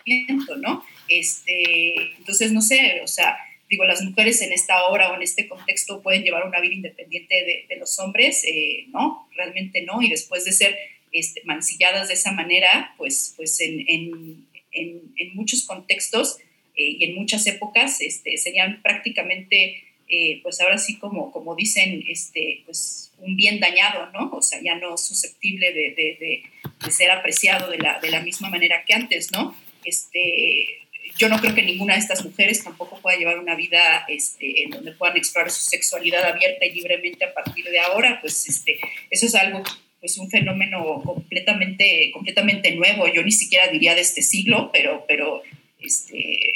Este, 1.11 2.13
entonces, 2.17 2.53
no 2.53 2.61
sé, 2.61 3.01
o 3.03 3.07
sea, 3.07 3.37
digo, 3.69 3.83
las 3.83 4.01
mujeres 4.01 4.41
en 4.41 4.53
esta 4.53 4.85
obra 4.85 5.11
o 5.11 5.15
en 5.15 5.21
este 5.21 5.45
contexto 5.45 6.01
pueden 6.01 6.23
llevar 6.23 6.47
una 6.47 6.61
vida 6.61 6.73
independiente 6.73 7.67
de, 7.67 7.75
los 7.75 7.99
hombres, 7.99 8.45
eh, 8.47 8.85
no, 8.89 9.27
realmente 9.35 9.81
no, 9.81 10.01
y 10.01 10.09
después 10.09 10.45
de 10.45 10.53
ser 10.53 10.77
este, 11.11 11.41
mancilladas 11.43 12.07
de 12.07 12.13
esa 12.13 12.31
manera, 12.31 12.93
pues, 12.97 13.33
pues 13.35 13.59
en, 13.59 14.47
muchos 15.33 15.65
contextos 15.65 16.37
eh, 16.75 16.95
y 16.99 17.03
en 17.03 17.15
muchas 17.15 17.45
épocas 17.45 17.99
este, 17.99 18.37
serían 18.37 18.81
prácticamente, 18.81 19.83
eh, 20.07 20.39
pues 20.43 20.61
ahora 20.61 20.77
sí 20.77 20.97
como, 20.97 21.31
como 21.31 21.55
dicen, 21.55 22.05
este, 22.07 22.61
pues 22.65 23.11
un 23.17 23.35
bien 23.35 23.59
dañado, 23.59 24.11
¿no? 24.13 24.31
O 24.31 24.41
sea, 24.41 24.61
ya 24.61 24.75
no 24.75 24.97
susceptible 24.97 25.73
de 25.73 26.43
ser 26.89 27.11
apreciado 27.11 27.69
de 27.69 27.79
la, 27.79 27.99
de 27.99 28.11
la 28.11 28.21
misma 28.21 28.49
manera 28.49 28.85
que 28.85 28.93
antes, 28.93 29.31
¿no? 29.31 29.55
Este, 29.83 30.81
yo 31.21 31.29
no 31.29 31.37
creo 31.37 31.53
que 31.53 31.61
ninguna 31.61 31.93
de 31.93 31.99
estas 31.99 32.25
mujeres 32.25 32.63
tampoco 32.63 32.99
pueda 32.99 33.15
llevar 33.15 33.37
una 33.37 33.53
vida 33.53 34.05
este, 34.07 34.63
en 34.63 34.71
donde 34.71 34.91
puedan 34.93 35.17
explorar 35.17 35.51
su 35.51 35.61
sexualidad 35.61 36.23
abierta 36.25 36.65
y 36.65 36.73
libremente 36.73 37.25
a 37.25 37.31
partir 37.31 37.63
de 37.65 37.79
ahora, 37.79 38.17
pues 38.21 38.49
este, 38.49 38.79
eso 39.11 39.27
es 39.27 39.35
algo, 39.35 39.61
pues 39.99 40.17
un 40.17 40.31
fenómeno 40.31 40.99
completamente, 41.05 42.09
completamente 42.11 42.75
nuevo, 42.75 43.05
yo 43.13 43.21
ni 43.21 43.31
siquiera 43.31 43.67
diría 43.67 43.93
de 43.93 44.01
este 44.01 44.23
siglo, 44.23 44.71
pero, 44.73 45.05
pero 45.07 45.43
este, 45.79 46.53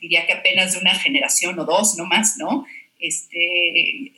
diría 0.00 0.26
que 0.26 0.32
apenas 0.32 0.72
de 0.72 0.80
una 0.80 0.96
generación 0.96 1.56
o 1.60 1.64
dos, 1.64 1.96
no 1.96 2.04
más, 2.04 2.38
¿no? 2.38 2.66
Este, 2.98 4.12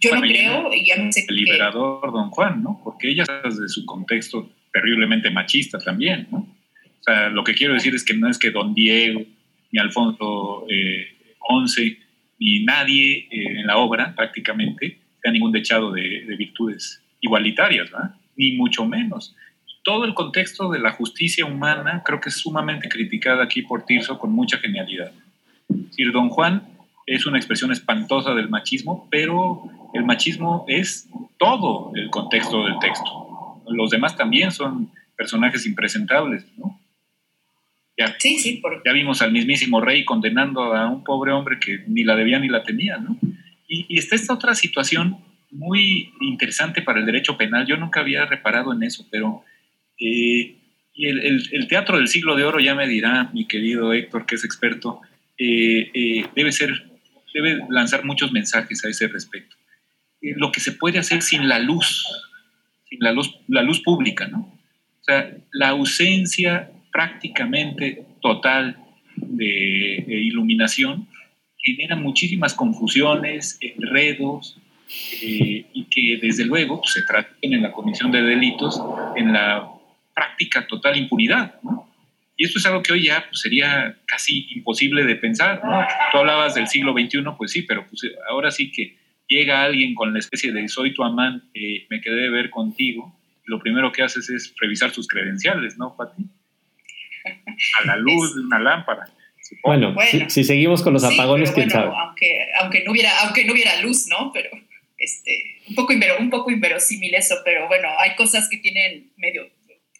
yo 0.00 0.14
no 0.14 0.22
creo, 0.22 0.72
y 0.72 0.86
ya 0.86 0.96
no 0.96 1.12
sé 1.12 1.26
El 1.28 1.36
liberador 1.36 2.10
don 2.10 2.30
Juan, 2.30 2.62
¿no? 2.62 2.80
Porque 2.82 3.10
ella 3.10 3.24
de 3.44 3.68
su 3.68 3.84
contexto 3.84 4.50
terriblemente 4.72 5.30
machista 5.30 5.78
también, 5.78 6.26
¿no? 6.30 6.38
O 6.38 7.04
sea, 7.04 7.28
lo 7.28 7.44
que 7.44 7.52
quiero 7.52 7.74
decir 7.74 7.94
es 7.94 8.02
que 8.02 8.14
no 8.14 8.30
es 8.30 8.38
que 8.38 8.50
don 8.50 8.74
Diego 8.74 9.22
ni 9.72 9.80
Alfonso 9.80 10.66
eh, 10.68 11.16
XI, 11.66 11.98
ni 12.38 12.64
nadie 12.64 13.28
eh, 13.30 13.60
en 13.60 13.66
la 13.66 13.78
obra 13.78 14.14
prácticamente 14.14 14.98
sea 15.20 15.32
ningún 15.32 15.52
dechado 15.52 15.92
de, 15.92 16.24
virtudes 16.36 17.02
igualitarias, 17.20 17.90
ni 18.36 18.52
mucho 18.52 18.84
menos. 18.84 19.34
Todo 19.84 20.04
el 20.04 20.14
contexto 20.14 20.70
de 20.70 20.78
la 20.78 20.92
justicia 20.92 21.44
humana 21.44 22.02
creo 22.04 22.20
que 22.20 22.28
es 22.28 22.36
sumamente 22.36 22.88
criticada 22.88 23.44
aquí 23.44 23.62
por 23.62 23.84
Tirso 23.84 24.18
con 24.18 24.32
mucha 24.32 24.58
genialidad. 24.58 25.12
Sir 25.90 26.12
Don 26.12 26.28
Juan 26.28 26.62
es 27.06 27.26
una 27.26 27.38
expresión 27.38 27.72
espantosa 27.72 28.34
del 28.34 28.48
machismo, 28.48 29.08
pero 29.10 29.64
el 29.94 30.04
machismo 30.04 30.64
es 30.68 31.08
todo 31.38 31.92
el 31.94 32.10
contexto 32.10 32.64
del 32.64 32.78
texto. 32.78 33.60
Los 33.68 33.90
demás 33.90 34.16
también 34.16 34.50
son 34.50 34.90
personajes 35.16 35.66
impresentables, 35.66 36.46
¿no? 36.56 36.80
Ya, 38.02 38.16
sí, 38.18 38.38
sí, 38.38 38.60
ya 38.84 38.92
vimos 38.92 39.22
al 39.22 39.30
mismísimo 39.30 39.80
rey 39.80 40.04
condenando 40.04 40.74
a 40.74 40.88
un 40.88 41.04
pobre 41.04 41.30
hombre 41.30 41.60
que 41.60 41.84
ni 41.86 42.02
la 42.02 42.16
debía 42.16 42.40
ni 42.40 42.48
la 42.48 42.64
tenía, 42.64 42.96
¿no? 42.98 43.16
Y, 43.68 43.96
está 43.96 44.16
esta 44.16 44.34
otra 44.34 44.56
situación 44.56 45.18
muy 45.52 46.12
interesante 46.20 46.82
para 46.82 46.98
el 46.98 47.06
derecho 47.06 47.36
penal. 47.36 47.64
Yo 47.64 47.76
nunca 47.76 48.00
había 48.00 48.26
reparado 48.26 48.72
en 48.72 48.82
eso, 48.82 49.06
pero 49.08 49.44
eh, 50.00 50.56
y 50.94 51.06
el, 51.06 51.68
teatro 51.68 51.96
del 51.96 52.08
siglo 52.08 52.34
de 52.34 52.44
oro, 52.44 52.58
ya 52.58 52.74
me 52.74 52.88
dirá 52.88 53.30
mi 53.32 53.46
querido 53.46 53.92
Héctor, 53.92 54.26
que 54.26 54.34
es 54.34 54.44
experto, 54.44 55.00
eh, 55.38 55.90
eh, 55.94 56.26
debe 56.34 56.50
ser, 56.50 56.90
debe 57.32 57.60
lanzar 57.70 58.04
muchos 58.04 58.32
mensajes 58.32 58.84
a 58.84 58.88
ese 58.88 59.06
respecto. 59.06 59.56
lo 60.20 60.50
que 60.50 60.60
se 60.60 60.72
puede 60.72 60.98
hacer 60.98 61.22
sin 61.22 61.48
la 61.48 61.60
luz, 61.60 62.04
sin 62.88 62.98
la 63.00 63.12
luz, 63.12 63.38
la 63.46 63.62
luz 63.62 63.80
pública, 63.80 64.26
¿no? 64.26 64.40
O 65.00 65.04
sea, 65.04 65.36
la 65.52 65.68
ausencia 65.68 66.71
prácticamente 66.92 68.04
total 68.20 68.76
de, 69.16 70.04
iluminación 70.08 71.08
genera 71.58 71.96
muchísimas 71.96 72.54
confusiones, 72.54 73.58
enredos, 73.60 74.58
eh, 75.22 75.64
y 75.72 75.84
que 75.84 76.18
desde 76.20 76.44
luego 76.44 76.80
pues, 76.80 76.92
se 76.92 77.02
traten 77.02 77.54
en 77.54 77.62
la 77.62 77.72
comisión 77.72 78.10
de 78.10 78.20
delitos 78.20 78.80
en 79.16 79.32
la 79.32 79.68
práctica 80.14 80.66
total 80.66 80.96
impunidad. 80.96 81.54
Y 82.36 82.44
esto 82.44 82.58
es 82.58 82.66
algo 82.66 82.82
que 82.82 82.92
hoy 82.92 83.04
ya 83.04 83.24
pues, 83.28 83.40
sería 83.40 83.96
casi 84.06 84.48
imposible 84.50 85.04
de 85.04 85.16
pensar. 85.16 85.60
¿no? 85.64 85.86
Tú 86.10 86.18
hablabas 86.18 86.54
del 86.54 86.66
siglo 86.66 86.92
XXI, 86.92 87.22
pues 87.38 87.52
sí, 87.52 87.62
pero 87.62 87.86
pues, 87.86 88.02
ahora 88.28 88.50
sí 88.50 88.70
que 88.70 88.96
llega 89.28 89.62
alguien 89.62 89.94
con 89.94 90.12
la 90.12 90.18
especie 90.18 90.52
de 90.52 90.68
soy 90.68 90.92
tu 90.92 91.04
amante, 91.04 91.86
me 91.88 92.00
quedé 92.00 92.22
de 92.22 92.30
ver 92.30 92.50
contigo, 92.50 93.16
lo 93.44 93.58
primero 93.60 93.92
que 93.92 94.02
haces 94.02 94.28
es 94.30 94.54
revisar 94.60 94.90
sus 94.90 95.08
credenciales, 95.08 95.78
¿no, 95.78 95.96
Pati? 95.96 96.24
A 97.24 97.86
la 97.86 97.96
luz 97.98 98.34
de 98.34 98.42
una 98.42 98.58
lámpara. 98.58 99.04
Bueno, 99.64 99.94
Si, 100.28 100.44
seguimos 100.44 100.82
con 100.82 100.94
los 100.94 101.04
apagones, 101.04 101.50
quién 101.52 101.70
sabe. 101.70 101.92
Aunque, 101.94 102.46
aunque, 102.60 102.84
no 102.84 102.92
hubiera, 102.92 103.10
aunque 103.22 103.44
no 103.44 103.52
hubiera 103.52 103.80
luz, 103.82 104.06
¿no? 104.08 104.30
Pero 104.32 104.50
este, 104.96 105.60
un, 105.68 105.74
poco 105.74 105.92
un 106.18 106.30
poco 106.30 106.50
inverosímil 106.50 107.14
eso, 107.14 107.36
pero 107.44 107.66
bueno, 107.68 107.88
hay 107.98 108.14
cosas 108.14 108.48
que 108.48 108.58
tienen 108.58 109.10
medio 109.16 109.48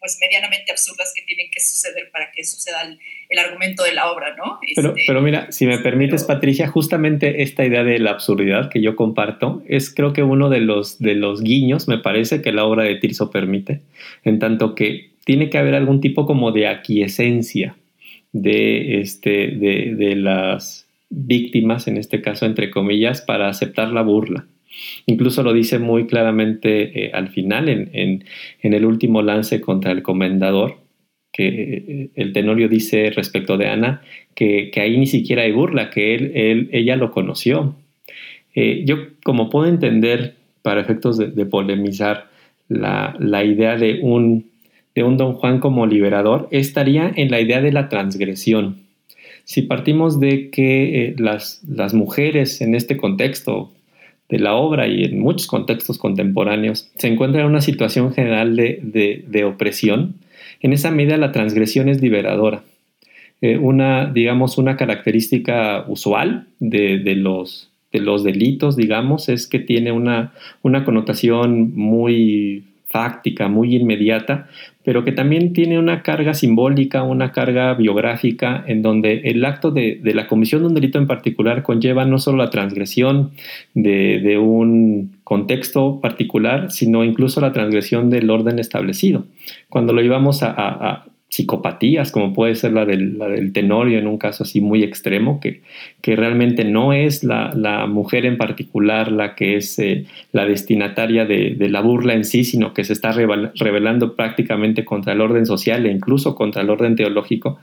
pues 0.03 0.17
medianamente 0.19 0.69
absurdas 0.69 1.13
que 1.15 1.21
tienen 1.21 1.49
que 1.49 1.61
suceder 1.61 2.11
para 2.11 2.29
que 2.29 2.43
suceda 2.43 2.81
el, 3.29 3.39
argumento 3.39 3.83
de 3.83 3.93
la 3.93 4.11
obra, 4.11 4.35
¿no? 4.35 4.59
Pero, 4.75 4.89
este, 4.89 5.03
pero 5.07 5.21
mira, 5.21 5.49
si 5.53 5.65
me 5.65 5.79
permites, 5.79 6.25
Patricia, 6.25 6.67
justamente 6.67 7.41
esta 7.41 7.63
idea 7.63 7.85
de 7.85 7.99
la 7.99 8.11
absurdidad 8.11 8.69
que 8.69 8.81
yo 8.81 8.97
comparto 8.97 9.63
es 9.65 9.93
creo 9.95 10.11
que 10.11 10.21
uno 10.21 10.49
de 10.49 10.59
los, 10.59 10.99
de 10.99 11.15
los 11.15 11.41
guiños, 11.41 11.87
me 11.87 11.99
parece, 11.99 12.41
que 12.41 12.51
la 12.51 12.65
obra 12.65 12.83
de 12.83 12.95
Tirso 12.95 13.31
permite, 13.31 13.79
en 14.25 14.39
tanto 14.39 14.75
que 14.75 15.12
tiene 15.25 15.49
que 15.49 15.57
haber 15.57 15.75
algún 15.75 16.01
tipo 16.01 16.25
como 16.25 16.51
de 16.51 16.67
aquiescencia 16.67 17.75
de, 18.31 18.99
este, 18.99 19.47
de, 19.47 19.95
de 19.95 20.15
las 20.15 20.87
víctimas, 21.09 21.87
en 21.87 21.97
este 21.97 22.21
caso 22.21 22.45
entre 22.45 22.71
comillas, 22.71 23.21
para 23.21 23.47
aceptar 23.47 23.91
la 23.91 24.01
burla. 24.01 24.47
Incluso 25.05 25.43
lo 25.43 25.53
dice 25.53 25.79
muy 25.79 26.07
claramente 26.07 27.05
eh, 27.05 27.11
al 27.13 27.29
final, 27.29 27.69
en, 27.69 28.23
el 28.61 28.85
último 28.85 29.21
lance 29.21 29.61
contra 29.61 29.91
el 29.91 30.01
comendador, 30.01 30.77
que 31.31 31.47
eh, 31.47 32.09
el 32.15 32.33
Tenorio 32.33 32.67
dice 32.67 33.11
respecto 33.11 33.57
de 33.57 33.67
Ana 33.67 34.01
que, 34.35 34.71
ahí 34.75 34.97
ni 34.97 35.07
siquiera 35.07 35.43
hay 35.43 35.51
burla, 35.51 35.89
que 35.89 36.15
él, 36.15 36.69
ella 36.71 36.95
lo 36.95 37.11
conoció. 37.11 37.75
Eh, 38.55 38.83
yo, 38.85 38.97
como 39.23 39.49
puedo 39.49 39.67
entender, 39.67 40.35
para 40.61 40.81
efectos 40.81 41.17
de, 41.17 41.45
polemizar, 41.45 42.29
la, 42.69 43.43
idea 43.43 43.75
de 43.75 43.99
un, 44.01 44.49
de 44.95 45.03
un 45.03 45.17
Don 45.17 45.33
Juan 45.33 45.59
como 45.59 45.85
liberador, 45.85 46.47
estaría 46.51 47.11
en 47.15 47.31
la 47.31 47.41
idea 47.41 47.61
de 47.61 47.71
la 47.71 47.89
transgresión. 47.89 48.77
Si 49.45 49.63
partimos 49.63 50.19
de 50.19 50.49
que 50.49 51.15
las, 51.17 51.61
las 51.67 51.93
mujeres 51.93 52.61
en 52.61 52.75
este 52.75 52.97
contexto, 52.97 53.71
de 54.33 54.39
la 54.39 54.55
obra 54.55 54.87
y 54.87 55.03
en 55.03 55.19
muchos 55.19 55.45
contextos 55.45 55.99
contemporáneos, 55.99 56.89
se 56.97 57.07
encuentra 57.07 57.41
en 57.41 57.47
una 57.47 57.61
situación 57.61 58.13
general 58.13 58.55
de, 58.55 59.43
opresión, 59.45 60.15
en 60.61 60.73
esa 60.73 60.89
medida 60.89 61.17
la 61.17 61.31
transgresión 61.31 61.87
es 61.87 62.01
liberadora. 62.01 62.63
Eh, 63.41 63.57
una, 63.57 64.07
digamos, 64.11 64.57
una 64.57 64.75
característica 64.75 65.85
usual 65.87 66.47
de, 66.59 66.97
los, 67.15 67.69
de 67.91 67.99
los 67.99 68.23
delitos, 68.23 68.75
digamos, 68.75 69.29
es 69.29 69.45
que 69.45 69.59
tiene 69.59 69.91
una, 69.91 70.33
una 70.63 70.83
connotación 70.83 71.75
muy 71.75 72.63
fáctica, 72.93 73.47
muy 73.47 73.75
inmediata, 73.75 74.47
pero 74.85 75.03
que 75.03 75.11
también 75.11 75.51
tiene 75.51 75.79
una 75.79 76.03
carga 76.03 76.35
simbólica, 76.35 77.01
una 77.01 77.31
carga 77.31 77.73
biográfica, 77.73 78.63
en 78.67 78.83
donde 78.83 79.21
el 79.25 79.43
acto 79.45 79.71
de, 79.71 79.99
la 80.03 80.27
comisión 80.27 80.61
de 80.61 80.67
un 80.67 80.75
delito 80.75 80.99
en 80.99 81.07
particular 81.07 81.63
conlleva 81.63 82.05
no 82.05 82.19
solo 82.19 82.37
la 82.37 82.51
transgresión 82.51 83.31
de, 83.73 84.37
un 84.37 85.15
contexto 85.23 85.99
particular, 86.01 86.69
sino 86.69 87.03
incluso 87.03 87.41
la 87.41 87.51
transgresión 87.51 88.11
del 88.11 88.29
orden 88.29 88.59
establecido. 88.59 89.25
Cuando 89.69 89.91
lo 89.91 90.01
llevamos 90.01 90.43
a, 90.43 91.05
psicopatías, 91.33 92.11
como 92.11 92.31
puede 92.31 92.53
ser 92.53 92.73
la 92.73 92.85
del, 92.85 93.51
tenorio 93.53 93.97
en 93.97 94.05
un 94.05 94.19
caso 94.19 94.43
así 94.43 94.61
muy 94.61 94.83
extremo, 94.83 95.39
que, 95.39 95.61
que 95.99 96.15
realmente 96.15 96.63
no 96.63 96.93
es 96.93 97.23
la, 97.23 97.87
mujer 97.87 98.27
en 98.27 98.37
particular 98.37 99.11
la 99.11 99.33
que 99.33 99.55
es 99.55 99.79
eh, 99.79 100.05
la 100.31 100.45
destinataria 100.45 101.25
de, 101.25 101.55
la 101.71 101.81
burla 101.81 102.13
en 102.13 102.23
sí, 102.23 102.43
sino 102.43 102.75
que 102.75 102.83
se 102.83 102.93
está 102.93 103.13
revelando 103.13 104.15
prácticamente 104.15 104.85
contra 104.85 105.13
el 105.13 105.21
orden 105.21 105.47
social 105.47 105.87
e 105.87 105.91
incluso 105.91 106.35
contra 106.35 106.61
el 106.61 106.69
orden 106.69 106.95
teológico. 106.95 107.57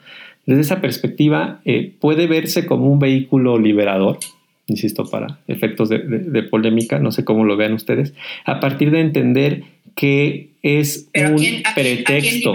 Desde 0.46 0.62
esa 0.62 0.80
perspectiva, 0.80 1.60
eh, 1.64 1.92
puede 2.00 2.26
verse 2.26 2.66
como 2.66 2.90
un 2.90 2.98
vehículo 2.98 3.56
liberador, 3.56 4.18
insisto, 4.66 5.08
para 5.08 5.38
efectos 5.46 5.88
de, 5.88 6.42
polémica, 6.50 6.98
no 6.98 7.12
sé 7.12 7.24
cómo 7.24 7.44
lo 7.44 7.56
vean 7.56 7.74
ustedes, 7.74 8.14
a 8.44 8.58
partir 8.58 8.90
de 8.90 8.98
entender 8.98 9.62
que 9.94 10.48
es 10.64 11.08
un 11.14 11.62
pretexto 11.76 12.52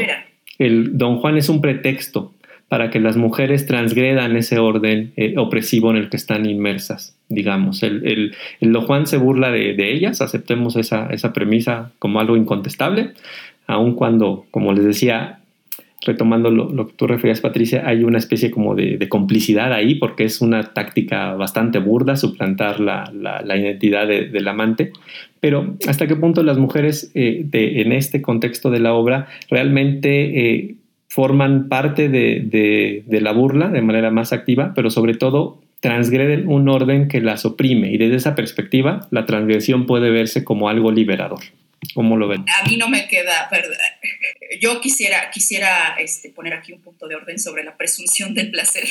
el 0.57 0.97
Don 0.97 1.17
Juan 1.17 1.37
es 1.37 1.49
un 1.49 1.61
pretexto 1.61 2.31
para 2.67 2.89
que 2.89 2.99
las 2.99 3.15
mujeres 3.15 3.67
transgredan 3.67 4.35
ese 4.35 4.57
orden 4.57 5.13
eh, 5.17 5.35
opresivo 5.37 5.91
en 5.91 5.97
el 5.97 6.09
que 6.09 6.17
están 6.17 6.45
inmersas, 6.45 7.15
digamos. 7.29 7.83
El, 7.83 8.35
Don 8.59 8.85
Juan 8.85 9.05
se 9.05 9.17
burla 9.17 9.51
de, 9.51 9.93
ellas, 9.93 10.21
aceptemos 10.21 10.75
esa, 10.75 11.07
esa, 11.11 11.31
premisa 11.31 11.91
como 11.99 12.19
algo 12.19 12.35
incontestable, 12.35 13.11
aun 13.67 13.93
cuando, 13.93 14.45
como 14.51 14.73
les 14.73 14.83
decía, 14.83 15.39
retomando 16.05 16.51
lo, 16.51 16.87
que 16.87 16.93
tú 16.93 17.07
referías, 17.07 17.41
Patricia, 17.41 17.83
hay 17.85 18.03
una 18.03 18.17
especie 18.17 18.51
como 18.51 18.75
de, 18.75 19.09
complicidad 19.09 19.73
ahí, 19.73 19.95
porque 19.95 20.23
es 20.23 20.41
una 20.41 20.63
táctica 20.63 21.33
bastante 21.33 21.79
burda 21.79 22.15
suplantar 22.15 22.79
la, 22.79 23.11
identidad 23.57 24.07
del 24.07 24.47
amante. 24.47 24.91
Pero 25.39 25.75
hasta 25.87 26.07
qué 26.07 26.15
punto 26.15 26.43
las 26.43 26.57
mujeres 26.57 27.11
eh, 27.13 27.45
en 27.51 27.91
este 27.91 28.21
contexto 28.21 28.71
de 28.71 28.79
la 28.79 28.93
obra 28.93 29.27
realmente 29.49 30.59
eh, 30.59 30.75
forman 31.07 31.69
parte 31.69 32.09
de, 32.09 33.03
la 33.07 33.31
burla 33.31 33.69
de 33.69 33.81
manera 33.81 34.11
más 34.11 34.33
activa, 34.33 34.73
pero 34.75 34.89
sobre 34.89 35.13
todo 35.13 35.61
transgreden 35.79 36.47
un 36.47 36.67
orden 36.67 37.07
que 37.07 37.21
las 37.21 37.45
oprime 37.45 37.91
y 37.91 37.97
desde 37.97 38.15
esa 38.15 38.35
perspectiva 38.35 39.07
la 39.11 39.25
transgresión 39.25 39.85
puede 39.85 40.09
verse 40.09 40.43
como 40.43 40.67
algo 40.67 40.91
liberador. 40.91 41.39
¿Cómo 41.93 42.17
lo 42.17 42.27
ven? 42.27 42.45
A 42.61 42.67
mí 42.67 42.77
no 42.77 42.89
me 42.89 43.07
queda, 43.07 43.47
¿verdad? 43.51 43.77
Yo 44.59 44.81
quisiera, 44.81 45.29
quisiera 45.31 45.95
este, 45.99 46.29
poner 46.29 46.53
aquí 46.53 46.73
un 46.73 46.81
punto 46.81 47.07
de 47.07 47.15
orden 47.15 47.39
sobre 47.39 47.63
la 47.63 47.77
presunción 47.77 48.33
del 48.33 48.51
placer, 48.51 48.85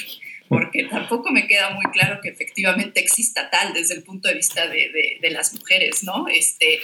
porque 0.49 0.85
tampoco 0.85 1.31
me 1.31 1.47
queda 1.47 1.71
muy 1.71 1.85
claro 1.93 2.21
que 2.23 2.29
efectivamente 2.29 3.01
exista 3.01 3.51
tal 3.51 3.73
desde 3.73 3.95
el 3.95 4.03
punto 4.03 4.29
de 4.29 4.35
vista 4.35 4.67
de, 4.69 5.19
de, 5.21 5.31
las 5.31 5.53
mujeres, 5.55 6.05
¿no? 6.05 6.29
Este, 6.29 6.79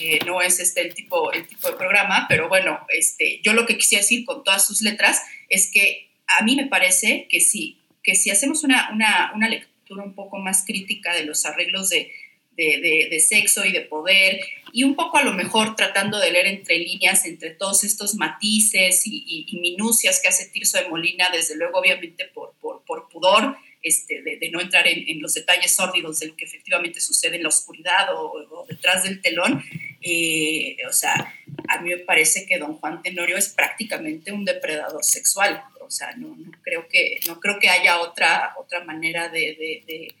eh, 0.00 0.18
no 0.26 0.42
es 0.42 0.60
este 0.60 0.82
el 0.82 0.94
tipo, 0.94 1.32
el 1.32 1.46
tipo 1.46 1.70
de 1.70 1.76
programa, 1.76 2.26
pero 2.28 2.48
bueno, 2.48 2.80
este, 2.88 3.40
yo 3.42 3.52
lo 3.52 3.66
que 3.66 3.76
quisiera 3.76 4.02
decir 4.02 4.24
con 4.24 4.44
todas 4.44 4.66
sus 4.66 4.82
letras 4.82 5.22
es 5.48 5.70
que 5.70 6.08
a 6.26 6.44
mí 6.44 6.56
me 6.56 6.66
parece 6.66 7.26
que 7.28 7.40
sí, 7.40 7.78
que 8.02 8.14
si 8.14 8.30
hacemos 8.30 8.64
una, 8.64 8.90
una, 8.92 9.32
una 9.34 9.48
lectura 9.48 10.02
un 10.02 10.14
poco 10.14 10.38
más 10.38 10.64
crítica 10.66 11.14
de 11.14 11.24
los 11.24 11.46
arreglos 11.46 11.88
de, 11.90 12.12
de, 12.56 13.20
sexo 13.20 13.64
y 13.64 13.72
de 13.72 13.82
poder, 13.82 14.40
y 14.76 14.84
un 14.84 14.94
poco 14.94 15.16
a 15.16 15.22
lo 15.22 15.32
mejor 15.32 15.74
tratando 15.74 16.18
de 16.18 16.30
leer 16.30 16.48
entre 16.48 16.78
líneas, 16.78 17.24
entre 17.24 17.48
todos 17.48 17.82
estos 17.82 18.14
matices 18.16 19.06
y, 19.06 19.46
minucias 19.58 20.20
que 20.20 20.28
hace 20.28 20.50
Tirso 20.50 20.76
de 20.76 20.86
Molina, 20.90 21.30
desde 21.32 21.56
luego 21.56 21.78
obviamente 21.78 22.26
por, 22.26 22.52
por, 22.60 23.08
pudor, 23.08 23.56
este, 23.82 24.20
de, 24.20 24.50
no 24.50 24.60
entrar 24.60 24.86
en, 24.86 25.22
los 25.22 25.32
detalles 25.32 25.74
sórdidos 25.74 26.18
de 26.18 26.26
lo 26.26 26.36
que 26.36 26.44
efectivamente 26.44 27.00
sucede 27.00 27.36
en 27.36 27.44
la 27.44 27.48
oscuridad 27.48 28.08
o, 28.14 28.66
detrás 28.68 29.04
del 29.04 29.22
telón. 29.22 29.64
Eh, 30.02 30.76
o 30.86 30.92
sea, 30.92 31.34
a 31.68 31.80
mí 31.80 31.88
me 31.88 31.98
parece 32.00 32.44
que 32.44 32.58
don 32.58 32.74
Juan 32.74 33.00
Tenorio 33.00 33.38
es 33.38 33.48
prácticamente 33.48 34.30
un 34.30 34.44
depredador 34.44 35.02
sexual. 35.02 35.64
O 35.80 35.90
sea, 35.90 36.14
no, 36.16 36.36
creo, 36.60 36.86
que, 36.86 37.20
no 37.26 37.40
creo 37.40 37.58
que 37.58 37.70
haya 37.70 37.98
otra, 38.00 38.52
otra 38.58 38.84
manera 38.84 39.30
de 39.30 40.14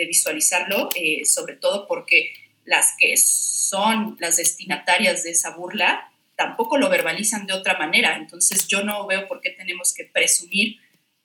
de 0.00 0.06
visualizarlo, 0.06 0.88
eh, 0.96 1.26
sobre 1.26 1.56
todo 1.56 1.86
porque 1.86 2.32
las 2.70 2.94
que 2.96 3.16
son 3.16 4.16
las 4.20 4.36
destinatarias 4.36 5.24
de 5.24 5.32
esa 5.32 5.50
burla 5.50 6.08
tampoco 6.36 6.78
lo 6.78 6.88
verbalizan 6.88 7.46
de 7.46 7.52
otra 7.52 7.76
manera. 7.76 8.16
Entonces 8.16 8.68
yo 8.68 8.84
no 8.84 9.06
veo 9.06 9.26
por 9.26 9.40
qué 9.40 9.50
tenemos 9.50 9.92
que 9.92 10.04
presumir 10.04 10.78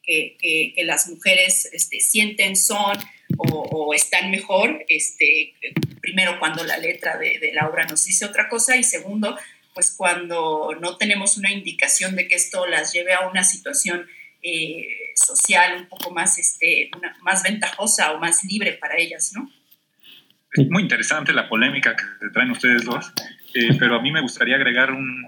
que, 0.04 0.74
las 0.84 1.08
mujeres 1.08 1.70
este, 1.72 2.00
sienten, 2.00 2.56
son 2.56 2.98
o, 3.38 3.93
están 3.93 4.30
mejor, 4.30 4.86
este, 4.88 5.54
primero 6.02 6.38
cuando 6.39 6.64
la 6.64 6.78
letra 6.78 7.18
de, 7.18 7.39
de, 7.39 7.54
la 7.54 7.68
obra 7.68 7.86
nos 7.86 8.06
dice 8.06 8.26
otra 8.26 8.50
cosa 8.50 8.76
y 8.76 8.84
segundo, 8.84 9.38
pues 9.74 9.91
cuando 9.91 10.76
no 10.80 10.98
tenemos 10.98 11.38
una 11.38 11.52
indicación 11.52 12.16
de 12.16 12.28
que 12.28 12.36
esto 12.36 12.68
las 12.68 12.93
lleve 12.93 13.14
a 13.14 13.28
una 13.28 13.43
situación 13.43 14.08
eh, 14.41 14.88
social 15.16 15.76
un 15.76 15.88
poco 15.88 16.12
más, 16.12 16.38
este, 16.38 16.91
más 17.22 17.41
ventajosa 17.41 18.12
o 18.12 18.20
más 18.20 18.43
libre 18.43 18.74
para 18.74 18.98
ellas, 18.98 19.32
¿no? 19.34 19.50
Es 20.56 20.70
muy 20.70 20.84
interesante 20.84 21.34
la 21.34 21.49
polémica 21.49 21.95
que 21.95 22.30
traen 22.30 22.51
ustedes 22.51 22.86
dos, 22.86 23.12
eh, 23.53 23.76
pero 23.80 23.95
a 23.95 24.01
mí 24.01 24.12
me 24.12 24.22
gustaría 24.22 24.56
agregar 24.56 24.91
un, 24.91 25.26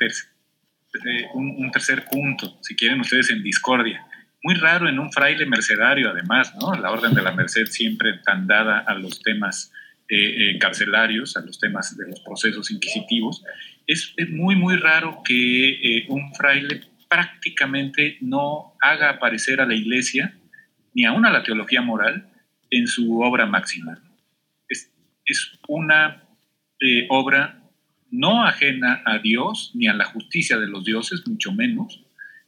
eh, 0.00 1.26
un, 1.34 1.54
un, 1.56 1.70
tercer 1.70 2.04
punto, 2.04 2.58
si 2.62 2.76
quieren 2.76 3.00
ustedes, 3.00 3.30
en 3.30 3.42
discordia. 3.42 4.06
Muy 4.42 4.54
raro 4.54 4.88
en 4.88 4.98
un 4.98 5.10
fraile 5.10 5.46
mercedario, 5.46 6.10
además, 6.10 6.54
¿no? 6.60 6.74
La 6.74 6.90
orden 6.90 7.14
de 7.14 7.22
la 7.22 7.32
merced 7.32 7.66
siempre 7.66 8.20
tan 8.24 8.46
dada 8.46 8.80
a 8.80 8.94
los 8.94 9.22
temas 9.22 9.72
carcelarios, 10.60 11.36
a 11.36 11.40
los 11.40 11.58
temas 11.58 11.96
de 11.96 12.06
los 12.06 12.20
procesos 12.20 12.70
inquisitivos, 12.70 13.42
es, 13.88 14.14
muy, 14.30 14.54
muy 14.54 14.76
raro 14.76 15.20
que 15.24 16.06
un 16.08 16.32
fraile 16.32 16.82
prácticamente 17.08 18.18
no 18.20 18.74
haga 18.80 19.10
aparecer 19.10 19.60
a 19.60 19.66
la 19.66 19.74
iglesia 19.74 20.32
ni 20.94 21.04
aún 21.04 21.26
a 21.26 21.30
la 21.30 21.42
teología 21.42 21.82
moral 21.82 22.28
en 22.70 22.86
su 22.86 23.20
obra 23.20 23.46
máxima. 23.46 23.98
Es, 25.26 25.58
una 25.68 26.22
obra 27.08 27.62
no 28.10 28.44
ajena 28.44 29.02
a 29.04 29.18
Dios 29.18 29.72
ni 29.74 29.86
a 29.86 29.94
la 29.94 30.04
justicia 30.04 30.58
de 30.58 30.66
los 30.66 30.84
dioses, 30.84 31.26
mucho 31.26 31.52
menos, 31.52 32.04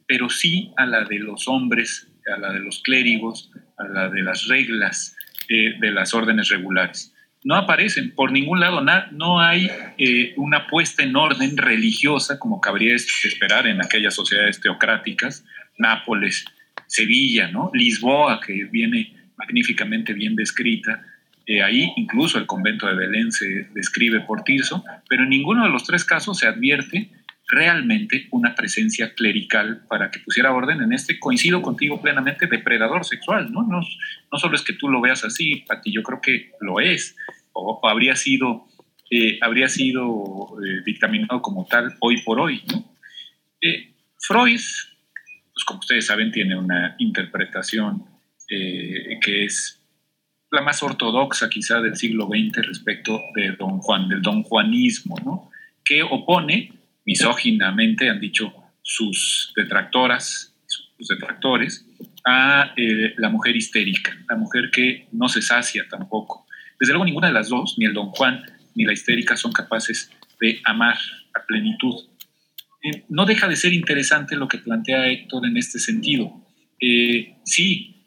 pero 0.07 0.29
sí 0.29 0.71
a 0.77 0.85
la 0.85 1.03
de 1.03 1.19
los 1.19 1.47
hombres, 1.47 2.07
a 2.33 2.39
la 2.39 2.51
de 2.51 2.59
los 2.59 2.81
clérigos, 2.81 3.51
a 3.77 3.87
la 3.87 4.09
de 4.09 4.23
las 4.23 4.47
reglas 4.47 5.15
eh, 5.47 5.75
de 5.79 5.91
las 5.91 6.13
órdenes 6.13 6.49
regulares. 6.49 7.13
No 7.43 7.55
aparecen 7.55 8.13
por 8.15 8.31
ningún 8.31 8.59
lado, 8.59 8.83
no 9.11 9.39
hay 9.39 9.69
eh, 9.97 10.33
una 10.35 10.67
puesta 10.67 11.03
en 11.03 11.15
orden 11.15 11.55
religiosa 11.55 12.37
como 12.37 12.59
cabría 12.59 12.95
esperar 12.95 13.65
en 13.67 13.81
aquellas 13.81 14.13
sociedades 14.13 14.59
teocráticas, 14.59 15.45
Nápoles, 15.77 16.43
Sevilla, 16.87 17.49
¿no? 17.49 17.71
Lisboa, 17.73 18.41
que 18.41 18.65
viene 18.65 19.15
magníficamente 19.37 20.11
bien 20.13 20.35
descrita, 20.35 21.05
eh, 21.49 21.63
ahí 21.63 21.91
incluso 21.95 22.37
el 22.37 22.45
convento 22.45 22.85
de 22.85 22.93
Belén 22.93 23.31
se 23.31 23.67
describe 23.73 24.19
por 24.19 24.43
Tirso, 24.43 24.83
pero 25.09 25.23
en 25.23 25.29
ninguno 25.29 25.63
de 25.63 25.71
los 25.71 25.83
tres 25.83 26.05
casos 26.05 26.37
se 26.37 26.45
advierte 26.47 27.09
realmente 27.47 28.27
una 28.29 28.53
presencia 28.53 29.15
clerical 29.15 29.83
para 29.89 30.11
que 30.11 30.19
pusiera 30.19 30.53
orden 30.53 30.83
en 30.83 30.93
este, 30.93 31.17
coincido 31.17 31.63
contigo 31.63 32.03
plenamente, 32.03 32.45
depredador 32.45 33.03
sexual, 33.03 33.51
¿no? 33.51 33.63
No, 33.63 33.79
no 34.31 34.37
solo 34.37 34.55
es 34.55 34.61
que 34.61 34.73
tú 34.73 34.89
lo 34.89 35.01
veas 35.01 35.25
así, 35.25 35.63
Pati, 35.67 35.91
yo 35.91 36.03
creo 36.03 36.21
que 36.21 36.51
lo 36.61 36.79
es, 36.79 37.15
o, 37.53 37.81
habría 37.89 38.15
sido, 38.15 38.67
eh, 39.09 39.39
habría 39.41 39.69
sido 39.69 40.55
eh, 40.63 40.83
dictaminado 40.85 41.41
como 41.41 41.65
tal 41.65 41.95
hoy 41.99 42.21
por 42.21 42.39
hoy, 42.39 42.61
¿no? 42.71 42.93
Freud, 44.19 44.61
pues 45.53 45.65
como 45.65 45.79
ustedes 45.79 46.05
saben, 46.05 46.31
tiene 46.31 46.55
una 46.55 46.95
interpretación 46.99 48.05
que 48.47 49.45
es 49.45 49.78
la 50.51 50.61
más 50.61 50.81
ortodoxa 50.81 51.49
quizá 51.49 51.79
del 51.81 51.95
siglo 51.95 52.27
XX 52.27 52.65
respecto 52.65 53.19
de 53.35 53.51
Don 53.51 53.79
Juan, 53.79 54.09
del 54.09 54.21
don 54.21 54.43
Juanismo, 54.43 55.15
¿no? 55.23 55.51
que 55.83 56.03
opone 56.03 56.73
misóginamente, 57.05 58.09
han 58.09 58.19
dicho 58.19 58.53
sus 58.81 59.53
detractoras, 59.55 60.55
sus 60.67 61.07
detractores, 61.07 61.85
a 62.25 62.73
eh, 62.75 63.13
la 63.17 63.29
mujer 63.29 63.55
histérica, 63.55 64.15
la 64.29 64.35
mujer 64.35 64.69
que 64.71 65.07
no 65.11 65.27
se 65.29 65.41
sacia 65.41 65.87
tampoco. 65.89 66.45
Desde 66.79 66.93
luego 66.93 67.05
ninguna 67.05 67.27
de 67.27 67.33
las 67.33 67.49
dos, 67.49 67.75
ni 67.77 67.85
el 67.85 67.93
don 67.93 68.09
Juan 68.09 68.43
ni 68.75 68.85
la 68.85 68.93
histérica, 68.93 69.35
son 69.35 69.51
capaces 69.51 70.11
de 70.39 70.61
amar 70.63 70.97
a 71.33 71.43
plenitud. 71.45 71.95
Eh, 72.83 73.03
no 73.09 73.25
deja 73.25 73.47
de 73.47 73.55
ser 73.55 73.73
interesante 73.73 74.35
lo 74.35 74.47
que 74.47 74.59
plantea 74.59 75.07
Héctor 75.07 75.45
en 75.45 75.57
este 75.57 75.79
sentido. 75.79 76.31
Eh, 76.79 77.35
sí, 77.43 77.98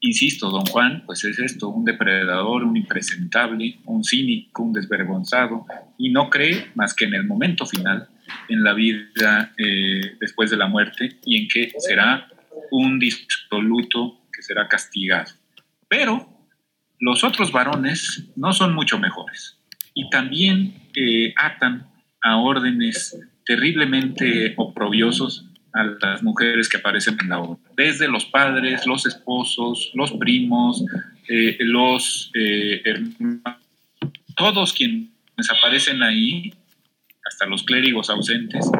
Insisto, 0.00 0.50
don 0.50 0.64
Juan, 0.66 1.02
pues 1.06 1.24
es 1.24 1.38
esto, 1.40 1.68
un 1.68 1.84
depredador, 1.84 2.62
un 2.62 2.76
impresentable, 2.76 3.78
un 3.84 4.04
cínico, 4.04 4.62
un 4.62 4.72
desvergonzado, 4.72 5.66
y 5.98 6.10
no 6.10 6.30
cree 6.30 6.70
más 6.76 6.94
que 6.94 7.06
en 7.06 7.14
el 7.14 7.24
momento 7.24 7.66
final, 7.66 8.08
en 8.48 8.62
la 8.62 8.74
vida 8.74 9.52
eh, 9.58 10.16
después 10.20 10.50
de 10.50 10.56
la 10.56 10.68
muerte, 10.68 11.18
y 11.24 11.42
en 11.42 11.48
que 11.48 11.72
será 11.78 12.28
un 12.70 13.00
disoluto 13.00 14.20
que 14.32 14.42
será 14.42 14.68
castigado. 14.68 15.32
Pero 15.88 16.28
los 17.00 17.24
otros 17.24 17.50
varones 17.50 18.24
no 18.36 18.52
son 18.52 18.74
mucho 18.74 18.98
mejores, 19.00 19.58
y 19.94 20.08
también 20.10 20.74
eh, 20.94 21.34
atan 21.36 21.88
a 22.22 22.36
órdenes 22.36 23.18
terriblemente 23.44 24.54
oprobiosos 24.56 25.46
a 25.72 25.84
las 25.84 26.22
mujeres 26.22 26.68
que 26.68 26.78
aparecen 26.78 27.16
en 27.20 27.28
la 27.28 27.40
obra, 27.40 27.58
desde 27.76 28.08
los 28.08 28.26
padres, 28.26 28.86
los 28.86 29.06
esposos, 29.06 29.90
los 29.94 30.12
primos, 30.12 30.84
eh, 31.28 31.56
los 31.60 32.30
eh, 32.34 32.80
hermanos, 32.84 33.62
todos 34.36 34.72
quienes 34.72 35.10
aparecen 35.56 36.02
ahí, 36.02 36.52
hasta 37.24 37.46
los 37.46 37.64
clérigos 37.64 38.08
ausentes, 38.08 38.70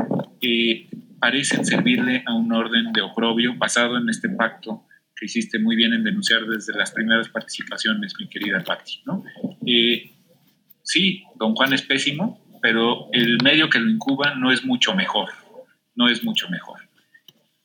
eh, 0.41 0.89
parecen 1.21 1.65
servirle 1.65 2.23
a 2.27 2.35
un 2.35 2.53
orden 2.53 2.93
de 2.93 3.03
oprobio 3.03 3.55
basado 3.57 3.99
en 3.99 4.09
este 4.09 4.29
pacto 4.29 4.85
que 5.15 5.27
hiciste 5.27 5.59
muy 5.59 5.75
bien 5.77 5.93
en 5.93 6.05
denunciar 6.05 6.47
desde 6.47 6.73
las 6.79 6.93
primeras 6.93 7.29
participaciones, 7.29 8.15
mi 8.19 8.29
querida 8.29 8.63
Patti. 8.63 9.03
¿no? 9.05 9.25
sí, 10.83 11.25
don 11.39 11.55
Juan 11.55 11.73
es 11.73 11.83
pésimo, 11.83 12.41
pero 12.63 13.09
el 13.13 13.39
medio 13.43 13.69
que 13.69 13.81
lo 13.81 13.91
incuba 13.91 14.35
no 14.37 14.53
es 14.53 14.65
mucho 14.65 14.95
mejor 14.95 15.29
no 15.99 16.09
es 16.09 16.25
mucho 16.25 16.49
mejor. 16.49 16.89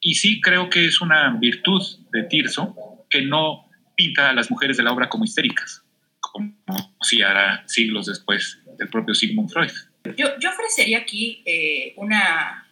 Y 0.01 0.15
sí 0.15 0.41
creo 0.41 0.69
que 0.69 0.85
es 0.85 0.99
una 0.99 1.37
virtud 1.39 1.81
de 2.11 2.23
Tirso 2.23 2.75
que 3.09 3.21
no 3.21 3.69
pinta 3.95 4.31
a 4.31 4.33
las 4.33 4.51
mujeres 4.51 4.75
de 4.75 4.83
la 4.83 4.91
obra 4.91 5.07
como 5.07 5.23
histéricas, 5.23 5.83
como 6.19 6.53
si 7.01 7.21
hará 7.21 7.63
siglos 7.67 8.07
después 8.07 8.59
del 8.77 8.89
propio 8.89 9.13
Sigmund 9.13 9.51
Freud. 9.51 9.71
Yo, 10.17 10.37
yo 10.39 10.49
ofrecería 10.49 10.97
aquí 10.97 11.43
eh, 11.45 11.93
una, 11.95 12.67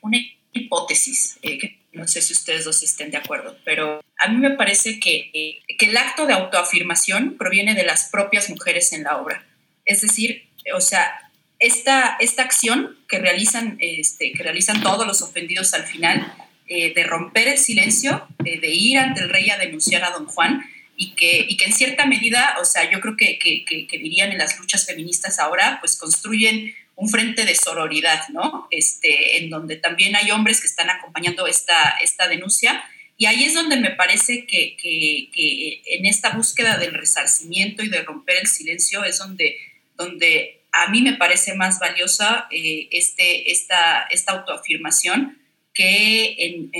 una 0.00 0.18
hipótesis, 0.52 1.38
eh, 1.42 1.58
que 1.58 1.78
no 1.92 2.08
sé 2.08 2.22
si 2.22 2.32
ustedes 2.32 2.64
dos 2.64 2.82
estén 2.82 3.10
de 3.10 3.18
acuerdo, 3.18 3.56
pero 3.64 4.00
a 4.18 4.28
mí 4.28 4.38
me 4.38 4.50
parece 4.50 4.98
que, 4.98 5.30
eh, 5.34 5.76
que 5.78 5.86
el 5.86 5.96
acto 5.96 6.26
de 6.26 6.32
autoafirmación 6.32 7.36
proviene 7.36 7.74
de 7.74 7.84
las 7.84 8.08
propias 8.10 8.48
mujeres 8.48 8.92
en 8.92 9.04
la 9.04 9.18
obra. 9.18 9.46
Es 9.84 10.00
decir, 10.00 10.48
o 10.74 10.80
sea, 10.80 11.21
esta, 11.62 12.16
esta 12.18 12.42
acción 12.42 12.98
que 13.08 13.18
realizan, 13.18 13.76
este, 13.80 14.32
que 14.32 14.42
realizan 14.42 14.82
todos 14.82 15.06
los 15.06 15.22
ofendidos 15.22 15.72
al 15.74 15.84
final, 15.86 16.34
eh, 16.66 16.92
de 16.92 17.04
romper 17.04 17.48
el 17.48 17.58
silencio, 17.58 18.26
de 18.38 18.68
ir 18.68 18.98
ante 18.98 19.20
el 19.20 19.30
rey 19.30 19.48
a 19.50 19.58
denunciar 19.58 20.04
a 20.04 20.10
don 20.10 20.26
Juan, 20.26 20.62
y 20.96 21.14
que, 21.14 21.46
y 21.48 21.56
que 21.56 21.66
en 21.66 21.72
cierta 21.72 22.06
medida, 22.06 22.56
o 22.60 22.64
sea, 22.64 22.90
yo 22.90 23.00
creo 23.00 23.16
que, 23.16 23.38
que, 23.38 23.64
que, 23.64 23.98
dirían 23.98 24.32
en 24.32 24.38
las 24.38 24.58
luchas 24.58 24.86
feministas 24.86 25.38
ahora, 25.38 25.78
pues 25.80 25.96
construyen 25.96 26.74
un 26.96 27.08
frente 27.08 27.44
de 27.44 27.54
sororidad, 27.54 28.28
¿no? 28.28 28.68
Este, 28.70 29.38
en 29.38 29.50
donde 29.50 29.76
también 29.76 30.16
hay 30.16 30.30
hombres 30.30 30.60
que 30.60 30.66
están 30.66 30.90
acompañando 30.90 31.46
esta, 31.46 31.96
esta 32.02 32.28
denuncia. 32.28 32.84
Y 33.16 33.26
ahí 33.26 33.44
es 33.44 33.54
donde 33.54 33.76
me 33.76 33.90
parece 33.90 34.46
que, 34.46 34.76
que, 34.76 35.82
en 35.86 36.06
esta 36.06 36.30
búsqueda 36.30 36.76
del 36.76 36.94
resarcimiento 36.94 37.82
y 37.82 37.88
de 37.88 38.02
romper 38.02 38.38
el 38.38 38.46
silencio 38.46 39.04
es 39.04 39.18
donde, 39.18 39.56
donde 39.96 40.61
a 40.72 40.90
mí 40.90 41.02
me 41.02 41.14
parece 41.14 41.54
más 41.54 41.78
valiosa 41.78 42.48
eh, 42.50 42.88
este, 42.90 43.50
esta, 43.52 44.02
esta 44.10 44.32
autoafirmación 44.32 45.38
que 45.74 46.34
en, 46.38 46.70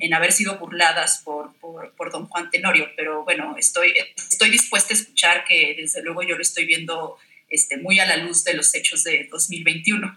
en, 0.00 0.14
haber 0.14 0.32
sido 0.32 0.58
burladas 0.58 1.22
por, 1.24 1.54
por, 1.60 2.12
don 2.12 2.26
Juan 2.26 2.50
Tenorio. 2.50 2.88
Pero 2.96 3.24
bueno, 3.24 3.56
estoy, 3.58 3.92
estoy 4.16 4.50
dispuesta 4.50 4.94
a 4.94 4.96
escuchar 4.96 5.44
que 5.44 5.74
desde 5.78 6.02
luego 6.02 6.22
yo 6.22 6.34
lo 6.34 6.42
estoy 6.42 6.64
viendo 6.64 7.16
este, 7.50 7.76
muy 7.76 7.98
a 7.98 8.06
la 8.06 8.16
luz 8.16 8.44
de 8.44 8.54
los 8.54 8.74
hechos 8.74 9.04
de 9.04 9.28
2021. 9.30 10.16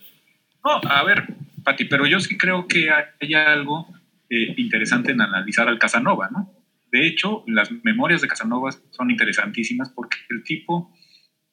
No, 0.63 0.81
a 0.89 1.03
ver, 1.03 1.25
Pati, 1.63 1.85
pero 1.85 2.05
yo 2.05 2.19
sí 2.19 2.37
creo 2.37 2.67
que 2.67 2.89
hay 2.89 3.33
algo 3.33 3.87
eh, 4.29 4.53
interesante 4.57 5.11
en 5.11 5.21
analizar 5.21 5.67
al 5.67 5.79
Casanova, 5.79 6.29
¿no? 6.31 6.53
De 6.91 7.07
hecho, 7.07 7.43
las 7.47 7.71
memorias 7.83 8.21
de 8.21 8.27
Casanova 8.27 8.69
son 8.91 9.11
interesantísimas 9.11 9.89
porque 9.89 10.17
el 10.29 10.43
tipo 10.43 10.93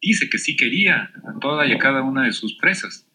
dice 0.01 0.29
que 0.31 0.39
sí 0.39 0.57
quería 0.57 1.11
a 1.27 1.39
toda 1.41 1.67
y 1.67 1.73
a 1.73 1.79
cada 1.79 2.03
una 2.03 2.25
de 2.25 2.33
sus 2.33 2.55
presas. 2.55 3.07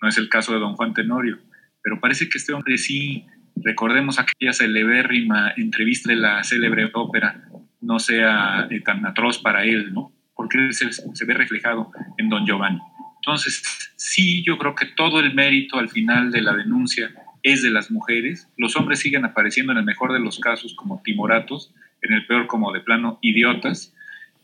No 0.00 0.08
es 0.08 0.18
el 0.18 0.28
caso 0.28 0.52
de 0.52 0.60
don 0.60 0.74
Juan 0.74 0.94
Tenorio, 0.94 1.38
pero 1.82 2.00
parece 2.00 2.28
que 2.28 2.38
este 2.38 2.52
hombre 2.52 2.78
sí, 2.78 3.26
recordemos 3.56 4.18
aquella 4.18 4.52
celebérrima 4.52 5.52
entrevista 5.56 6.10
de 6.10 6.16
la 6.16 6.42
célebre 6.44 6.90
ópera, 6.92 7.48
no 7.80 7.98
sea 7.98 8.66
eh, 8.70 8.80
tan 8.80 9.04
atroz 9.06 9.38
para 9.38 9.64
él, 9.64 9.92
¿no? 9.92 10.12
Porque 10.34 10.72
se 10.72 11.24
ve 11.26 11.34
reflejado 11.34 11.90
en 12.16 12.28
don 12.28 12.46
Giovanni. 12.46 12.80
Entonces, 13.16 13.92
sí, 13.96 14.42
yo 14.44 14.56
creo 14.56 14.74
que 14.74 14.86
todo 14.86 15.20
el 15.20 15.34
mérito 15.34 15.78
al 15.78 15.90
final 15.90 16.30
de 16.30 16.40
la 16.40 16.54
denuncia 16.54 17.12
es 17.42 17.62
de 17.62 17.70
las 17.70 17.90
mujeres. 17.90 18.48
Los 18.56 18.76
hombres 18.76 19.00
siguen 19.00 19.24
apareciendo 19.24 19.72
en 19.72 19.78
el 19.78 19.84
mejor 19.84 20.12
de 20.12 20.20
los 20.20 20.38
casos 20.38 20.74
como 20.74 21.02
timoratos, 21.02 21.72
en 22.00 22.14
el 22.14 22.26
peor 22.26 22.46
como 22.46 22.72
de 22.72 22.80
plano 22.80 23.18
idiotas. 23.20 23.94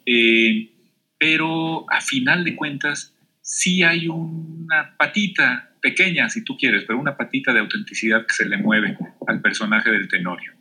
Eh, 0.04 0.70
pero 1.18 1.90
a 1.90 2.00
final 2.00 2.44
de 2.44 2.56
cuentas 2.56 3.14
sí 3.40 3.82
hay 3.82 4.08
una 4.08 4.96
patita 4.96 5.70
pequeña, 5.80 6.28
si 6.28 6.44
tú 6.44 6.56
quieres, 6.56 6.84
pero 6.84 6.98
una 6.98 7.16
patita 7.16 7.52
de 7.52 7.60
autenticidad 7.60 8.26
que 8.26 8.34
se 8.34 8.48
le 8.48 8.56
mueve 8.56 8.98
al 9.26 9.40
personaje 9.40 9.90
del 9.90 10.08
Tenorio. 10.08 10.52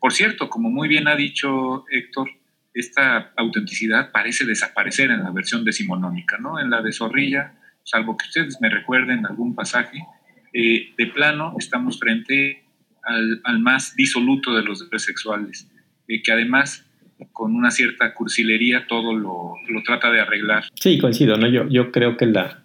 Por 0.00 0.12
cierto, 0.12 0.50
como 0.50 0.70
muy 0.70 0.88
bien 0.88 1.06
ha 1.06 1.14
dicho 1.14 1.84
Héctor, 1.88 2.28
esta 2.74 3.32
autenticidad 3.36 4.10
parece 4.10 4.44
desaparecer 4.44 5.10
en 5.10 5.22
la 5.22 5.30
versión 5.30 5.64
decimonónica, 5.64 6.38
¿no? 6.38 6.58
En 6.58 6.70
la 6.70 6.82
de 6.82 6.92
Zorrilla, 6.92 7.54
salvo 7.84 8.16
que 8.16 8.26
ustedes 8.26 8.60
me 8.60 8.68
recuerden 8.68 9.24
algún 9.26 9.54
pasaje, 9.54 10.04
eh, 10.52 10.92
de 10.96 11.06
plano 11.06 11.54
estamos 11.58 11.98
frente 11.98 12.64
al, 13.04 13.60
más 13.60 13.94
disoluto 13.96 14.54
de 14.54 14.62
los 14.62 14.86
sexuales, 14.96 15.68
eh, 16.08 16.22
que 16.22 16.32
además 16.32 16.86
con 17.32 17.54
una 17.54 17.70
cierta 17.70 18.14
cursilería 18.14 18.86
todo 18.88 19.14
lo, 19.14 19.54
lo, 19.68 19.82
trata 19.82 20.10
de 20.10 20.20
arreglar. 20.20 20.64
Sí, 20.80 20.98
coincido, 20.98 21.36
¿no? 21.36 21.46
Yo, 21.48 21.68
yo 21.68 21.92
creo 21.92 22.16
que 22.16 22.26
la, 22.26 22.62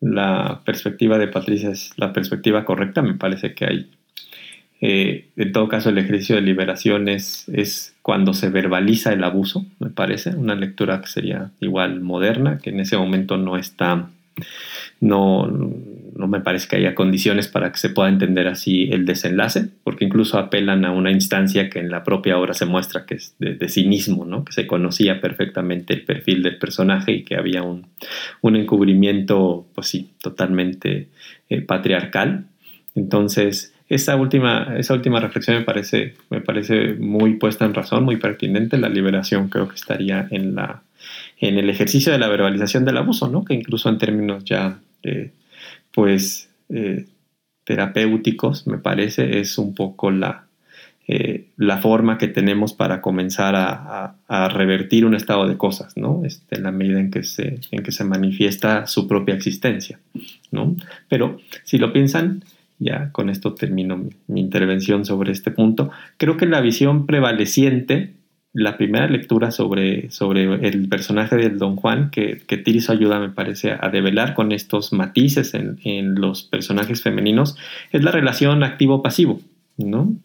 la 0.00 0.62
perspectiva 0.64 1.18
de 1.18 1.28
Patricia 1.28 1.70
es 1.70 1.92
la 1.96 2.12
perspectiva 2.12 2.64
correcta, 2.64 3.02
me 3.02 3.14
parece 3.14 3.54
que 3.54 3.64
hay 3.64 3.90
eh, 4.80 5.30
en 5.36 5.52
todo 5.52 5.68
caso, 5.68 5.88
el 5.88 5.98
ejercicio 5.98 6.36
de 6.36 6.42
liberación 6.42 7.08
es, 7.08 7.94
cuando 8.02 8.34
se 8.34 8.50
verbaliza 8.50 9.12
el 9.12 9.24
abuso, 9.24 9.64
me 9.78 9.90
parece, 9.90 10.30
una 10.30 10.54
lectura 10.54 11.00
que 11.00 11.08
sería 11.08 11.50
igual 11.60 12.00
moderna, 12.00 12.58
que 12.58 12.70
en 12.70 12.80
ese 12.80 12.96
momento 12.96 13.36
no 13.36 13.56
está, 13.56 14.10
no, 15.00 15.46
no 16.16 16.28
me 16.28 16.40
parece 16.40 16.68
que 16.68 16.76
haya 16.76 16.94
condiciones 16.94 17.48
para 17.48 17.70
que 17.70 17.78
se 17.78 17.90
pueda 17.90 18.08
entender 18.08 18.48
así 18.48 18.88
el 18.90 19.04
desenlace, 19.04 19.68
porque 19.84 20.04
incluso 20.04 20.38
apelan 20.38 20.84
a 20.84 20.92
una 20.92 21.10
instancia 21.10 21.68
que 21.68 21.78
en 21.78 21.90
la 21.90 22.04
propia 22.04 22.38
obra 22.38 22.54
se 22.54 22.66
muestra 22.66 23.04
que 23.04 23.14
es 23.16 23.34
de, 23.38 23.68
cinismo, 23.68 24.24
¿no? 24.24 24.44
que 24.44 24.52
se 24.52 24.66
conocía 24.66 25.20
perfectamente 25.20 25.94
el 25.94 26.04
perfil 26.04 26.42
del 26.42 26.58
personaje 26.58 27.12
y 27.12 27.24
que 27.24 27.36
había 27.36 27.62
un, 27.62 27.86
encubrimiento, 28.42 29.66
pues 29.74 29.88
sí, 29.88 30.10
totalmente 30.22 31.08
eh, 31.50 31.60
patriarcal. 31.60 32.46
Entonces, 32.94 33.74
esa 33.88 34.16
última, 34.16 34.74
esa 34.78 34.94
última 34.94 35.20
reflexión 35.20 35.58
me 35.58 35.64
parece, 35.64 36.14
me 36.30 36.40
parece 36.40 36.94
muy 36.94 37.34
puesta 37.34 37.66
en 37.66 37.74
razón, 37.74 38.04
muy 38.04 38.16
pertinente. 38.16 38.78
La 38.78 38.88
liberación 38.88 39.48
creo 39.48 39.68
que 39.68 39.74
estaría 39.74 40.26
en, 40.30 40.54
la, 40.54 40.82
en 41.38 41.58
el 41.58 41.68
ejercicio 41.68 42.12
de 42.12 42.18
la 42.18 42.28
verbalización 42.28 42.84
del 42.84 42.96
abuso, 42.96 43.28
¿no? 43.28 43.44
que 43.44 43.54
incluso 43.54 43.88
en 43.90 43.98
términos 43.98 44.44
ya 44.44 44.78
eh, 45.06 45.32
pues, 45.92 46.50
eh, 46.68 47.06
terapéuticos, 47.64 48.66
me 48.66 48.78
parece, 48.78 49.40
es 49.40 49.58
un 49.58 49.74
poco 49.74 50.10
la, 50.10 50.46
eh, 51.08 51.46
la 51.56 51.78
forma 51.78 52.18
que 52.18 52.28
tenemos 52.28 52.74
para 52.74 53.00
comenzar 53.00 53.54
a, 53.56 54.16
a, 54.26 54.48
revertir 54.48 55.04
un 55.04 55.14
estado 55.14 55.46
de 55.48 55.56
cosas, 55.56 55.96
¿no? 55.96 56.22
Este, 56.24 56.56
en 56.56 56.64
la 56.64 56.72
medida 56.72 57.00
en 57.00 57.10
que, 57.10 57.22
se, 57.22 57.60
en 57.70 57.82
que 57.82 57.92
se 57.92 58.04
manifiesta 58.04 58.86
su 58.86 59.06
propia 59.06 59.34
existencia, 59.34 60.00
¿no? 60.50 60.76
Pero 61.08 61.38
si 61.64 61.78
lo 61.78 61.92
piensan, 61.92 62.42
ya 62.78 63.10
con 63.12 63.30
esto 63.30 63.54
termino 63.54 63.96
mi, 64.26 64.40
intervención 64.40 65.04
sobre 65.04 65.32
este 65.32 65.50
punto. 65.50 65.90
Creo 66.16 66.36
que 66.36 66.46
la 66.46 66.60
visión 66.60 67.06
prevaleciente, 67.06 68.14
la 68.56 68.78
primera 68.78 69.06
lectura 69.06 69.50
sobre, 69.50 70.10
sobre 70.10 70.66
el 70.66 70.88
personaje 70.88 71.36
del 71.36 71.58
Don 71.58 71.76
Juan, 71.76 72.10
que, 72.10 72.38
que 72.46 72.62
ayuda, 72.88 73.20
me 73.20 73.28
parece, 73.28 73.76
a 73.78 73.90
develar 73.90 74.34
con 74.34 74.50
estos 74.50 74.92
matices 74.92 75.52
en, 75.52 75.78
en 75.84 76.14
los 76.14 76.42
personajes 76.42 77.02
femeninos, 77.02 77.56
es 77.92 78.02
la 78.02 78.10
relación 78.10 78.64
activo-pasivo, 78.64 79.40
¿no? 79.76 80.16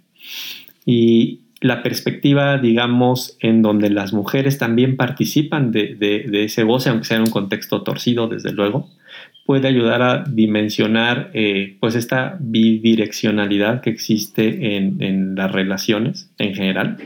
Y 0.85 1.41
la 1.59 1.83
perspectiva, 1.83 2.57
digamos, 2.57 3.37
en 3.41 3.61
donde 3.61 3.89
las 3.89 4.13
mujeres 4.13 4.57
también 4.57 4.95
participan 4.95 5.71
de, 5.71 5.95
de, 5.95 6.43
ese 6.45 6.63
goce, 6.63 6.89
aunque 6.89 7.05
sea 7.05 7.17
en 7.17 7.23
un 7.23 7.29
contexto 7.31 7.83
torcido, 7.83 8.27
desde 8.27 8.53
luego, 8.53 8.89
puede 9.45 9.67
ayudar 9.67 10.01
a 10.01 10.23
dimensionar 10.23 11.29
eh, 11.33 11.75
pues 11.79 11.95
esta 11.95 12.37
bidireccionalidad 12.39 13.81
que 13.81 13.89
existe 13.89 14.77
en, 14.77 15.35
las 15.35 15.51
relaciones 15.51 16.31
en 16.37 16.55
general, 16.55 16.97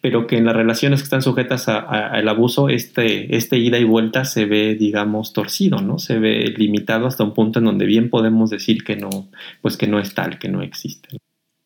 pero 0.00 0.26
que 0.26 0.36
en 0.36 0.44
las 0.44 0.56
relaciones 0.56 1.00
que 1.00 1.04
están 1.04 1.22
sujetas 1.22 1.68
al 1.68 2.28
abuso, 2.28 2.68
este, 2.68 3.36
este 3.36 3.58
ida 3.58 3.78
y 3.78 3.84
vuelta 3.84 4.24
se 4.24 4.46
ve, 4.46 4.74
digamos, 4.74 5.32
torcido, 5.32 5.80
¿no? 5.80 5.98
Se 5.98 6.18
ve 6.18 6.54
limitado 6.56 7.06
hasta 7.06 7.24
un 7.24 7.34
punto 7.34 7.58
en 7.58 7.66
donde 7.66 7.86
bien 7.86 8.10
podemos 8.10 8.50
decir 8.50 8.84
que 8.84 8.96
no, 8.96 9.28
pues 9.62 9.76
que 9.76 9.86
no 9.86 9.98
es 9.98 10.14
tal, 10.14 10.38
que 10.38 10.48
no 10.48 10.62
existe. 10.62 11.18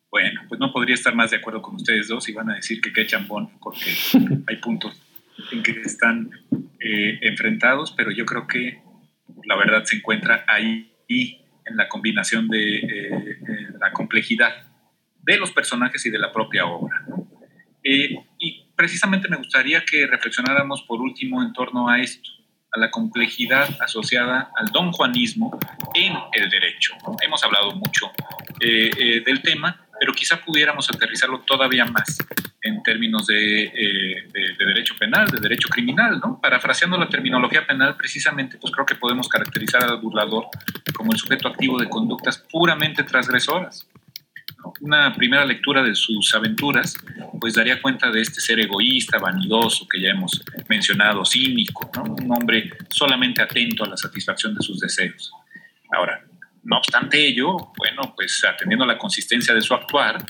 Bueno, 0.09 0.41
pues 0.47 0.59
no 0.59 0.71
podría 0.71 0.95
estar 0.95 1.15
más 1.15 1.31
de 1.31 1.37
acuerdo 1.37 1.61
con 1.61 1.75
ustedes 1.75 2.07
dos 2.07 2.27
y 2.29 2.33
van 2.33 2.49
a 2.51 2.55
decir 2.55 2.81
que 2.81 2.93
qué 2.93 3.05
chambón, 3.05 3.49
porque 3.59 3.91
hay 4.47 4.57
puntos 4.57 5.01
en 5.51 5.63
que 5.63 5.71
están 5.81 6.29
eh, 6.79 7.19
enfrentados, 7.21 7.91
pero 7.97 8.11
yo 8.11 8.25
creo 8.25 8.47
que 8.47 8.81
la 9.45 9.55
verdad 9.55 9.83
se 9.85 9.97
encuentra 9.97 10.45
ahí 10.47 10.89
en 11.65 11.77
la 11.77 11.87
combinación 11.87 12.47
de 12.47 12.75
eh, 12.75 12.81
eh, 12.87 13.67
la 13.79 13.91
complejidad 13.91 14.51
de 15.21 15.37
los 15.37 15.51
personajes 15.51 16.05
y 16.05 16.09
de 16.09 16.19
la 16.19 16.31
propia 16.31 16.65
obra. 16.65 17.05
Eh, 17.83 18.15
y 18.39 18.65
precisamente 18.75 19.27
me 19.27 19.37
gustaría 19.37 19.83
que 19.85 20.07
reflexionáramos 20.07 20.83
por 20.83 21.01
último 21.01 21.43
en 21.43 21.53
torno 21.53 21.89
a 21.89 21.99
esto, 21.99 22.29
a 22.71 22.79
la 22.79 22.89
complejidad 22.89 23.69
asociada 23.81 24.51
al 24.55 24.67
don 24.67 24.91
Juanismo 24.91 25.57
en 25.93 26.13
el 26.33 26.49
derecho. 26.49 26.95
Hemos 27.21 27.43
hablado 27.43 27.71
mucho 27.75 28.11
del 28.59 29.41
tema, 29.41 29.85
pero 29.99 30.13
quizá 30.13 30.41
pudiéramos 30.41 30.89
aterrizarlo 30.89 31.41
todavía 31.41 31.85
más 31.85 32.17
en 32.63 32.81
términos 32.81 33.27
eh, 33.29 33.71
de, 34.31 34.65
derecho 34.65 34.95
penal, 34.97 35.27
de 35.27 35.39
derecho 35.39 35.67
criminal, 35.67 36.19
¿no? 36.23 36.39
Parafraseando 36.41 36.97
la 36.97 37.09
terminología 37.09 37.67
penal, 37.67 37.95
precisamente, 37.97 38.57
pues 38.57 38.73
creo 38.73 38.85
que 38.85 38.95
podemos 38.95 39.27
caracterizar 39.27 39.83
al 39.83 39.99
burlador 39.99 40.47
como 40.95 41.11
el 41.11 41.17
sujeto 41.17 41.49
activo 41.49 41.77
de 41.77 41.89
conductas 41.89 42.37
puramente 42.49 43.03
transgresoras. 43.03 43.85
Una 44.81 45.13
primera 45.13 45.45
lectura 45.45 45.83
de 45.83 45.95
sus 45.95 46.33
aventuras, 46.35 46.95
pues 47.39 47.55
daría 47.55 47.81
cuenta 47.81 48.09
de 48.11 48.21
este 48.21 48.39
ser 48.41 48.59
egoísta, 48.59 49.17
vanidoso, 49.17 49.87
que 49.87 50.01
ya 50.01 50.09
hemos 50.09 50.41
mencionado, 50.67 51.25
cínico, 51.25 51.89
Un 51.99 52.31
hombre 52.31 52.71
solamente 52.89 53.41
atento 53.41 53.83
a 53.83 53.89
la 53.89 53.97
satisfacción 53.97 54.55
de 54.55 54.61
sus 54.61 54.79
deseos. 54.79 55.31
Ahora, 55.91 56.23
no 56.63 56.77
obstante 56.77 57.25
ello, 57.25 57.71
bueno, 57.77 58.13
pues 58.15 58.43
atendiendo 58.43 58.85
a 58.85 58.87
la 58.87 58.97
consistencia 58.97 59.53
de 59.53 59.61
su 59.61 59.73
actuar, 59.73 60.23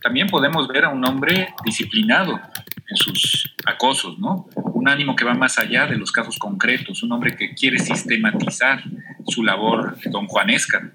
también 0.00 0.28
podemos 0.28 0.68
ver 0.68 0.84
a 0.84 0.90
un 0.90 1.04
hombre 1.04 1.48
disciplinado 1.64 2.40
en 2.88 2.96
sus 2.96 3.54
acosos, 3.66 4.18
¿no? 4.18 4.48
Un 4.54 4.88
ánimo 4.88 5.16
que 5.16 5.24
va 5.24 5.34
más 5.34 5.58
allá 5.58 5.86
de 5.86 5.96
los 5.96 6.12
casos 6.12 6.38
concretos, 6.38 7.02
un 7.02 7.12
hombre 7.12 7.36
que 7.36 7.54
quiere 7.54 7.78
sistematizar 7.78 8.82
su 9.26 9.42
labor 9.42 9.98
don 10.06 10.26
Juanesca. 10.26 10.90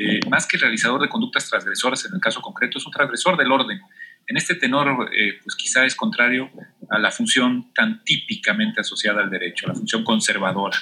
Eh, 0.00 0.20
más 0.30 0.46
que 0.46 0.56
realizador 0.56 1.00
de 1.00 1.08
conductas 1.08 1.50
transgresoras 1.50 2.04
en 2.04 2.14
el 2.14 2.20
caso 2.20 2.40
concreto, 2.40 2.78
es 2.78 2.86
un 2.86 2.92
transgresor 2.92 3.36
del 3.36 3.50
orden. 3.50 3.80
En 4.28 4.36
este 4.36 4.54
tenor, 4.54 5.10
eh, 5.12 5.38
pues 5.42 5.56
quizá 5.56 5.84
es 5.84 5.96
contrario 5.96 6.50
a 6.88 7.00
la 7.00 7.10
función 7.10 7.72
tan 7.74 8.04
típicamente 8.04 8.80
asociada 8.80 9.22
al 9.22 9.30
derecho, 9.30 9.66
a 9.66 9.70
la 9.70 9.74
función 9.74 10.04
conservadora, 10.04 10.78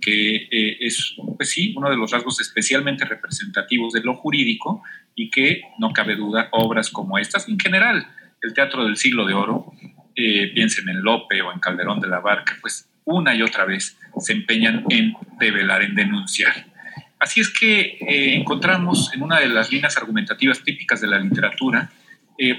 que 0.00 0.48
eh, 0.50 0.78
es, 0.80 1.16
pues 1.36 1.50
sí, 1.50 1.74
uno 1.76 1.90
de 1.90 1.96
los 1.96 2.10
rasgos 2.10 2.40
especialmente 2.40 3.04
representativos 3.04 3.92
de 3.92 4.00
lo 4.00 4.14
jurídico 4.14 4.82
y 5.14 5.28
que, 5.28 5.60
no 5.78 5.92
cabe 5.92 6.16
duda, 6.16 6.48
obras 6.52 6.88
como 6.88 7.18
estas, 7.18 7.48
en 7.50 7.58
general, 7.58 8.06
el 8.40 8.54
Teatro 8.54 8.84
del 8.84 8.96
Siglo 8.96 9.26
de 9.26 9.34
Oro, 9.34 9.72
piensen 10.14 10.88
en 10.88 11.02
Lope 11.02 11.42
o 11.42 11.52
en 11.52 11.60
Calderón 11.60 12.00
de 12.00 12.08
la 12.08 12.20
Barca, 12.20 12.56
pues 12.62 12.88
una 13.04 13.34
y 13.34 13.42
otra 13.42 13.66
vez 13.66 13.98
se 14.18 14.32
empeñan 14.32 14.86
en 14.88 15.12
develar, 15.38 15.82
en 15.82 15.94
denunciar. 15.94 16.75
Así 17.18 17.40
es 17.40 17.48
que 17.48 17.80
eh, 17.80 18.34
encontramos 18.36 19.12
en 19.14 19.22
una 19.22 19.40
de 19.40 19.48
las 19.48 19.72
líneas 19.72 19.96
argumentativas 19.96 20.62
típicas 20.62 21.00
de 21.00 21.06
la 21.06 21.18
literatura 21.18 21.90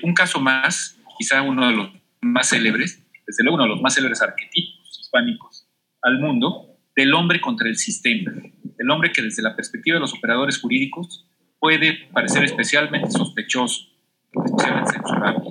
un 0.01 0.13
caso 0.13 0.39
más, 0.39 0.97
quizá 1.17 1.41
uno 1.43 1.67
de 1.67 1.73
los 1.73 1.89
más 2.21 2.49
célebres, 2.49 3.03
desde 3.25 3.43
luego 3.43 3.55
uno 3.55 3.63
de 3.65 3.69
los 3.69 3.81
más 3.81 3.93
célebres 3.93 4.21
arquetipos 4.21 4.99
hispánicos 4.99 5.67
al 6.01 6.19
mundo, 6.19 6.77
del 6.95 7.13
hombre 7.13 7.39
contra 7.39 7.67
el 7.67 7.77
sistema, 7.77 8.31
del 8.33 8.89
hombre 8.89 9.11
que 9.11 9.21
desde 9.21 9.43
la 9.43 9.55
perspectiva 9.55 9.95
de 9.95 10.01
los 10.01 10.13
operadores 10.13 10.59
jurídicos 10.59 11.27
puede 11.59 12.07
parecer 12.11 12.43
especialmente 12.43 13.11
sospechoso, 13.11 13.85
especialmente 14.45 14.93
censurable. 14.93 15.49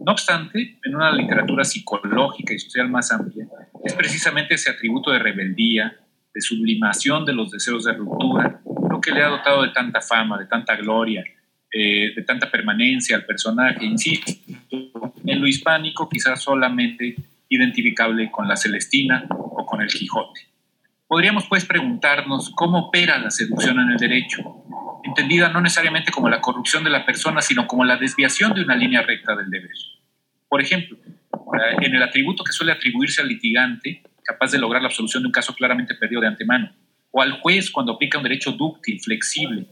No 0.00 0.12
obstante, 0.12 0.78
en 0.84 0.94
una 0.94 1.12
literatura 1.12 1.64
psicológica 1.64 2.54
y 2.54 2.58
social 2.58 2.88
más 2.88 3.12
amplia, 3.12 3.46
es 3.84 3.94
precisamente 3.94 4.54
ese 4.54 4.70
atributo 4.70 5.10
de 5.10 5.18
rebeldía, 5.18 5.96
de 6.32 6.40
sublimación 6.40 7.24
de 7.24 7.32
los 7.32 7.50
deseos 7.50 7.84
de 7.84 7.92
ruptura, 7.92 8.60
lo 8.90 9.00
que 9.00 9.10
le 9.10 9.22
ha 9.22 9.28
dotado 9.28 9.62
de 9.62 9.70
tanta 9.70 10.00
fama, 10.00 10.38
de 10.38 10.46
tanta 10.46 10.76
gloria, 10.76 11.24
eh, 11.72 12.12
de 12.14 12.22
tanta 12.22 12.50
permanencia 12.50 13.16
al 13.16 13.24
personaje, 13.24 13.84
insisto, 13.84 14.32
en 15.24 15.40
lo 15.40 15.46
hispánico 15.46 16.08
quizás 16.08 16.42
solamente 16.42 17.14
identificable 17.48 18.30
con 18.30 18.48
la 18.48 18.56
Celestina 18.56 19.26
o 19.28 19.64
con 19.66 19.80
el 19.80 19.88
Quijote. 19.88 20.40
Podríamos 21.06 21.46
pues 21.48 21.64
preguntarnos 21.64 22.50
cómo 22.50 22.86
opera 22.86 23.18
la 23.18 23.30
seducción 23.30 23.80
en 23.80 23.90
el 23.90 23.96
derecho, 23.96 24.64
entendida 25.02 25.48
no 25.48 25.60
necesariamente 25.60 26.12
como 26.12 26.28
la 26.28 26.40
corrupción 26.40 26.84
de 26.84 26.90
la 26.90 27.04
persona, 27.04 27.40
sino 27.40 27.66
como 27.66 27.84
la 27.84 27.96
desviación 27.96 28.54
de 28.54 28.62
una 28.62 28.76
línea 28.76 29.02
recta 29.02 29.34
del 29.34 29.50
deber. 29.50 29.70
Por 30.48 30.60
ejemplo, 30.60 30.96
en 31.80 31.94
el 31.94 32.02
atributo 32.02 32.44
que 32.44 32.52
suele 32.52 32.72
atribuirse 32.72 33.20
al 33.20 33.28
litigante, 33.28 34.02
capaz 34.24 34.52
de 34.52 34.58
lograr 34.58 34.82
la 34.82 34.88
absolución 34.88 35.22
de 35.22 35.28
un 35.28 35.32
caso 35.32 35.54
claramente 35.54 35.94
perdido 35.94 36.20
de 36.20 36.28
antemano, 36.28 36.72
o 37.10 37.22
al 37.22 37.40
juez 37.40 37.70
cuando 37.70 37.92
aplica 37.92 38.18
un 38.18 38.24
derecho 38.24 38.52
dúctil, 38.52 39.00
flexible, 39.00 39.66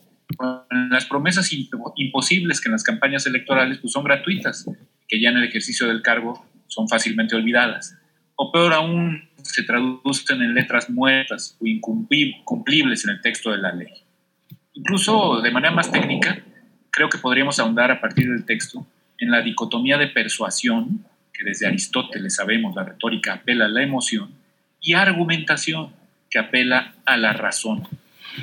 las 0.90 1.06
promesas 1.06 1.50
imposibles 1.96 2.60
que 2.60 2.68
en 2.68 2.72
las 2.72 2.82
campañas 2.82 3.26
electorales 3.26 3.78
pues, 3.78 3.92
son 3.92 4.04
gratuitas, 4.04 4.66
que 5.06 5.20
ya 5.20 5.30
en 5.30 5.38
el 5.38 5.44
ejercicio 5.44 5.86
del 5.86 6.02
cargo 6.02 6.46
son 6.66 6.88
fácilmente 6.88 7.34
olvidadas. 7.34 7.96
O 8.36 8.52
peor 8.52 8.72
aún, 8.72 9.28
se 9.42 9.62
traducen 9.62 10.42
en 10.42 10.54
letras 10.54 10.90
muertas 10.90 11.56
o 11.60 11.66
incumplibles 11.66 13.04
en 13.04 13.10
el 13.10 13.20
texto 13.20 13.50
de 13.50 13.58
la 13.58 13.72
ley. 13.72 13.88
Incluso 14.74 15.40
de 15.40 15.50
manera 15.50 15.72
más 15.72 15.90
técnica, 15.90 16.40
creo 16.90 17.08
que 17.08 17.18
podríamos 17.18 17.58
ahondar 17.58 17.90
a 17.90 18.00
partir 18.00 18.30
del 18.30 18.44
texto 18.44 18.86
en 19.18 19.30
la 19.30 19.40
dicotomía 19.40 19.96
de 19.96 20.08
persuasión 20.08 21.04
que 21.32 21.44
desde 21.44 21.66
Aristóteles 21.66 22.36
sabemos 22.36 22.74
la 22.74 22.84
retórica 22.84 23.34
apela 23.34 23.64
a 23.66 23.68
la 23.68 23.82
emoción, 23.82 24.30
y 24.88 24.94
argumentación, 24.94 25.92
que 26.30 26.38
apela 26.38 26.94
a 27.04 27.18
la 27.18 27.34
razón. 27.34 27.86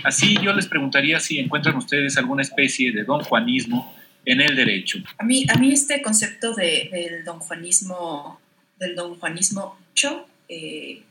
Así 0.04 0.38
yo 0.44 0.54
les 0.54 0.68
preguntaría 0.68 1.20
si 1.20 1.40
encuentran 1.40 1.76
ustedes 1.76 2.18
alguna 2.18 2.44
especie 2.44 2.92
de 2.92 3.04
don 3.04 3.24
Juanismo 3.24 3.96
en 4.26 4.42
el 4.42 4.56
derecho. 4.56 5.00
A 5.18 5.24
mí, 5.24 5.48
a 5.50 5.58
mí 5.58 5.74
este 5.74 6.04
concepto 6.04 6.54
del 6.54 7.24
don 7.26 7.40
Juanismo, 7.40 8.40
del 8.78 8.94
don 8.94 9.18
Juanismo 9.18 9.76
eh, 10.48 11.02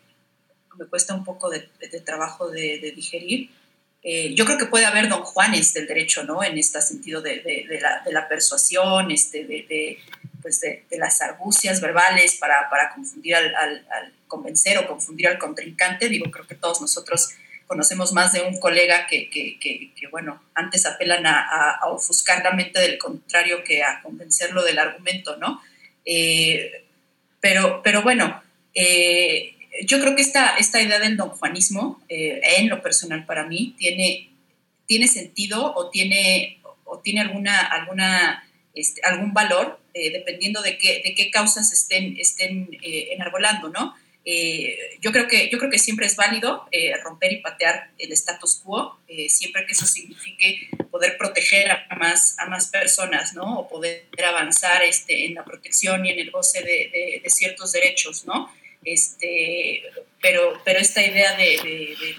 me 0.78 0.84
cuesta 0.86 1.14
un 1.14 1.24
poco 1.24 1.50
de, 1.50 1.68
trabajo 2.04 2.48
de, 2.48 2.92
digerir. 2.94 3.50
Eh, 4.04 4.34
yo 4.36 4.44
creo 4.44 4.56
que 4.56 4.66
puede 4.66 4.84
haber 4.84 5.08
don 5.08 5.22
Juanes 5.22 5.74
del 5.74 5.88
derecho, 5.88 6.22
¿no? 6.22 6.44
En 6.44 6.58
este 6.58 6.80
sentido 6.80 7.20
de, 7.22 7.66
la, 8.12 8.28
persuasión, 8.28 9.10
este, 9.10 9.44
de, 9.44 9.98
pues 10.44 10.60
de, 10.60 10.84
las 10.98 11.22
argucias 11.22 11.80
verbales 11.80 12.36
para, 12.36 12.68
para 12.68 12.92
confundir 12.94 13.34
al, 13.34 13.86
convencer 14.28 14.76
o 14.76 14.86
confundir 14.86 15.26
al 15.28 15.38
contrincante. 15.38 16.10
Digo, 16.10 16.30
creo 16.30 16.46
que 16.46 16.54
todos 16.54 16.82
nosotros 16.82 17.30
conocemos 17.66 18.12
más 18.12 18.34
de 18.34 18.42
un 18.42 18.60
colega 18.60 19.06
que, 19.06 19.30
que, 19.30 19.58
que, 19.58 20.06
bueno, 20.08 20.42
antes 20.54 20.84
apelan 20.84 21.24
a, 21.24 21.70
a, 21.80 21.86
ofuscar 21.88 22.44
la 22.44 22.52
mente 22.52 22.78
del 22.78 22.98
contrario 22.98 23.64
que 23.64 23.82
a 23.82 24.02
convencerlo 24.02 24.62
del 24.62 24.78
argumento, 24.78 25.38
¿no? 25.38 25.62
Eh, 26.04 26.84
pero, 27.40 27.80
pero 27.82 28.02
bueno, 28.02 28.42
eh, 28.74 29.54
yo 29.86 29.98
creo 29.98 30.14
que 30.14 30.20
esta, 30.20 30.58
esta 30.58 30.82
idea 30.82 30.98
del 30.98 31.16
don 31.16 31.30
Juanismo, 31.30 32.02
eh, 32.10 32.42
en 32.58 32.68
lo 32.68 32.82
personal 32.82 33.24
para 33.24 33.46
mí, 33.46 33.74
tiene, 33.78 34.28
tiene 34.84 35.08
sentido 35.08 35.72
o 35.74 35.88
tiene, 35.88 36.60
o 36.84 36.98
tiene 36.98 37.22
alguna, 37.22 37.60
alguna, 37.60 38.46
este, 38.74 39.00
algún 39.04 39.32
valor, 39.32 39.80
dependiendo 39.94 40.60
de 40.60 40.76
qué, 40.76 41.00
de 41.04 41.14
qué 41.14 41.30
causas 41.30 41.72
estén, 41.72 42.16
estén 42.18 42.68
enarbolando, 42.82 43.68
¿no? 43.68 43.94
Eh, 44.26 44.96
yo, 45.00 45.12
creo 45.12 45.28
que, 45.28 45.50
yo 45.50 45.58
creo 45.58 45.70
que 45.70 45.78
siempre 45.78 46.06
es 46.06 46.16
válido 46.16 46.66
eh, 46.72 46.96
romper 47.02 47.32
y 47.32 47.42
patear 47.42 47.90
el 47.98 48.10
status 48.12 48.62
quo, 48.64 48.98
eh, 49.06 49.28
siempre 49.28 49.66
que 49.66 49.72
eso 49.72 49.84
signifique 49.84 50.70
poder 50.90 51.18
proteger 51.18 51.70
a 51.70 51.94
más, 51.96 52.34
a 52.38 52.46
más 52.46 52.68
personas, 52.68 53.34
¿no? 53.34 53.58
O 53.58 53.68
poder 53.68 54.06
avanzar 54.26 54.82
este, 54.82 55.26
en 55.26 55.34
la 55.34 55.44
protección 55.44 56.06
y 56.06 56.10
en 56.10 56.18
el 56.18 56.30
goce 56.30 56.62
de, 56.62 57.20
de, 57.22 57.30
ciertos 57.30 57.72
derechos, 57.72 58.24
¿no? 58.24 58.50
Este, 58.82 59.82
pero, 60.22 60.58
pero 60.64 60.78
esta 60.78 61.02
idea 61.04 61.36
de, 61.36 62.16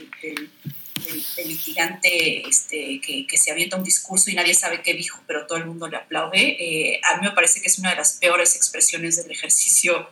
litigante 1.46 2.48
este, 2.48 3.00
que, 3.02 3.38
se 3.38 3.52
avienta 3.52 3.78
un 3.78 3.84
discurso 3.84 4.30
y 4.30 4.36
nadie 4.36 4.54
sabe 4.54 4.82
qué 4.82 4.94
dijo, 4.94 5.20
pero 5.28 5.46
todo 5.46 5.58
el 5.58 5.66
mundo 5.66 5.88
le 5.88 5.98
aplaude, 5.98 7.00
a 7.04 7.18
mí 7.18 7.28
me 7.28 7.34
parece 7.34 7.62
que 7.62 7.68
es 7.68 7.80
una 7.80 7.92
de 7.92 7.98
las 7.98 8.14
peores 8.14 8.56
expresiones 8.56 9.18
del 9.18 9.32
ejercicio 9.32 10.10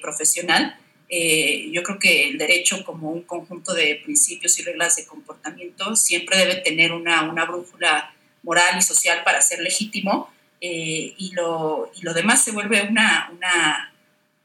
profesional. 0.00 0.78
Eh, 1.14 1.68
yo 1.70 1.82
creo 1.82 1.98
que 1.98 2.30
el 2.30 2.38
derecho 2.38 2.82
como 2.84 3.10
un 3.10 3.20
conjunto 3.24 3.74
de 3.74 4.00
principios 4.02 4.58
y 4.58 4.62
reglas 4.62 4.96
de 4.96 5.04
comportamiento 5.04 5.94
siempre 5.94 6.38
debe 6.38 6.54
tener 6.56 6.92
una, 6.92 7.30
una 7.30 7.44
brújula 7.44 8.14
moral 8.42 8.78
y 8.78 8.80
social 8.80 9.22
para 9.22 9.42
ser 9.42 9.60
legítimo 9.60 10.32
eh, 10.62 11.12
y, 11.18 11.32
lo, 11.34 11.92
y, 11.94 12.00
lo, 12.00 12.14
demás 12.14 12.42
se 12.42 12.52
vuelve 12.52 12.80
una, 12.88 13.30
una 13.30 13.91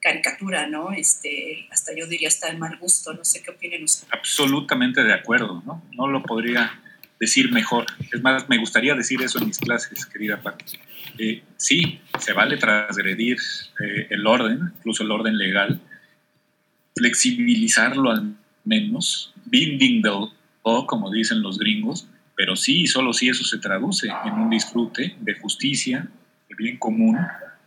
caricatura, 0.07 0.67
¿no? 0.67 0.91
Este, 0.91 1.67
hasta 1.71 1.91
yo 1.95 2.07
diría 2.07 2.29
hasta 2.29 2.47
el 2.47 2.57
mal 2.57 2.77
gusto, 2.77 3.13
no 3.13 3.25
sé 3.25 3.43
qué 3.43 3.51
opinan 3.51 3.83
ustedes. 3.83 4.11
Absolutamente 4.11 5.03
de 5.03 5.13
acuerdo, 5.13 5.61
¿no? 5.65 5.83
No 5.93 6.07
lo 6.07 6.23
podría 6.23 6.79
decir 7.19 7.51
mejor. 7.51 7.85
Es 8.13 8.21
más, 8.21 8.47
me 8.47 8.57
gustaría 8.57 8.95
decir 8.95 9.21
eso 9.21 9.39
en 9.39 9.47
mis 9.47 9.57
clases, 9.57 10.05
querida 10.05 10.41
Pati. 10.41 10.77
Eh, 11.17 11.43
sí, 11.57 11.99
se 12.19 12.33
vale 12.33 12.57
transgredir 12.57 13.37
el 14.09 14.25
orden, 14.25 14.71
incluso 14.77 15.03
el 15.03 15.11
orden 15.11 15.37
legal, 15.37 15.79
flexibilizarlo 16.95 18.11
al 18.11 18.35
menos, 18.63 19.33
binding 19.45 20.01
the 20.01 20.09
law, 20.09 20.85
como 20.85 21.11
dicen 21.11 21.41
los 21.41 21.57
gringos, 21.57 22.07
pero 22.35 22.55
sí, 22.55 22.85
solo 22.87 23.13
si 23.13 23.29
eso 23.29 23.43
se 23.43 23.57
traduce 23.57 24.07
en 24.25 24.33
un 24.33 24.49
disfrute 24.49 25.15
de 25.19 25.33
justicia, 25.35 26.07
de 26.49 26.55
bien 26.55 26.77
común, 26.77 27.17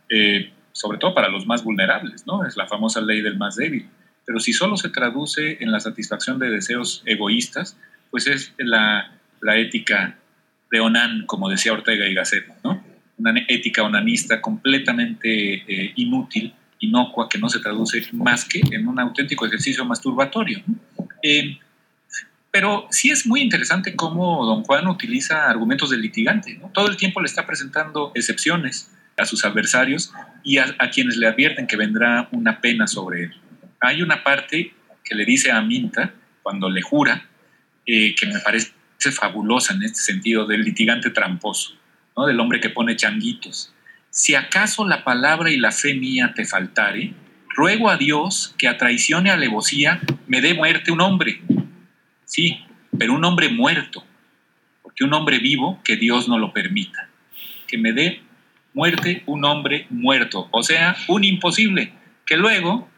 eh, 0.09 0.51
sobre 0.71 0.97
todo 0.97 1.13
para 1.13 1.29
los 1.29 1.45
más 1.45 1.63
vulnerables, 1.63 2.25
¿no? 2.25 2.45
Es 2.45 2.57
la 2.57 2.67
famosa 2.67 3.01
ley 3.01 3.21
del 3.21 3.37
más 3.37 3.55
débil. 3.55 3.87
Pero 4.25 4.39
si 4.39 4.53
solo 4.53 4.77
se 4.77 4.89
traduce 4.89 5.57
en 5.61 5.71
la 5.71 5.79
satisfacción 5.79 6.39
de 6.39 6.49
deseos 6.49 7.03
egoístas, 7.05 7.77
pues 8.09 8.27
es 8.27 8.53
la, 8.57 9.11
la 9.41 9.57
ética 9.57 10.17
de 10.69 10.79
Onan, 10.79 11.25
como 11.25 11.49
decía 11.49 11.73
Ortega 11.73 12.07
y 12.07 12.13
Gasset, 12.13 12.45
¿no? 12.63 12.83
Una 13.17 13.33
ética 13.47 13.83
onanista 13.83 14.41
completamente 14.41 15.53
eh, 15.67 15.93
inútil 15.95 16.53
inocua 16.81 17.29
que 17.29 17.37
no 17.37 17.47
se 17.47 17.59
traduce 17.59 18.07
más 18.11 18.43
que 18.45 18.61
en 18.71 18.87
un 18.87 18.99
auténtico 18.99 19.45
ejercicio 19.45 19.85
masturbatorio. 19.85 20.61
Eh, 21.23 21.57
pero 22.49 22.87
sí 22.89 23.11
es 23.11 23.25
muy 23.25 23.41
interesante 23.41 23.95
cómo 23.95 24.45
don 24.45 24.63
Juan 24.63 24.87
utiliza 24.87 25.49
argumentos 25.49 25.91
del 25.91 26.01
litigante. 26.01 26.59
Todo 26.73 26.89
el 26.89 26.97
tiempo 26.97 27.21
le 27.21 27.27
está 27.27 27.45
presentando 27.45 28.11
excepciones 28.13 28.91
a 29.21 29.25
sus 29.25 29.45
adversarios 29.45 30.13
y 30.43 30.57
a, 30.57 30.75
quienes 30.91 31.17
le 31.17 31.27
advierten 31.27 31.67
que 31.67 31.77
vendrá 31.77 32.27
una 32.31 32.59
pena 32.59 32.87
sobre 32.87 33.25
él. 33.25 33.33
Hay 33.79 34.01
una 34.01 34.23
parte 34.23 34.73
que 35.03 35.15
le 35.15 35.25
dice 35.25 35.51
a 35.51 35.61
Minta, 35.61 36.13
cuando 36.43 36.69
le 36.69 36.81
jura, 36.81 37.25
eh, 37.85 38.15
que 38.15 38.25
me 38.25 38.39
parece 38.39 38.71
fabulosa 39.11 39.73
en 39.73 39.83
este 39.83 40.01
sentido, 40.01 40.45
del 40.45 40.63
litigante 40.63 41.09
tramposo, 41.09 41.75
¿no? 42.15 42.25
del 42.25 42.39
hombre 42.39 42.59
que 42.59 42.69
pone 42.69 42.95
changuitos 42.95 43.73
si 44.11 44.35
acaso 44.35 44.85
la 44.85 45.05
palabra 45.05 45.49
y 45.49 45.57
la 45.57 45.71
fe 45.71 45.93
mía 45.93 46.33
te 46.35 46.45
faltare, 46.45 47.13
ruego 47.55 47.89
a 47.89 47.95
Dios 47.95 48.53
que 48.57 48.67
a 48.67 48.77
traición 48.77 49.25
y 49.25 49.29
alevosía 49.29 50.01
me 50.27 50.41
dé 50.41 50.53
muerte 50.53 50.91
un 50.91 50.99
hombre. 50.99 51.41
Sí, 52.25 52.59
pero 52.97 53.13
un 53.13 53.23
hombre 53.23 53.49
muerto, 53.49 54.05
porque 54.83 55.05
un 55.05 55.13
hombre 55.13 55.39
vivo 55.39 55.79
que 55.83 55.95
Dios 55.95 56.27
no 56.27 56.37
lo 56.37 56.51
permita. 56.51 57.07
Que 57.67 57.77
me 57.77 57.93
dé 57.93 58.21
muerte 58.73 59.23
un 59.25 59.45
hombre 59.45 59.87
muerto, 59.89 60.47
o 60.51 60.63
sea, 60.63 60.95
un 61.07 61.23
imposible, 61.23 61.93
que 62.25 62.37
luego, 62.37 62.89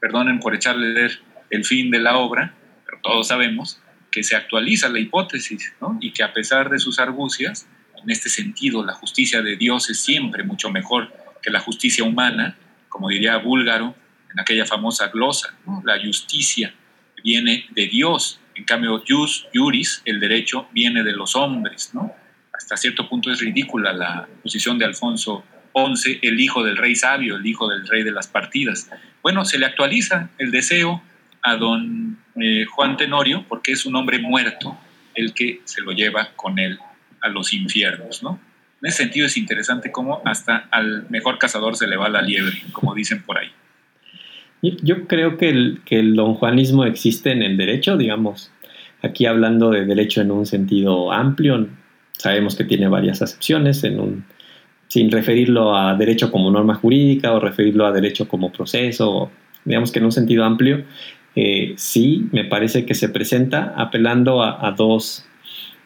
perdonen 0.00 0.40
por 0.40 0.54
echarle 0.54 1.10
el 1.50 1.64
fin 1.64 1.90
de 1.90 2.00
la 2.00 2.16
obra, 2.16 2.54
pero 2.84 2.98
todos 3.02 3.28
sabemos 3.28 3.80
que 4.10 4.22
se 4.22 4.36
actualiza 4.36 4.88
la 4.88 4.98
hipótesis, 4.98 5.72
¿no? 5.80 5.98
Y 6.00 6.12
que 6.12 6.22
a 6.22 6.32
pesar 6.32 6.70
de 6.70 6.78
sus 6.78 6.98
argucias, 6.98 7.66
en 8.02 8.10
este 8.10 8.28
sentido, 8.28 8.84
la 8.84 8.94
justicia 8.94 9.42
de 9.42 9.56
Dios 9.56 9.88
es 9.90 10.00
siempre 10.00 10.42
mucho 10.44 10.70
mejor 10.70 11.12
que 11.42 11.50
la 11.50 11.60
justicia 11.60 12.04
humana, 12.04 12.56
como 12.88 13.08
diría 13.08 13.36
Búlgaro 13.38 13.94
en 14.32 14.40
aquella 14.40 14.66
famosa 14.66 15.08
glosa. 15.08 15.54
La 15.84 16.00
justicia 16.04 16.74
viene 17.22 17.66
de 17.70 17.86
Dios, 17.86 18.40
en 18.54 18.64
cambio, 18.64 19.02
jus, 19.08 19.46
juris, 19.54 20.02
el 20.04 20.20
derecho, 20.20 20.68
viene 20.72 21.02
de 21.02 21.12
los 21.12 21.36
hombres. 21.36 21.90
¿no? 21.94 22.12
Hasta 22.62 22.76
cierto 22.76 23.08
punto 23.08 23.30
es 23.30 23.40
ridícula 23.40 23.92
la 23.92 24.28
posición 24.42 24.78
de 24.78 24.84
Alfonso 24.84 25.44
XI, 25.74 26.20
el 26.22 26.40
hijo 26.40 26.62
del 26.62 26.76
rey 26.76 26.94
sabio, 26.94 27.36
el 27.36 27.46
hijo 27.46 27.68
del 27.68 27.86
rey 27.88 28.04
de 28.04 28.12
las 28.12 28.28
partidas. 28.28 28.88
Bueno, 29.22 29.44
se 29.44 29.58
le 29.58 29.66
actualiza 29.66 30.30
el 30.38 30.50
deseo 30.50 31.02
a 31.42 31.56
don 31.56 32.18
eh, 32.40 32.64
Juan 32.66 32.96
Tenorio 32.96 33.44
porque 33.48 33.72
es 33.72 33.84
un 33.84 33.96
hombre 33.96 34.20
muerto 34.20 34.78
el 35.14 35.34
que 35.34 35.60
se 35.64 35.80
lo 35.80 35.92
lleva 35.92 36.30
con 36.36 36.58
él 36.58 36.78
a 37.20 37.28
los 37.28 37.52
infiernos, 37.52 38.22
¿no? 38.22 38.38
En 38.80 38.88
ese 38.88 39.04
sentido 39.04 39.26
es 39.26 39.36
interesante 39.36 39.92
cómo 39.92 40.22
hasta 40.24 40.68
al 40.70 41.06
mejor 41.08 41.38
cazador 41.38 41.76
se 41.76 41.86
le 41.86 41.96
va 41.96 42.08
la 42.08 42.22
liebre, 42.22 42.62
como 42.72 42.94
dicen 42.94 43.22
por 43.22 43.38
ahí. 43.38 43.50
Yo 44.62 45.06
creo 45.06 45.36
que 45.36 45.48
el, 45.48 45.80
que 45.84 45.98
el 45.98 46.14
don 46.14 46.34
Juanismo 46.34 46.84
existe 46.84 47.32
en 47.32 47.42
el 47.42 47.56
derecho, 47.56 47.96
digamos, 47.96 48.52
aquí 49.02 49.26
hablando 49.26 49.70
de 49.70 49.84
derecho 49.84 50.20
en 50.20 50.30
un 50.30 50.46
sentido 50.46 51.12
amplio, 51.12 51.68
sabemos 52.18 52.56
que 52.56 52.64
tiene 52.64 52.88
varias 52.88 53.22
acepciones, 53.22 53.84
en 53.84 54.00
un, 54.00 54.24
sin 54.88 55.10
referirlo 55.10 55.76
a 55.76 55.94
derecho 55.94 56.30
como 56.30 56.50
norma 56.50 56.74
jurídica 56.74 57.32
o 57.32 57.40
referirlo 57.40 57.86
a 57.86 57.92
derecho 57.92 58.28
como 58.28 58.52
proceso, 58.52 59.30
digamos 59.64 59.92
que 59.92 59.98
en 59.98 60.04
un 60.04 60.12
sentido 60.12 60.44
amplio, 60.44 60.84
eh, 61.34 61.72
sí 61.76 62.26
me 62.32 62.44
parece 62.44 62.84
que 62.84 62.94
se 62.94 63.08
presenta 63.08 63.72
apelando 63.76 64.42
a, 64.42 64.70
dos 64.76 65.24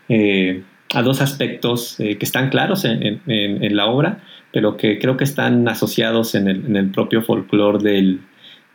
eh, 0.09 0.62
a 0.95 1.03
dos 1.03 1.20
aspectos 1.20 2.01
eh, 2.01 2.16
que 2.16 2.24
están 2.24 2.51
claros 2.51 2.85
en, 2.85 3.20
la 3.77 3.87
obra, 3.87 4.22
pero 4.53 4.77
que 4.77 4.99
creo 4.99 5.16
que 5.16 5.24
están 5.24 5.68
asociados 5.68 6.35
en 6.35 6.49
el, 6.49 6.91
propio 6.91 7.22
folclore 7.22 8.18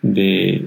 de, 0.02 0.62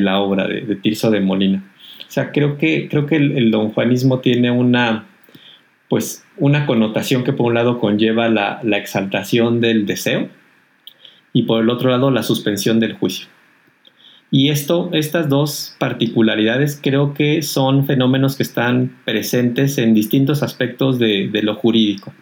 la 0.00 0.20
obra 0.20 0.46
de, 0.48 0.76
Tirso 0.76 1.10
de 1.10 1.20
Molina. 1.20 1.64
O 2.00 2.10
sea, 2.12 2.32
creo 2.32 2.58
que, 2.58 2.88
creo 2.88 3.06
que 3.06 3.16
el, 3.16 3.50
don 3.50 3.70
Juanismo 3.70 4.18
tiene 4.20 4.50
una, 4.50 5.06
pues, 5.90 6.24
una 6.38 6.66
connotación 6.66 7.24
que 7.24 7.32
por 7.32 7.46
un 7.46 7.54
lado 7.54 7.80
conlleva 7.80 8.28
la, 8.28 8.60
la 8.62 8.78
exaltación 8.78 9.60
del 9.60 9.86
deseo 9.86 10.28
y 11.32 11.42
por 11.42 11.62
el 11.62 11.68
otro 11.68 11.90
lado 11.90 12.12
la 12.12 12.22
suspensión 12.22 12.78
del 12.78 12.94
juicio. 12.94 13.26
Y 14.30 14.50
esto, 14.50 14.90
estas 14.92 15.28
dos 15.28 15.74
particularidades 15.80 16.78
creo 16.80 17.12
que 17.12 17.42
son 17.42 17.86
fenómenos 17.86 18.36
que 18.36 18.44
están 18.44 18.96
presentes 19.04 19.78
en 19.78 19.92
distintos 19.92 20.44
aspectos 20.44 21.00
de, 21.00 21.28
lo 21.42 21.56
jurídico. 21.56 22.14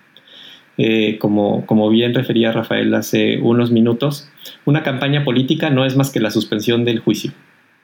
eh, 0.78 1.18
como, 1.18 1.66
como 1.66 1.90
bien 1.90 2.14
refería 2.14 2.52
Rafael 2.52 2.94
hace 2.94 3.38
unos 3.38 3.70
minutos, 3.70 4.30
una 4.64 4.82
campaña 4.82 5.24
política 5.24 5.68
no 5.68 5.84
es 5.84 5.96
más 5.96 6.10
que 6.10 6.20
la 6.20 6.30
suspensión 6.30 6.86
del 6.86 7.00
juicio. 7.00 7.32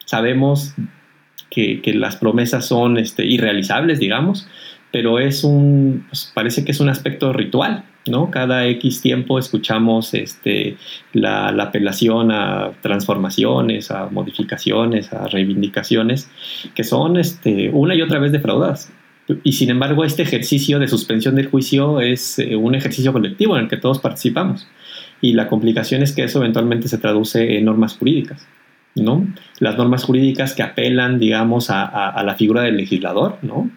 Sabemos 0.07 0.75
que, 1.51 1.81
las 1.95 2.17
promesas 2.17 2.67
son 2.67 2.99
este, 2.99 3.25
irrealizables, 3.27 3.99
digamos, 3.99 4.49
pero 4.95 5.19
es 5.19 5.43
un, 5.43 6.07
pues, 6.09 6.31
parece 6.33 6.65
que 6.65 6.71
es 6.71 6.79
un 6.79 6.89
aspecto 6.89 7.33
ritual, 7.33 7.83
¿no? 8.07 8.31
Cada 8.31 8.65
X 8.69 9.01
tiempo 9.01 9.41
escuchamos 9.41 10.15
este, 10.15 10.77
la, 11.13 11.49
apelación 11.49 12.31
a 12.31 12.71
transformaciones, 12.81 13.91
a 13.91 14.07
modificaciones, 14.07 15.13
a 15.13 15.27
reivindicaciones, 15.27 16.31
que 16.77 16.85
son 16.85 17.17
este, 17.17 17.71
una 17.71 17.97
y 17.97 18.03
otra 18.03 18.21
vez 18.21 18.31
defraudadas. 18.31 18.93
Y 19.43 19.55
sin 19.55 19.71
embargo, 19.71 20.05
este 20.05 20.23
ejercicio 20.23 20.79
de 20.79 20.87
suspensión 20.87 21.35
del 21.35 21.49
juicio 21.49 22.01
es 22.01 22.39
eh, 22.39 22.55
un 22.55 22.77
ejercicio 22.77 23.13
colectivo 23.13 23.57
en 23.57 23.65
el 23.65 23.69
que 23.69 23.79
todos 23.79 23.99
participamos. 23.99 24.69
Y 25.21 25.33
la 25.33 25.49
complicación 25.49 26.05
es 26.05 26.13
que 26.13 26.23
eso 26.23 26.39
eventualmente 26.39 26.87
se 26.87 26.99
traduce 26.99 27.59
en 27.59 27.65
normas 27.65 27.97
jurídicas. 27.97 28.47
¿no? 28.95 29.27
Las 29.59 29.77
normas 29.77 30.05
jurídicas 30.05 30.55
que 30.55 30.63
apelan, 30.63 31.19
digamos, 31.19 31.69
a, 31.69 31.85
a 31.85 32.23
la 32.23 32.37
figura 32.37 32.63
del 32.63 32.77
legislador, 32.77 33.39
¿no? 33.43 33.69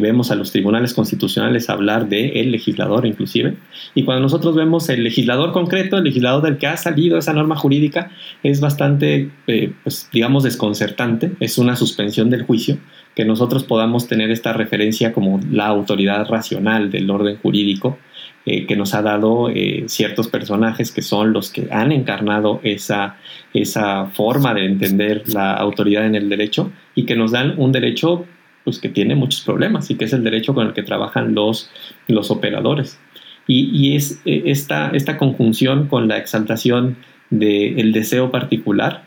Vemos 0.00 0.30
a 0.30 0.34
los 0.34 0.52
tribunales 0.52 0.94
constitucionales 0.94 1.68
hablar 1.70 2.08
de 2.08 2.40
el 2.40 2.52
legislador 2.52 3.06
inclusive, 3.06 3.56
y 3.94 4.04
cuando 4.04 4.22
nosotros 4.22 4.54
vemos 4.54 4.88
el 4.88 5.02
legislador 5.02 5.52
concreto, 5.52 5.98
el 5.98 6.04
legislador 6.04 6.42
del 6.42 6.58
que 6.58 6.66
ha 6.66 6.76
salido 6.76 7.18
esa 7.18 7.32
norma 7.32 7.56
jurídica, 7.56 8.10
es 8.42 8.60
bastante, 8.60 9.30
eh, 9.46 9.72
pues, 9.82 10.08
digamos, 10.12 10.42
desconcertante, 10.44 11.32
es 11.40 11.58
una 11.58 11.76
suspensión 11.76 12.30
del 12.30 12.42
juicio, 12.42 12.78
que 13.14 13.24
nosotros 13.24 13.64
podamos 13.64 14.08
tener 14.08 14.30
esta 14.30 14.52
referencia 14.52 15.12
como 15.12 15.40
la 15.50 15.66
autoridad 15.66 16.26
racional 16.28 16.90
del 16.90 17.10
orden 17.10 17.36
jurídico, 17.36 17.98
eh, 18.44 18.66
que 18.66 18.74
nos 18.74 18.92
ha 18.94 19.02
dado 19.02 19.50
eh, 19.50 19.84
ciertos 19.86 20.26
personajes 20.26 20.90
que 20.90 21.02
son 21.02 21.32
los 21.32 21.50
que 21.50 21.68
han 21.70 21.92
encarnado 21.92 22.60
esa, 22.64 23.16
esa 23.54 24.06
forma 24.06 24.52
de 24.52 24.64
entender 24.64 25.22
la 25.26 25.52
autoridad 25.54 26.06
en 26.06 26.16
el 26.16 26.28
derecho 26.28 26.72
y 26.96 27.04
que 27.04 27.14
nos 27.14 27.30
dan 27.30 27.54
un 27.56 27.70
derecho 27.70 28.26
pues 28.64 28.78
que 28.78 28.88
tiene 28.88 29.14
muchos 29.14 29.40
problemas 29.42 29.90
y 29.90 29.96
que 29.96 30.04
es 30.04 30.12
el 30.12 30.24
derecho 30.24 30.54
con 30.54 30.66
el 30.66 30.72
que 30.72 30.82
trabajan 30.82 31.34
los, 31.34 31.70
los 32.08 32.30
operadores. 32.30 32.98
Y, 33.46 33.96
es 33.96 34.20
eh, 34.24 34.44
esta, 34.46 34.90
esta 34.90 35.18
conjunción 35.18 35.88
con 35.88 36.06
la 36.06 36.16
exaltación 36.16 36.96
del 37.30 37.92
deseo 37.92 38.30
particular 38.30 39.04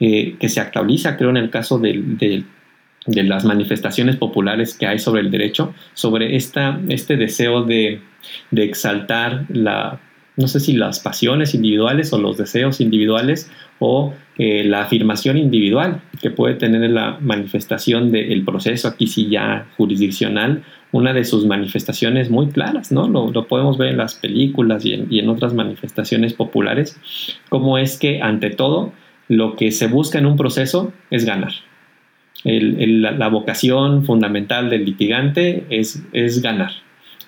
eh, 0.00 0.36
que 0.38 0.48
se 0.48 0.60
actualiza, 0.60 1.16
creo, 1.16 1.30
en 1.30 1.38
el 1.38 1.50
caso 1.50 1.78
de, 1.78 2.44
las 3.06 3.44
manifestaciones 3.44 4.16
populares 4.16 4.74
que 4.74 4.86
hay 4.86 4.98
sobre 4.98 5.22
el 5.22 5.30
derecho, 5.30 5.74
sobre 5.94 6.36
esta, 6.36 6.78
este 6.88 7.16
deseo 7.16 7.64
de, 7.64 8.00
de 8.50 8.64
exaltar 8.64 9.46
la, 9.48 9.98
no 10.36 10.48
sé 10.48 10.60
si 10.60 10.72
las 10.72 11.00
pasiones 11.00 11.54
individuales 11.54 12.12
o 12.12 12.18
los 12.18 12.36
deseos 12.36 12.80
individuales 12.80 13.50
o 13.80 14.14
la 14.36 14.82
afirmación 14.82 15.36
individual 15.36 16.00
que 16.22 16.30
puede 16.30 16.54
tener 16.54 16.88
la 16.90 17.18
manifestación 17.20 18.12
del 18.12 18.44
proceso, 18.44 18.88
aquí 18.88 19.06
sí 19.06 19.28
ya 19.28 19.66
jurisdiccional, 19.76 20.62
una 20.92 21.12
de 21.12 21.24
sus 21.24 21.46
manifestaciones 21.46 22.30
muy 22.30 22.48
claras, 22.48 22.90
¿no? 22.92 23.08
Lo, 23.08 23.46
podemos 23.46 23.76
ver 23.76 23.90
en 23.90 23.96
las 23.98 24.14
películas 24.14 24.84
y 24.84 25.18
en, 25.18 25.28
otras 25.28 25.52
manifestaciones 25.52 26.34
populares, 26.34 26.98
como 27.48 27.78
es 27.78 27.98
que 27.98 28.22
ante 28.22 28.50
todo 28.50 28.92
lo 29.28 29.56
que 29.56 29.72
se 29.72 29.88
busca 29.88 30.18
en 30.18 30.26
un 30.26 30.36
proceso 30.36 30.92
es 31.10 31.24
ganar. 31.24 31.52
la 32.44 33.28
vocación 33.28 34.04
fundamental 34.04 34.70
del 34.70 34.84
litigante 34.84 35.64
es, 35.70 36.02
es 36.12 36.40
ganar 36.40 36.72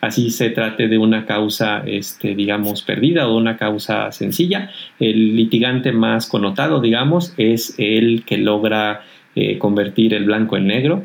así 0.03 0.31
se 0.31 0.51
trate 0.51 0.89
de 0.89 0.99
una 0.99 1.25
causa, 1.25 1.83
este, 1.87 2.35
digamos, 2.35 2.83
perdida 2.83 3.29
o 3.29 3.37
una 3.37 3.57
causa 3.57 4.11
sencilla. 4.13 4.71
El 4.99 5.37
litigante 5.37 5.93
más 5.93 6.27
connotado, 6.27 6.81
digamos, 6.81 7.33
es 7.39 7.75
el 7.79 8.25
que 8.27 8.37
logra 8.37 9.03
eh, 9.35 9.59
convertir 9.59 10.13
el 10.13 10.25
blanco 10.25 10.57
en 10.57 10.67
negro 10.67 11.05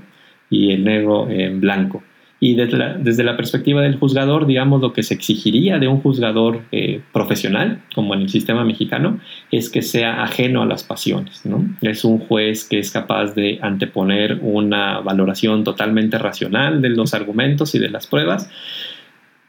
y 0.50 0.72
el 0.72 0.84
negro 0.84 1.30
en 1.30 1.62
blanco. 1.62 2.04
Y 2.40 2.56
desde 2.56 2.78
la, 2.78 2.94
desde 2.94 3.24
la, 3.24 3.36
perspectiva 3.36 3.82
del 3.82 3.98
juzgador, 3.98 4.46
digamos, 4.46 4.80
lo 4.80 4.94
que 4.94 5.02
se 5.02 5.16
exigiría 5.16 5.80
de 5.80 5.88
un 5.88 6.02
juzgador 6.02 6.62
eh, 6.72 7.02
profesional, 7.12 7.82
como 7.96 8.14
en 8.14 8.22
el 8.22 8.30
sistema 8.30 8.64
mexicano, 8.64 9.20
es 9.52 9.72
que 9.72 9.82
sea 9.82 10.22
ajeno 10.22 10.62
a 10.62 10.68
las 10.68 10.84
pasiones. 10.84 11.46
¿no? 11.48 11.66
Es 11.82 12.06
un 12.06 12.20
juez 12.20 12.64
que 12.66 12.78
es 12.78 12.92
capaz 12.92 13.34
de 13.34 13.58
anteponer 13.64 14.38
una 14.44 15.00
valoración 15.00 15.64
totalmente 15.64 16.20
racional 16.20 16.82
de 16.82 16.90
los 16.90 17.16
argumentos 17.16 17.74
y 17.74 17.80
de 17.80 17.90
las 17.90 18.06
pruebas, 18.06 18.52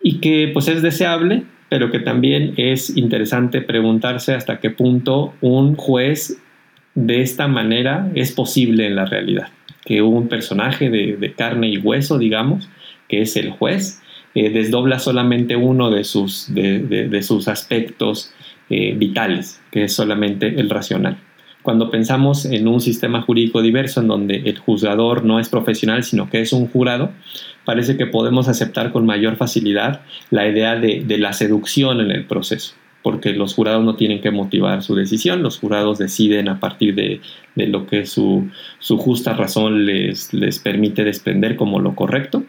y 0.03 0.21
que 0.21 0.51
pues 0.55 0.69
es 0.69 0.81
deseable, 0.81 1.43
pero 1.69 1.91
que 1.91 1.99
también 1.99 2.55
es 2.57 2.97
interesante 2.97 3.61
preguntarse 3.61 4.33
hasta 4.33 4.61
qué 4.61 4.71
punto 4.71 5.35
un 5.43 5.75
juez 5.75 6.41
de 6.95 7.21
esta 7.21 7.49
manera 7.49 8.11
es 8.15 8.33
posible 8.33 8.87
en 8.87 8.97
la 8.97 9.05
realidad. 9.05 9.49
Que 9.85 10.01
un 10.01 10.29
personaje 10.29 10.89
de 10.89 11.35
carne 11.37 11.69
y 11.69 11.79
hueso, 11.79 12.19
digamos, 12.19 12.69
que 13.09 13.23
es 13.23 13.37
el 13.37 13.51
juez, 13.51 14.01
eh, 14.35 14.51
desdobla 14.51 14.99
solamente 14.99 15.57
uno 15.57 15.91
de 15.91 16.05
sus, 16.05 16.53
de, 16.55 17.23
sus 17.23 17.49
aspectos 17.49 18.33
eh, 18.71 18.95
vitales, 18.97 19.61
que 19.71 19.85
es 19.85 19.95
solamente 19.95 20.61
el 20.61 20.71
racional. 20.71 21.19
Cuando 21.63 21.91
pensamos 21.91 22.45
en 22.45 22.69
un 22.69 22.81
sistema 22.81 23.23
jurídico 23.23 23.63
diverso 23.63 24.01
en 24.01 24.09
donde 24.09 24.37
el 24.47 24.59
juzgador 24.59 25.25
no 25.25 25.41
es 25.41 25.49
profesional, 25.49 26.05
sino 26.05 26.31
que 26.31 26.41
es 26.41 26.53
un 26.53 26.69
jurado, 26.69 27.11
parece 27.65 27.97
que 27.97 28.07
podemos 28.07 28.49
aceptar 28.49 28.93
con 28.93 29.05
mayor 29.05 29.37
facilidad 29.37 30.03
la 30.31 30.49
idea 30.49 30.77
de, 30.77 31.05
la 31.19 31.33
seducción 31.33 32.01
en 32.01 32.11
el 32.11 32.25
proceso 32.25 32.75
porque 33.03 33.33
los 33.33 33.55
jurados 33.55 33.85
no 33.85 33.97
tienen 33.97 34.21
que 34.21 34.31
motivar 34.31 34.83
su 34.83 34.95
decisión, 34.95 35.43
los 35.43 35.59
jurados 35.59 35.99
deciden 35.99 36.49
a 36.49 36.61
partir 36.61 36.95
de, 36.95 37.21
lo 37.55 37.87
que 37.87 38.05
su, 38.05 38.51
su, 38.81 38.99
justa 38.99 39.33
razón 39.33 39.87
les, 39.87 40.35
les 40.35 40.59
permite 40.59 41.05
desprender 41.05 41.57
como 41.57 41.81
lo 41.81 41.95
correcto, 41.95 42.45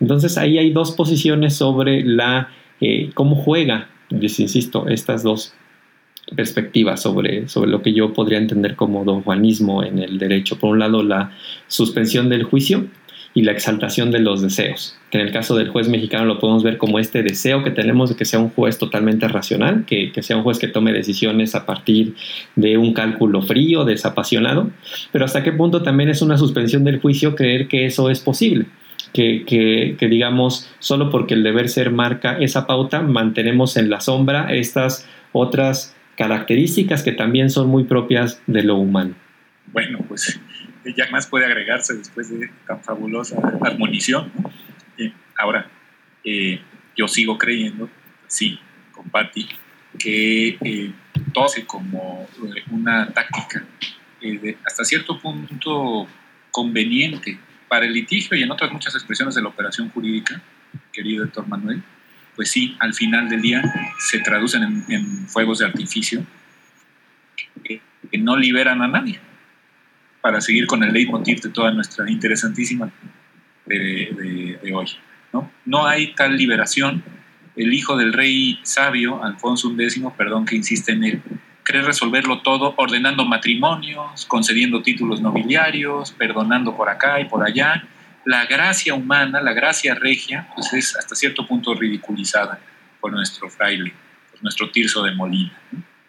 entonces 0.00 0.38
ahí 0.38 0.58
hay 0.58 0.72
dos 0.72 0.92
posiciones 0.92 1.54
sobre 1.56 2.04
la, 2.04 2.48
eh, 2.80 3.10
cómo 3.14 3.36
juega, 3.36 3.88
les 4.10 4.38
insisto, 4.40 4.88
estas 4.88 5.22
dos 5.22 5.54
perspectivas 6.34 7.02
sobre, 7.02 7.48
sobre 7.48 7.70
lo 7.70 7.82
que 7.82 7.92
yo 7.92 8.12
podría 8.12 8.38
entender 8.38 8.76
como 8.76 9.04
don 9.04 9.22
Juanismo 9.22 9.82
en 9.82 9.98
el 9.98 10.18
derecho. 10.18 10.58
Por 10.58 10.70
un 10.70 10.78
lado, 10.78 11.02
la 11.02 11.32
suspensión 11.68 12.28
del 12.28 12.44
juicio 12.44 12.86
y 13.36 13.42
la 13.42 13.52
exaltación 13.52 14.12
de 14.12 14.20
los 14.20 14.42
deseos, 14.42 14.96
que 15.10 15.18
en 15.18 15.26
el 15.26 15.32
caso 15.32 15.56
del 15.56 15.68
juez 15.68 15.88
mexicano 15.88 16.24
lo 16.24 16.38
podemos 16.38 16.62
ver 16.62 16.78
como 16.78 17.00
este 17.00 17.24
deseo 17.24 17.64
que 17.64 17.72
tenemos 17.72 18.10
de 18.10 18.16
que 18.16 18.24
sea 18.24 18.38
un 18.38 18.50
juez 18.50 18.78
totalmente 18.78 19.26
racional, 19.26 19.84
que, 19.86 20.12
que 20.12 20.22
sea 20.22 20.36
un 20.36 20.44
juez 20.44 20.60
que 20.60 20.68
tome 20.68 20.92
decisiones 20.92 21.56
a 21.56 21.66
partir 21.66 22.14
de 22.54 22.78
un 22.78 22.92
cálculo 22.92 23.42
frío, 23.42 23.84
desapasionado, 23.84 24.70
pero 25.10 25.24
hasta 25.24 25.42
qué 25.42 25.50
punto 25.50 25.82
también 25.82 26.10
es 26.10 26.22
una 26.22 26.38
suspensión 26.38 26.84
del 26.84 27.00
juicio 27.00 27.34
creer 27.34 27.66
que 27.66 27.86
eso 27.86 28.08
es 28.08 28.20
posible 28.20 28.66
que, 29.14 29.96
digamos, 30.00 30.68
solo 30.80 31.08
porque 31.08 31.34
el 31.34 31.44
deber 31.44 31.68
ser 31.68 31.92
marca 31.92 32.36
esa 32.38 32.66
pauta, 32.66 33.00
mantenemos 33.00 33.76
en 33.76 33.88
la 33.88 34.00
sombra 34.00 34.52
estas 34.52 35.08
otras 35.32 35.94
características 36.16 37.04
que 37.04 37.12
también 37.12 37.48
son 37.48 37.68
muy 37.68 37.84
propias 37.84 38.42
de 38.48 38.64
lo 38.64 38.74
humano. 38.76 39.14
Bueno, 39.72 40.00
pues 40.08 40.40
ya 40.96 41.08
más 41.10 41.28
puede 41.28 41.46
agregarse 41.46 41.94
después 41.94 42.28
de 42.28 42.50
tan 42.66 42.82
fabulosa 42.82 43.36
armonización. 43.62 44.32
Eh, 44.98 45.12
ahora, 45.38 45.70
eh, 46.24 46.60
yo 46.96 47.06
sigo 47.06 47.38
creyendo, 47.38 47.88
sí, 48.26 48.58
con 48.90 49.08
Patti, 49.10 49.48
que 49.96 50.58
eh, 50.60 50.90
todo 51.32 51.46
es 51.56 51.64
como 51.66 52.28
una 52.72 53.06
táctica 53.12 53.64
hasta 54.64 54.84
cierto 54.84 55.20
punto 55.20 56.08
conveniente 56.50 57.38
para 57.68 57.86
el 57.86 57.92
litigio 57.92 58.36
y 58.36 58.42
en 58.42 58.50
otras 58.50 58.70
muchas 58.72 58.94
expresiones 58.94 59.34
de 59.34 59.42
la 59.42 59.48
operación 59.48 59.88
jurídica, 59.90 60.40
querido 60.92 61.24
Héctor 61.24 61.46
Manuel, 61.48 61.82
pues 62.36 62.50
sí, 62.50 62.76
al 62.80 62.94
final 62.94 63.28
del 63.28 63.42
día 63.42 63.62
se 63.98 64.18
traducen 64.18 64.84
en, 64.88 65.28
fuegos 65.28 65.58
de 65.58 65.66
artificio 65.66 66.24
que, 67.62 67.80
no 68.18 68.36
liberan 68.36 68.80
a 68.80 68.86
nadie 68.86 69.18
para 70.20 70.40
seguir 70.40 70.68
con 70.68 70.84
el 70.84 70.92
leitmotiv 70.92 71.40
de 71.40 71.48
toda 71.48 71.72
nuestra 71.72 72.08
interesantísima 72.08 72.92
de, 73.66 74.58
de, 74.62 74.72
hoy. 74.72 74.86
¿no? 75.32 75.50
no 75.64 75.86
hay 75.86 76.14
tal 76.14 76.36
liberación. 76.36 77.02
El 77.56 77.74
hijo 77.74 77.96
del 77.96 78.12
rey 78.12 78.60
sabio, 78.62 79.22
Alfonso 79.22 79.74
X, 79.76 80.00
perdón 80.16 80.44
que 80.44 80.54
insiste 80.54 80.92
en 80.92 81.04
él, 81.04 81.22
cree 81.64 81.82
resolverlo 81.82 82.42
todo 82.42 82.74
ordenando 82.76 83.24
matrimonios, 83.24 84.26
concediendo 84.26 84.82
títulos 84.82 85.20
nobiliarios, 85.20 86.12
perdonando 86.12 86.76
por 86.76 86.88
acá 86.88 87.20
y 87.20 87.24
por 87.24 87.44
allá. 87.44 87.84
La 88.24 88.46
gracia 88.46 88.94
humana, 88.94 89.40
la 89.40 89.52
gracia 89.52 89.94
regia, 89.94 90.48
pues 90.54 90.72
es 90.72 90.96
hasta 90.96 91.14
cierto 91.14 91.46
punto 91.46 91.74
ridiculizada 91.74 92.60
por 93.00 93.12
nuestro 93.12 93.50
fraile, 93.50 93.92
por 94.30 94.42
nuestro 94.42 94.70
tirso 94.70 95.02
de 95.02 95.12
Molina. 95.12 95.58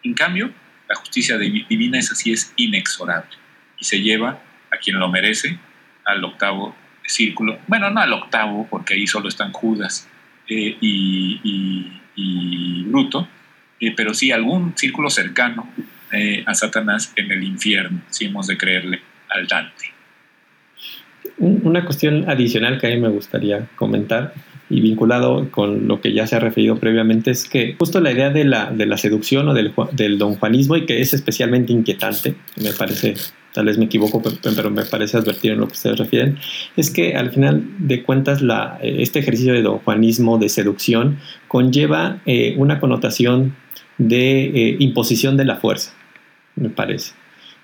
En 0.02 0.14
cambio, 0.14 0.52
la 0.88 0.94
justicia 0.94 1.36
divina 1.36 1.98
es 1.98 2.12
así, 2.12 2.32
es 2.32 2.52
inexorable 2.56 3.36
y 3.78 3.84
se 3.84 4.00
lleva 4.00 4.38
a 4.70 4.76
quien 4.76 4.98
lo 4.98 5.08
merece 5.08 5.58
al 6.04 6.22
octavo 6.24 6.74
círculo. 7.04 7.58
Bueno, 7.66 7.90
no 7.90 8.00
al 8.00 8.12
octavo, 8.12 8.66
porque 8.68 8.94
ahí 8.94 9.06
solo 9.06 9.28
están 9.28 9.52
Judas 9.52 10.08
eh, 10.48 10.76
y, 10.80 11.92
bruto, 12.86 13.28
eh, 13.80 13.94
pero 13.96 14.14
sí 14.14 14.32
algún 14.32 14.74
círculo 14.76 15.10
cercano 15.10 15.68
a 16.46 16.54
Satanás 16.54 17.12
en 17.16 17.30
el 17.30 17.42
infierno, 17.42 18.00
si 18.08 18.24
hemos 18.24 18.46
de 18.46 18.56
creerle 18.56 19.00
al 19.28 19.46
Dante. 19.46 19.90
Una 21.38 21.84
cuestión 21.84 22.30
adicional 22.30 22.80
que 22.80 22.86
a 22.86 22.90
mí 22.90 22.98
me 22.98 23.08
gustaría 23.08 23.66
comentar 23.76 24.32
y 24.68 24.80
vinculado 24.80 25.50
con 25.50 25.86
lo 25.86 26.00
que 26.00 26.12
ya 26.12 26.26
se 26.26 26.36
ha 26.36 26.40
referido 26.40 26.78
previamente 26.78 27.30
es 27.30 27.48
que 27.48 27.76
justo 27.78 28.00
la 28.00 28.10
idea 28.10 28.30
de 28.30 28.44
la, 28.44 28.70
de 28.70 28.86
la 28.86 28.96
seducción 28.96 29.48
o 29.48 29.54
del, 29.54 29.72
del 29.92 30.18
don 30.18 30.34
Juanismo 30.36 30.76
y 30.76 30.86
que 30.86 31.00
es 31.00 31.14
especialmente 31.14 31.72
inquietante, 31.72 32.34
me 32.60 32.72
parece, 32.72 33.14
tal 33.52 33.66
vez 33.66 33.78
me 33.78 33.84
equivoco, 33.84 34.22
pero 34.42 34.70
me 34.70 34.84
parece 34.84 35.18
advertir 35.18 35.52
en 35.52 35.60
lo 35.60 35.68
que 35.68 35.74
ustedes 35.74 35.98
refieren, 35.98 36.38
es 36.76 36.90
que 36.90 37.14
al 37.14 37.30
final 37.30 37.64
de 37.78 38.02
cuentas 38.02 38.42
la, 38.42 38.78
este 38.82 39.20
ejercicio 39.20 39.52
de 39.52 39.62
don 39.62 39.78
Juanismo, 39.78 40.38
de 40.38 40.48
seducción, 40.48 41.18
conlleva 41.46 42.18
eh, 42.26 42.54
una 42.56 42.80
connotación 42.80 43.54
de 43.98 44.44
eh, 44.44 44.76
imposición 44.78 45.36
de 45.36 45.44
la 45.44 45.56
fuerza, 45.56 45.92
me 46.54 46.70
parece. 46.70 47.12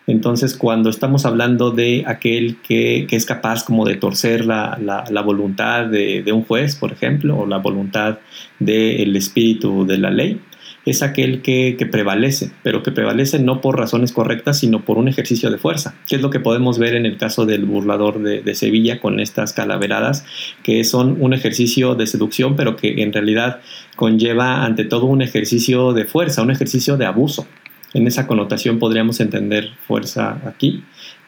Entonces, 0.06 0.56
cuando 0.56 0.90
estamos 0.90 1.24
hablando 1.26 1.70
de 1.70 2.04
aquel 2.06 2.56
que, 2.60 3.06
es 3.08 3.24
capaz 3.24 3.62
como 3.64 3.84
de 3.84 3.96
torcer 3.96 4.44
la, 4.44 5.22
voluntad 5.24 5.86
de, 5.86 6.24
un 6.32 6.42
juez, 6.42 6.74
por 6.74 6.92
ejemplo, 6.92 7.38
o 7.38 7.46
la 7.46 7.58
voluntad 7.58 8.18
del 8.58 9.14
espíritu 9.14 9.86
de 9.86 9.98
la 9.98 10.10
ley, 10.10 10.40
es 10.84 11.02
aquel 11.02 11.42
que, 11.42 11.76
prevalece, 11.90 12.50
pero 12.62 12.82
que 12.82 12.90
prevalece 12.90 13.38
no 13.38 13.60
por 13.60 13.78
razones 13.78 14.12
correctas, 14.12 14.58
sino 14.58 14.84
por 14.84 14.98
un 14.98 15.08
ejercicio 15.08 15.50
de 15.50 15.58
fuerza, 15.58 15.94
que 16.08 16.16
es 16.16 16.22
lo 16.22 16.30
que 16.30 16.40
podemos 16.40 16.78
ver 16.78 16.94
en 16.94 17.06
el 17.06 17.16
caso 17.16 17.46
del 17.46 17.64
burlador 17.64 18.20
de, 18.20 18.54
Sevilla 18.54 19.00
con 19.00 19.20
estas 19.20 19.52
calaveradas, 19.52 20.24
que 20.62 20.84
son 20.84 21.16
un 21.20 21.32
ejercicio 21.32 21.94
de 21.94 22.06
seducción, 22.06 22.56
pero 22.56 22.76
que 22.76 23.02
en 23.02 23.12
realidad 23.12 23.60
conlleva 23.96 24.64
ante 24.64 24.84
todo 24.84 25.06
un 25.06 25.22
ejercicio 25.22 25.92
de 25.92 26.04
fuerza, 26.04 26.42
un 26.42 26.50
ejercicio 26.50 26.96
de 26.96 27.06
abuso 27.06 27.46
en 27.94 28.06
esa 28.06 28.26
connotación 28.26 28.78
podríamos 28.78 29.20
entender 29.20 29.70
fuerza 29.86 30.40
aquí. 30.46 30.82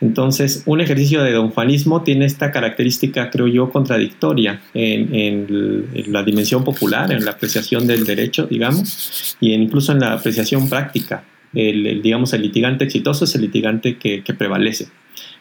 Entonces, 0.04 0.62
un 0.66 0.80
ejercicio 0.80 1.22
de 1.22 1.32
don 1.32 1.50
Juanismo 1.50 2.02
tiene 2.02 2.26
esta 2.26 2.52
característica, 2.52 3.30
creo 3.30 3.46
yo, 3.46 3.70
contradictoria 3.70 4.60
en, 4.74 5.86
la 6.12 6.22
dimensión 6.22 6.62
popular, 6.62 7.10
en 7.10 7.24
la 7.24 7.32
apreciación 7.32 7.86
del 7.86 8.04
derecho, 8.04 8.46
digamos, 8.46 9.36
y 9.40 9.52
incluso 9.52 9.92
en 9.92 10.00
la 10.00 10.12
apreciación 10.12 10.68
práctica. 10.68 11.24
El, 11.54 12.02
digamos, 12.02 12.32
el 12.32 12.42
litigante 12.42 12.84
exitoso 12.84 13.24
es 13.24 13.34
el 13.34 13.42
litigante 13.42 13.96
que 13.96 14.34
prevalece. 14.36 14.88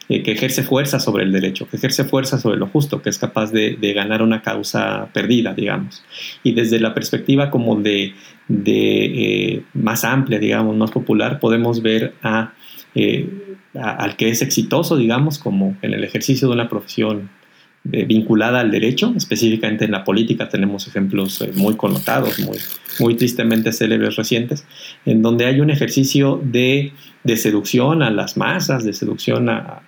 Eh, 0.09 0.21
que 0.21 0.33
ejerce 0.33 0.63
fuerza 0.63 0.99
sobre 0.99 1.23
el 1.23 1.31
derecho, 1.31 1.65
que 1.69 1.77
ejerce 1.77 2.03
fuerza 2.03 2.37
sobre 2.37 2.57
lo 2.57 2.67
justo, 2.67 3.01
que 3.01 3.09
es 3.09 3.17
capaz 3.17 3.53
de, 3.53 3.77
ganar 3.95 4.21
una 4.21 4.41
causa 4.41 5.07
perdida, 5.13 5.53
digamos. 5.53 6.03
Y 6.43 6.51
desde 6.51 6.77
la 6.81 6.93
perspectiva 6.93 7.49
como 7.49 7.79
de, 7.79 8.13
eh, 8.49 9.63
más 9.73 10.03
amplia, 10.03 10.39
digamos, 10.39 10.75
más 10.75 10.91
popular, 10.91 11.39
podemos 11.39 11.81
ver 11.81 12.15
eh, 12.95 13.42
a, 13.75 13.91
al 13.91 14.15
que 14.15 14.29
es 14.29 14.41
exitoso, 14.41 14.97
digamos, 14.97 15.39
como 15.39 15.75
en 15.81 15.93
el 15.93 16.03
ejercicio 16.03 16.47
de 16.47 16.53
una 16.53 16.69
profesión 16.69 17.29
vinculada 17.85 18.61
al 18.61 18.71
derecho, 18.71 19.13
específicamente 19.17 19.83
en 19.83 19.91
la 19.91 20.05
política 20.05 20.47
tenemos 20.47 20.87
ejemplos 20.87 21.45
muy 21.55 21.75
connotados, 21.75 22.39
muy, 22.39 22.57
muy 23.01 23.15
tristemente 23.15 23.73
célebres 23.73 24.15
recientes, 24.15 24.65
en 25.05 25.21
donde 25.21 25.47
hay 25.47 25.59
un 25.59 25.69
ejercicio 25.69 26.41
de 26.41 26.93
de 27.23 27.37
seducción 27.37 28.03
a 28.03 28.11
las 28.11 28.37
masas, 28.37 28.83
de 28.83 28.93
seducción 28.93 29.49
a, 29.49 29.81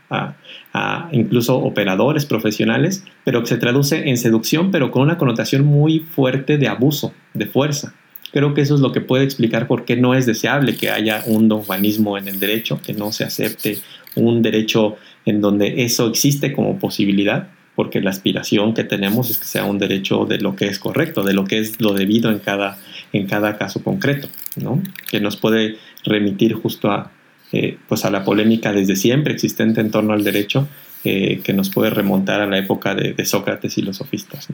incluso 1.12 1.58
operadores 1.58 2.26
profesionales, 2.26 3.04
pero 3.24 3.42
que 3.42 3.48
se 3.48 3.58
traduce 3.58 4.10
en 4.10 4.18
seducción, 4.18 4.72
pero 4.72 4.92
con 4.92 5.04
una 5.04 5.18
connotación 5.18 5.66
muy 5.66 6.00
fuerte 6.00 6.58
de 6.58 6.68
abuso, 6.68 7.14
de 7.34 7.46
fuerza. 7.46 7.94
Creo 8.36 8.54
que 8.54 8.60
eso 8.60 8.76
es 8.76 8.82
lo 8.82 8.92
que 8.92 9.00
puede 9.00 9.24
explicar 9.24 9.66
por 9.66 9.86
qué 9.86 9.96
no 9.96 10.14
es 10.14 10.26
deseable 10.26 10.76
que 10.76 10.90
haya 10.90 11.24
un 11.26 11.48
don 11.48 11.64
en 11.70 12.28
el 12.28 12.38
derecho, 12.38 12.82
que 12.86 12.92
no 12.92 13.14
se 13.14 13.24
acepte 13.24 13.78
un 14.16 14.42
derecho 14.42 14.98
en 15.26 15.40
donde 15.40 15.86
eso 15.86 16.10
existe 16.10 16.52
como 16.52 16.78
posibilidad, 16.78 17.48
porque 17.78 18.02
la 18.02 18.10
aspiración 18.10 18.74
que 18.74 18.84
tenemos 18.84 19.30
es 19.30 19.38
que 19.38 19.46
sea 19.46 19.64
un 19.64 19.80
derecho 19.80 20.26
de 20.26 20.40
lo 20.40 20.58
que 20.58 20.66
es 20.66 20.80
correcto, 20.80 21.24
de 21.24 21.32
lo 21.32 21.46
que 21.46 21.60
es 21.60 21.80
lo 21.80 21.94
debido 21.94 22.30
en 22.30 22.40
cada, 22.40 22.78
en 23.14 23.26
cada 23.26 23.58
caso 23.58 23.82
concreto, 23.82 24.28
¿no? 24.58 24.84
que 25.10 25.22
nos 25.22 25.38
puede 25.38 25.78
remitir 26.04 26.56
justo 26.56 26.92
a, 26.92 27.14
eh, 27.54 27.78
pues 27.88 28.04
a 28.04 28.12
la 28.12 28.26
polémica 28.26 28.74
desde 28.74 28.98
siempre 28.98 29.34
existente 29.34 29.80
en 29.80 29.92
torno 29.92 30.12
al 30.12 30.26
derecho 30.26 30.68
eh, 31.06 31.40
que 31.42 31.54
nos 31.54 31.70
puede 31.70 31.90
remontar 31.90 32.42
a 32.42 32.48
la 32.48 32.58
época 32.58 32.96
de, 32.96 33.24
Sócrates 33.24 33.78
y 33.78 33.82
los 33.82 33.96
sofistas. 33.96 34.50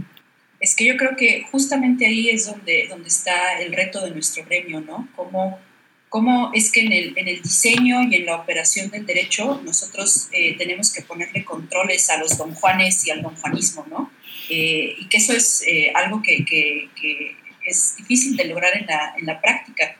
Es 0.61 0.75
que 0.75 0.85
yo 0.85 0.95
creo 0.95 1.15
que 1.17 1.43
justamente 1.51 2.05
ahí 2.05 2.29
es 2.29 2.45
donde, 2.45 2.87
donde 2.87 3.09
está 3.09 3.59
el 3.59 3.73
reto 3.73 4.01
de 4.01 4.11
nuestro 4.11 4.45
gremio, 4.45 4.79
¿no? 4.79 5.09
Cómo, 5.15 5.59
cómo 6.07 6.51
es 6.53 6.71
que 6.71 6.81
en 6.81 6.93
el, 6.93 7.17
en 7.17 7.27
el, 7.27 7.41
diseño 7.41 8.03
y 8.03 8.15
en 8.15 8.25
la 8.27 8.35
operación 8.35 8.89
del 8.91 9.05
derecho 9.05 9.59
nosotros 9.65 10.29
eh, 10.31 10.55
tenemos 10.57 10.93
que 10.93 11.01
ponerle 11.01 11.43
controles 11.43 12.09
a 12.09 12.17
los 12.17 12.37
don 12.37 12.53
Juanes 12.53 13.05
y 13.07 13.11
al 13.11 13.21
don 13.21 13.35
Juanismo, 13.35 13.85
¿no? 13.89 14.11
y 14.53 15.07
que 15.07 15.17
eso 15.17 15.31
es 15.31 15.63
algo 15.95 16.21
que, 16.21 16.43
que, 16.43 16.89
que, 16.99 17.37
es 17.65 17.95
difícil 17.95 18.35
de 18.35 18.45
lograr 18.45 18.75
en 18.75 18.85
la, 18.85 19.13
en 19.17 19.25
la 19.25 19.39
práctica 19.39 19.95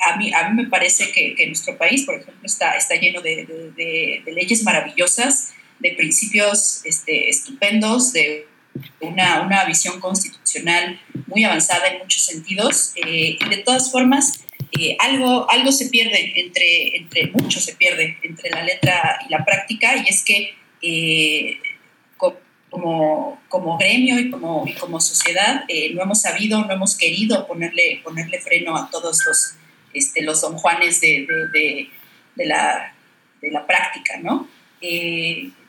a 0.00 0.16
mí, 0.16 0.32
a 0.32 0.48
mí 0.48 0.62
me 0.62 0.68
parece 0.68 1.10
que, 1.12 1.34
que 1.34 1.46
nuestro 1.46 1.76
país, 1.76 2.04
por 2.04 2.16
ejemplo, 2.16 2.44
está, 2.44 2.76
está 2.76 2.94
lleno 2.96 3.20
de, 3.20 3.46
de, 3.76 4.32
leyes 4.32 4.62
maravillosas, 4.62 5.52
de 5.78 5.92
principios 5.92 6.82
este, 6.84 7.30
estupendos, 7.30 8.12
de 8.12 8.46
una, 9.00 9.42
una, 9.42 9.64
visión 9.64 10.00
constitucional 10.00 11.00
muy 11.26 11.44
avanzada 11.44 11.88
en 11.88 11.98
muchos 11.98 12.22
sentidos. 12.22 12.92
Eh, 12.96 13.38
y 13.40 13.48
de 13.48 13.58
todas 13.58 13.90
formas, 13.90 14.44
eh, 14.72 14.96
algo, 14.98 15.50
algo 15.50 15.72
se 15.72 15.86
pierde 15.86 16.32
entre, 16.40 16.96
entre, 16.96 17.26
mucho 17.28 17.60
se 17.60 17.74
pierde 17.74 18.18
entre 18.22 18.50
la 18.50 18.62
letra 18.62 19.20
y 19.26 19.30
la 19.30 19.44
práctica, 19.44 19.96
y 19.96 20.08
es 20.08 20.24
que 20.24 20.54
eh, 20.82 21.58
como, 22.16 23.40
como 23.48 23.76
gremio 23.78 24.18
y 24.20 24.30
como, 24.30 24.64
como 24.78 25.00
sociedad 25.00 25.64
no 25.92 26.02
hemos 26.02 26.20
sabido, 26.20 26.64
no 26.64 26.72
hemos 26.72 26.96
querido 26.96 27.48
ponerle, 27.48 28.00
ponerle 28.04 28.40
freno 28.40 28.76
a 28.76 28.88
todos 28.90 29.24
los 29.26 29.56
este, 29.92 30.22
los 30.22 30.40
don 30.40 30.56
Juanes 30.56 31.00
de, 31.00 31.26
la, 32.36 32.94
práctica, 33.66 34.18
¿no? 34.22 34.48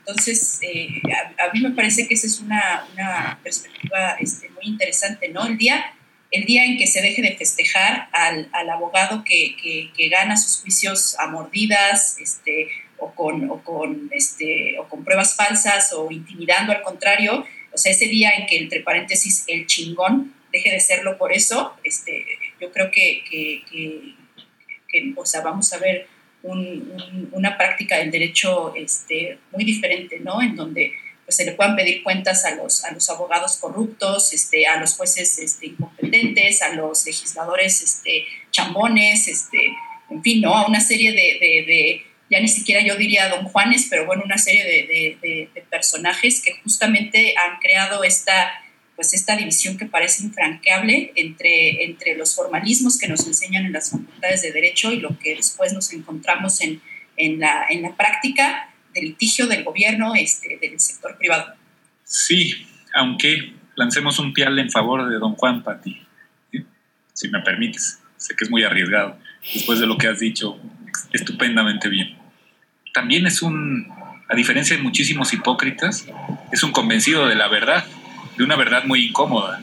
Entonces, 0.05 0.59
eh, 0.63 1.01
a, 1.37 1.53
mí 1.53 1.61
me 1.61 1.71
parece 1.71 2.07
que 2.07 2.15
esa 2.15 2.27
es 2.27 2.39
una, 2.39 3.39
perspectiva 3.43 4.15
este, 4.19 4.49
muy 4.49 4.65
interesante, 4.65 5.29
¿no? 5.29 5.45
El 5.45 5.57
día, 5.57 5.93
el 6.31 6.45
día 6.45 6.65
en 6.65 6.77
que 6.77 6.87
se 6.87 7.01
deje 7.01 7.21
de 7.21 7.37
festejar 7.37 8.09
al, 8.11 8.49
abogado 8.69 9.23
que, 9.23 9.91
gana 10.09 10.37
sus 10.37 10.61
juicios 10.61 11.17
a 11.19 11.27
mordidas, 11.27 12.17
este, 12.19 12.69
o 12.97 13.13
con, 13.13 13.49
o 13.49 13.63
con, 13.63 14.09
este, 14.11 14.77
o 14.79 14.87
con 14.89 15.03
pruebas 15.03 15.35
falsas 15.35 15.93
o 15.93 16.11
intimidando 16.11 16.71
al 16.71 16.81
contrario, 16.81 17.45
o 17.71 17.77
sea, 17.77 17.91
ese 17.91 18.07
día 18.07 18.31
en 18.31 18.47
que, 18.47 18.57
entre 18.57 18.81
paréntesis, 18.81 19.45
el 19.47 19.67
chingón 19.67 20.33
deje 20.51 20.71
de 20.71 20.79
serlo 20.79 21.17
por 21.17 21.31
eso, 21.31 21.75
este, 21.83 22.25
yo 22.59 22.71
creo 22.71 22.91
que, 22.91 23.23
que, 23.29 24.15
o 25.15 25.25
sea, 25.25 25.41
vamos 25.41 25.71
a 25.73 25.77
ver 25.77 26.07
una 26.43 27.57
práctica 27.57 27.97
del 27.97 28.11
derecho 28.11 28.73
este, 28.75 29.37
muy 29.51 29.63
diferente, 29.63 30.19
¿no? 30.19 30.41
En 30.41 30.55
donde 30.55 30.93
pues, 31.25 31.35
se 31.35 31.45
le 31.45 31.53
puedan 31.53 31.75
pedir 31.75 32.03
cuentas 32.03 32.45
a 32.45 32.55
los, 32.55 32.83
a 32.83 32.91
los 32.91 33.09
abogados 33.09 33.57
corruptos, 33.57 34.33
este, 34.33 34.65
a 34.65 34.79
los 34.79 34.95
jueces 34.95 35.39
este, 35.39 35.67
incompetentes, 35.67 36.61
a 36.61 36.73
los 36.73 37.05
legisladores 37.05 37.81
este, 37.81 38.25
chambones, 38.51 39.27
este, 39.27 39.57
en 40.09 40.21
fin, 40.23 40.41
¿no? 40.41 40.55
A 40.55 40.67
una 40.67 40.81
serie 40.81 41.11
de, 41.11 41.37
de, 41.39 42.03
ya 42.29 42.39
ni 42.39 42.47
siquiera 42.47 42.81
yo 42.83 42.95
diría 42.95 43.29
don 43.29 43.45
Juanes, 43.45 43.87
pero 43.89 44.05
bueno, 44.05 44.23
una 44.25 44.37
serie 44.37 44.63
de, 44.63 45.47
de 45.53 45.61
personajes 45.69 46.41
que 46.41 46.53
justamente 46.63 47.35
han 47.37 47.59
creado 47.59 48.03
esta 48.03 48.60
pues 49.01 49.15
esta 49.15 49.35
división 49.35 49.77
que 49.79 49.87
parece 49.87 50.21
infranqueable 50.21 51.11
entre, 51.15 51.85
entre 51.85 52.15
los 52.15 52.35
formalismos 52.35 52.99
que 52.99 53.07
nos 53.07 53.25
enseñan 53.25 53.65
en 53.65 53.73
las 53.73 53.89
facultades 53.89 54.43
de 54.43 54.51
derecho 54.51 54.91
y 54.91 54.99
lo 54.99 55.17
que 55.17 55.35
después 55.37 55.73
nos 55.73 55.91
encontramos 55.91 56.61
en, 56.61 56.79
en, 57.17 57.39
la, 57.39 57.65
en 57.67 57.81
la 57.81 57.95
práctica 57.95 58.69
del 58.93 59.05
litigio 59.05 59.47
del 59.47 59.63
gobierno 59.63 60.13
este, 60.13 60.59
del 60.61 60.79
sector 60.79 61.17
privado. 61.17 61.55
Sí, 62.03 62.67
aunque 62.93 63.53
lancemos 63.75 64.19
un 64.19 64.33
pial 64.33 64.59
en 64.59 64.69
favor 64.69 65.09
de 65.09 65.17
don 65.17 65.33
Juan 65.33 65.63
Pati, 65.63 65.99
si 67.13 67.27
me 67.29 67.39
permites. 67.41 67.97
Sé 68.17 68.35
que 68.35 68.45
es 68.45 68.51
muy 68.51 68.63
arriesgado, 68.63 69.17
después 69.51 69.79
de 69.79 69.87
lo 69.87 69.97
que 69.97 70.09
has 70.09 70.19
dicho, 70.19 70.59
estupendamente 71.11 71.89
bien. 71.89 72.19
También 72.93 73.25
es 73.25 73.41
un, 73.41 73.91
a 74.29 74.35
diferencia 74.35 74.77
de 74.77 74.83
muchísimos 74.83 75.33
hipócritas, 75.33 76.05
es 76.51 76.61
un 76.61 76.71
convencido 76.71 77.25
de 77.25 77.33
la 77.33 77.47
verdad 77.47 77.83
de 78.37 78.43
una 78.43 78.55
verdad 78.55 78.83
muy 78.85 79.07
incómoda, 79.07 79.61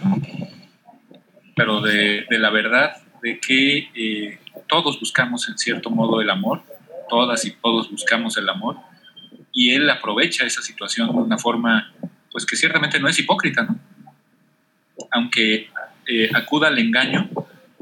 pero 1.57 1.81
de, 1.81 2.27
la 2.31 2.51
verdad 2.51 2.97
de 3.23 3.41
que 3.41 3.89
eh, 3.95 4.39
todos 4.69 5.01
buscamos 5.01 5.49
en 5.49 5.59
cierto 5.59 5.91
modo 5.91 6.21
el 6.21 6.31
amor, 6.31 6.63
todas 7.09 7.45
y 7.45 7.53
todos 7.53 7.91
buscamos 7.91 8.37
el 8.37 8.49
amor, 8.49 8.77
y 9.53 9.71
él 9.71 9.89
aprovecha 9.91 10.45
esa 10.45 10.63
situación 10.63 11.09
de 11.09 11.19
una 11.19 11.39
forma, 11.39 11.93
pues 12.31 12.47
que 12.47 12.57
ciertamente 12.57 13.01
no 13.01 13.09
es 13.09 13.19
hipócrita, 13.19 13.63
¿no? 13.63 13.79
aunque 15.11 15.69
eh, 16.07 16.31
acuda 16.35 16.69
al 16.69 16.79
engaño, 16.79 17.29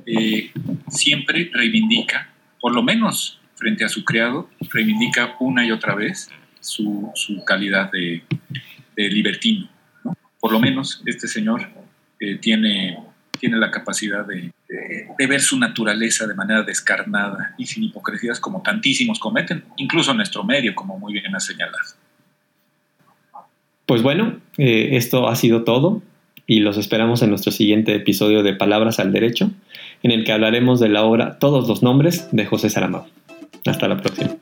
eh, 0.06 0.50
siempre 0.88 1.50
reivindica, 1.52 2.30
por 2.60 2.74
lo 2.74 2.82
menos 2.82 3.40
frente 3.56 3.84
a 3.84 3.88
su 3.88 4.04
criado, 4.04 4.50
reivindica 4.70 5.36
una 5.40 5.64
y 5.64 5.72
otra 5.72 5.94
vez 5.94 6.30
su, 6.60 7.12
calidad 7.46 7.90
de, 7.90 8.22
libertino. 8.96 9.68
Por 10.40 10.52
lo 10.52 10.60
menos 10.60 11.02
este 11.06 11.28
señor 11.28 11.68
eh, 12.20 12.36
tiene, 12.36 12.98
tiene 13.38 13.56
la 13.56 13.70
capacidad 13.70 14.26
de, 14.26 14.52
ver 15.26 15.40
su 15.40 15.58
naturaleza 15.58 16.26
de 16.26 16.34
manera 16.34 16.62
descarnada 16.62 17.54
y 17.58 17.66
sin 17.66 17.84
hipocresías 17.84 18.40
como 18.40 18.62
tantísimos 18.62 19.18
cometen, 19.18 19.64
incluso 19.76 20.10
en 20.10 20.18
nuestro 20.18 20.44
medio, 20.44 20.74
como 20.74 20.98
muy 20.98 21.12
bien 21.12 21.34
ha 21.34 21.40
señalado. 21.40 21.78
Pues 23.86 24.02
bueno, 24.02 24.40
eh, 24.58 24.90
esto 24.92 25.28
ha 25.28 25.36
sido 25.36 25.64
todo 25.64 26.02
y 26.46 26.60
los 26.60 26.76
esperamos 26.76 27.22
en 27.22 27.30
nuestro 27.30 27.52
siguiente 27.52 27.94
episodio 27.94 28.42
de 28.42 28.54
Palabras 28.54 28.98
al 29.00 29.12
Derecho, 29.12 29.50
en 30.02 30.10
el 30.10 30.24
que 30.24 30.32
hablaremos 30.32 30.80
de 30.80 30.88
la 30.88 31.02
obra 31.02 31.38
Todos 31.38 31.68
los 31.68 31.82
Nombres 31.82 32.28
de 32.32 32.46
José 32.46 32.70
Saramago. 32.70 33.08
Hasta 33.64 33.88
la 33.88 33.96
próxima. 33.96 34.36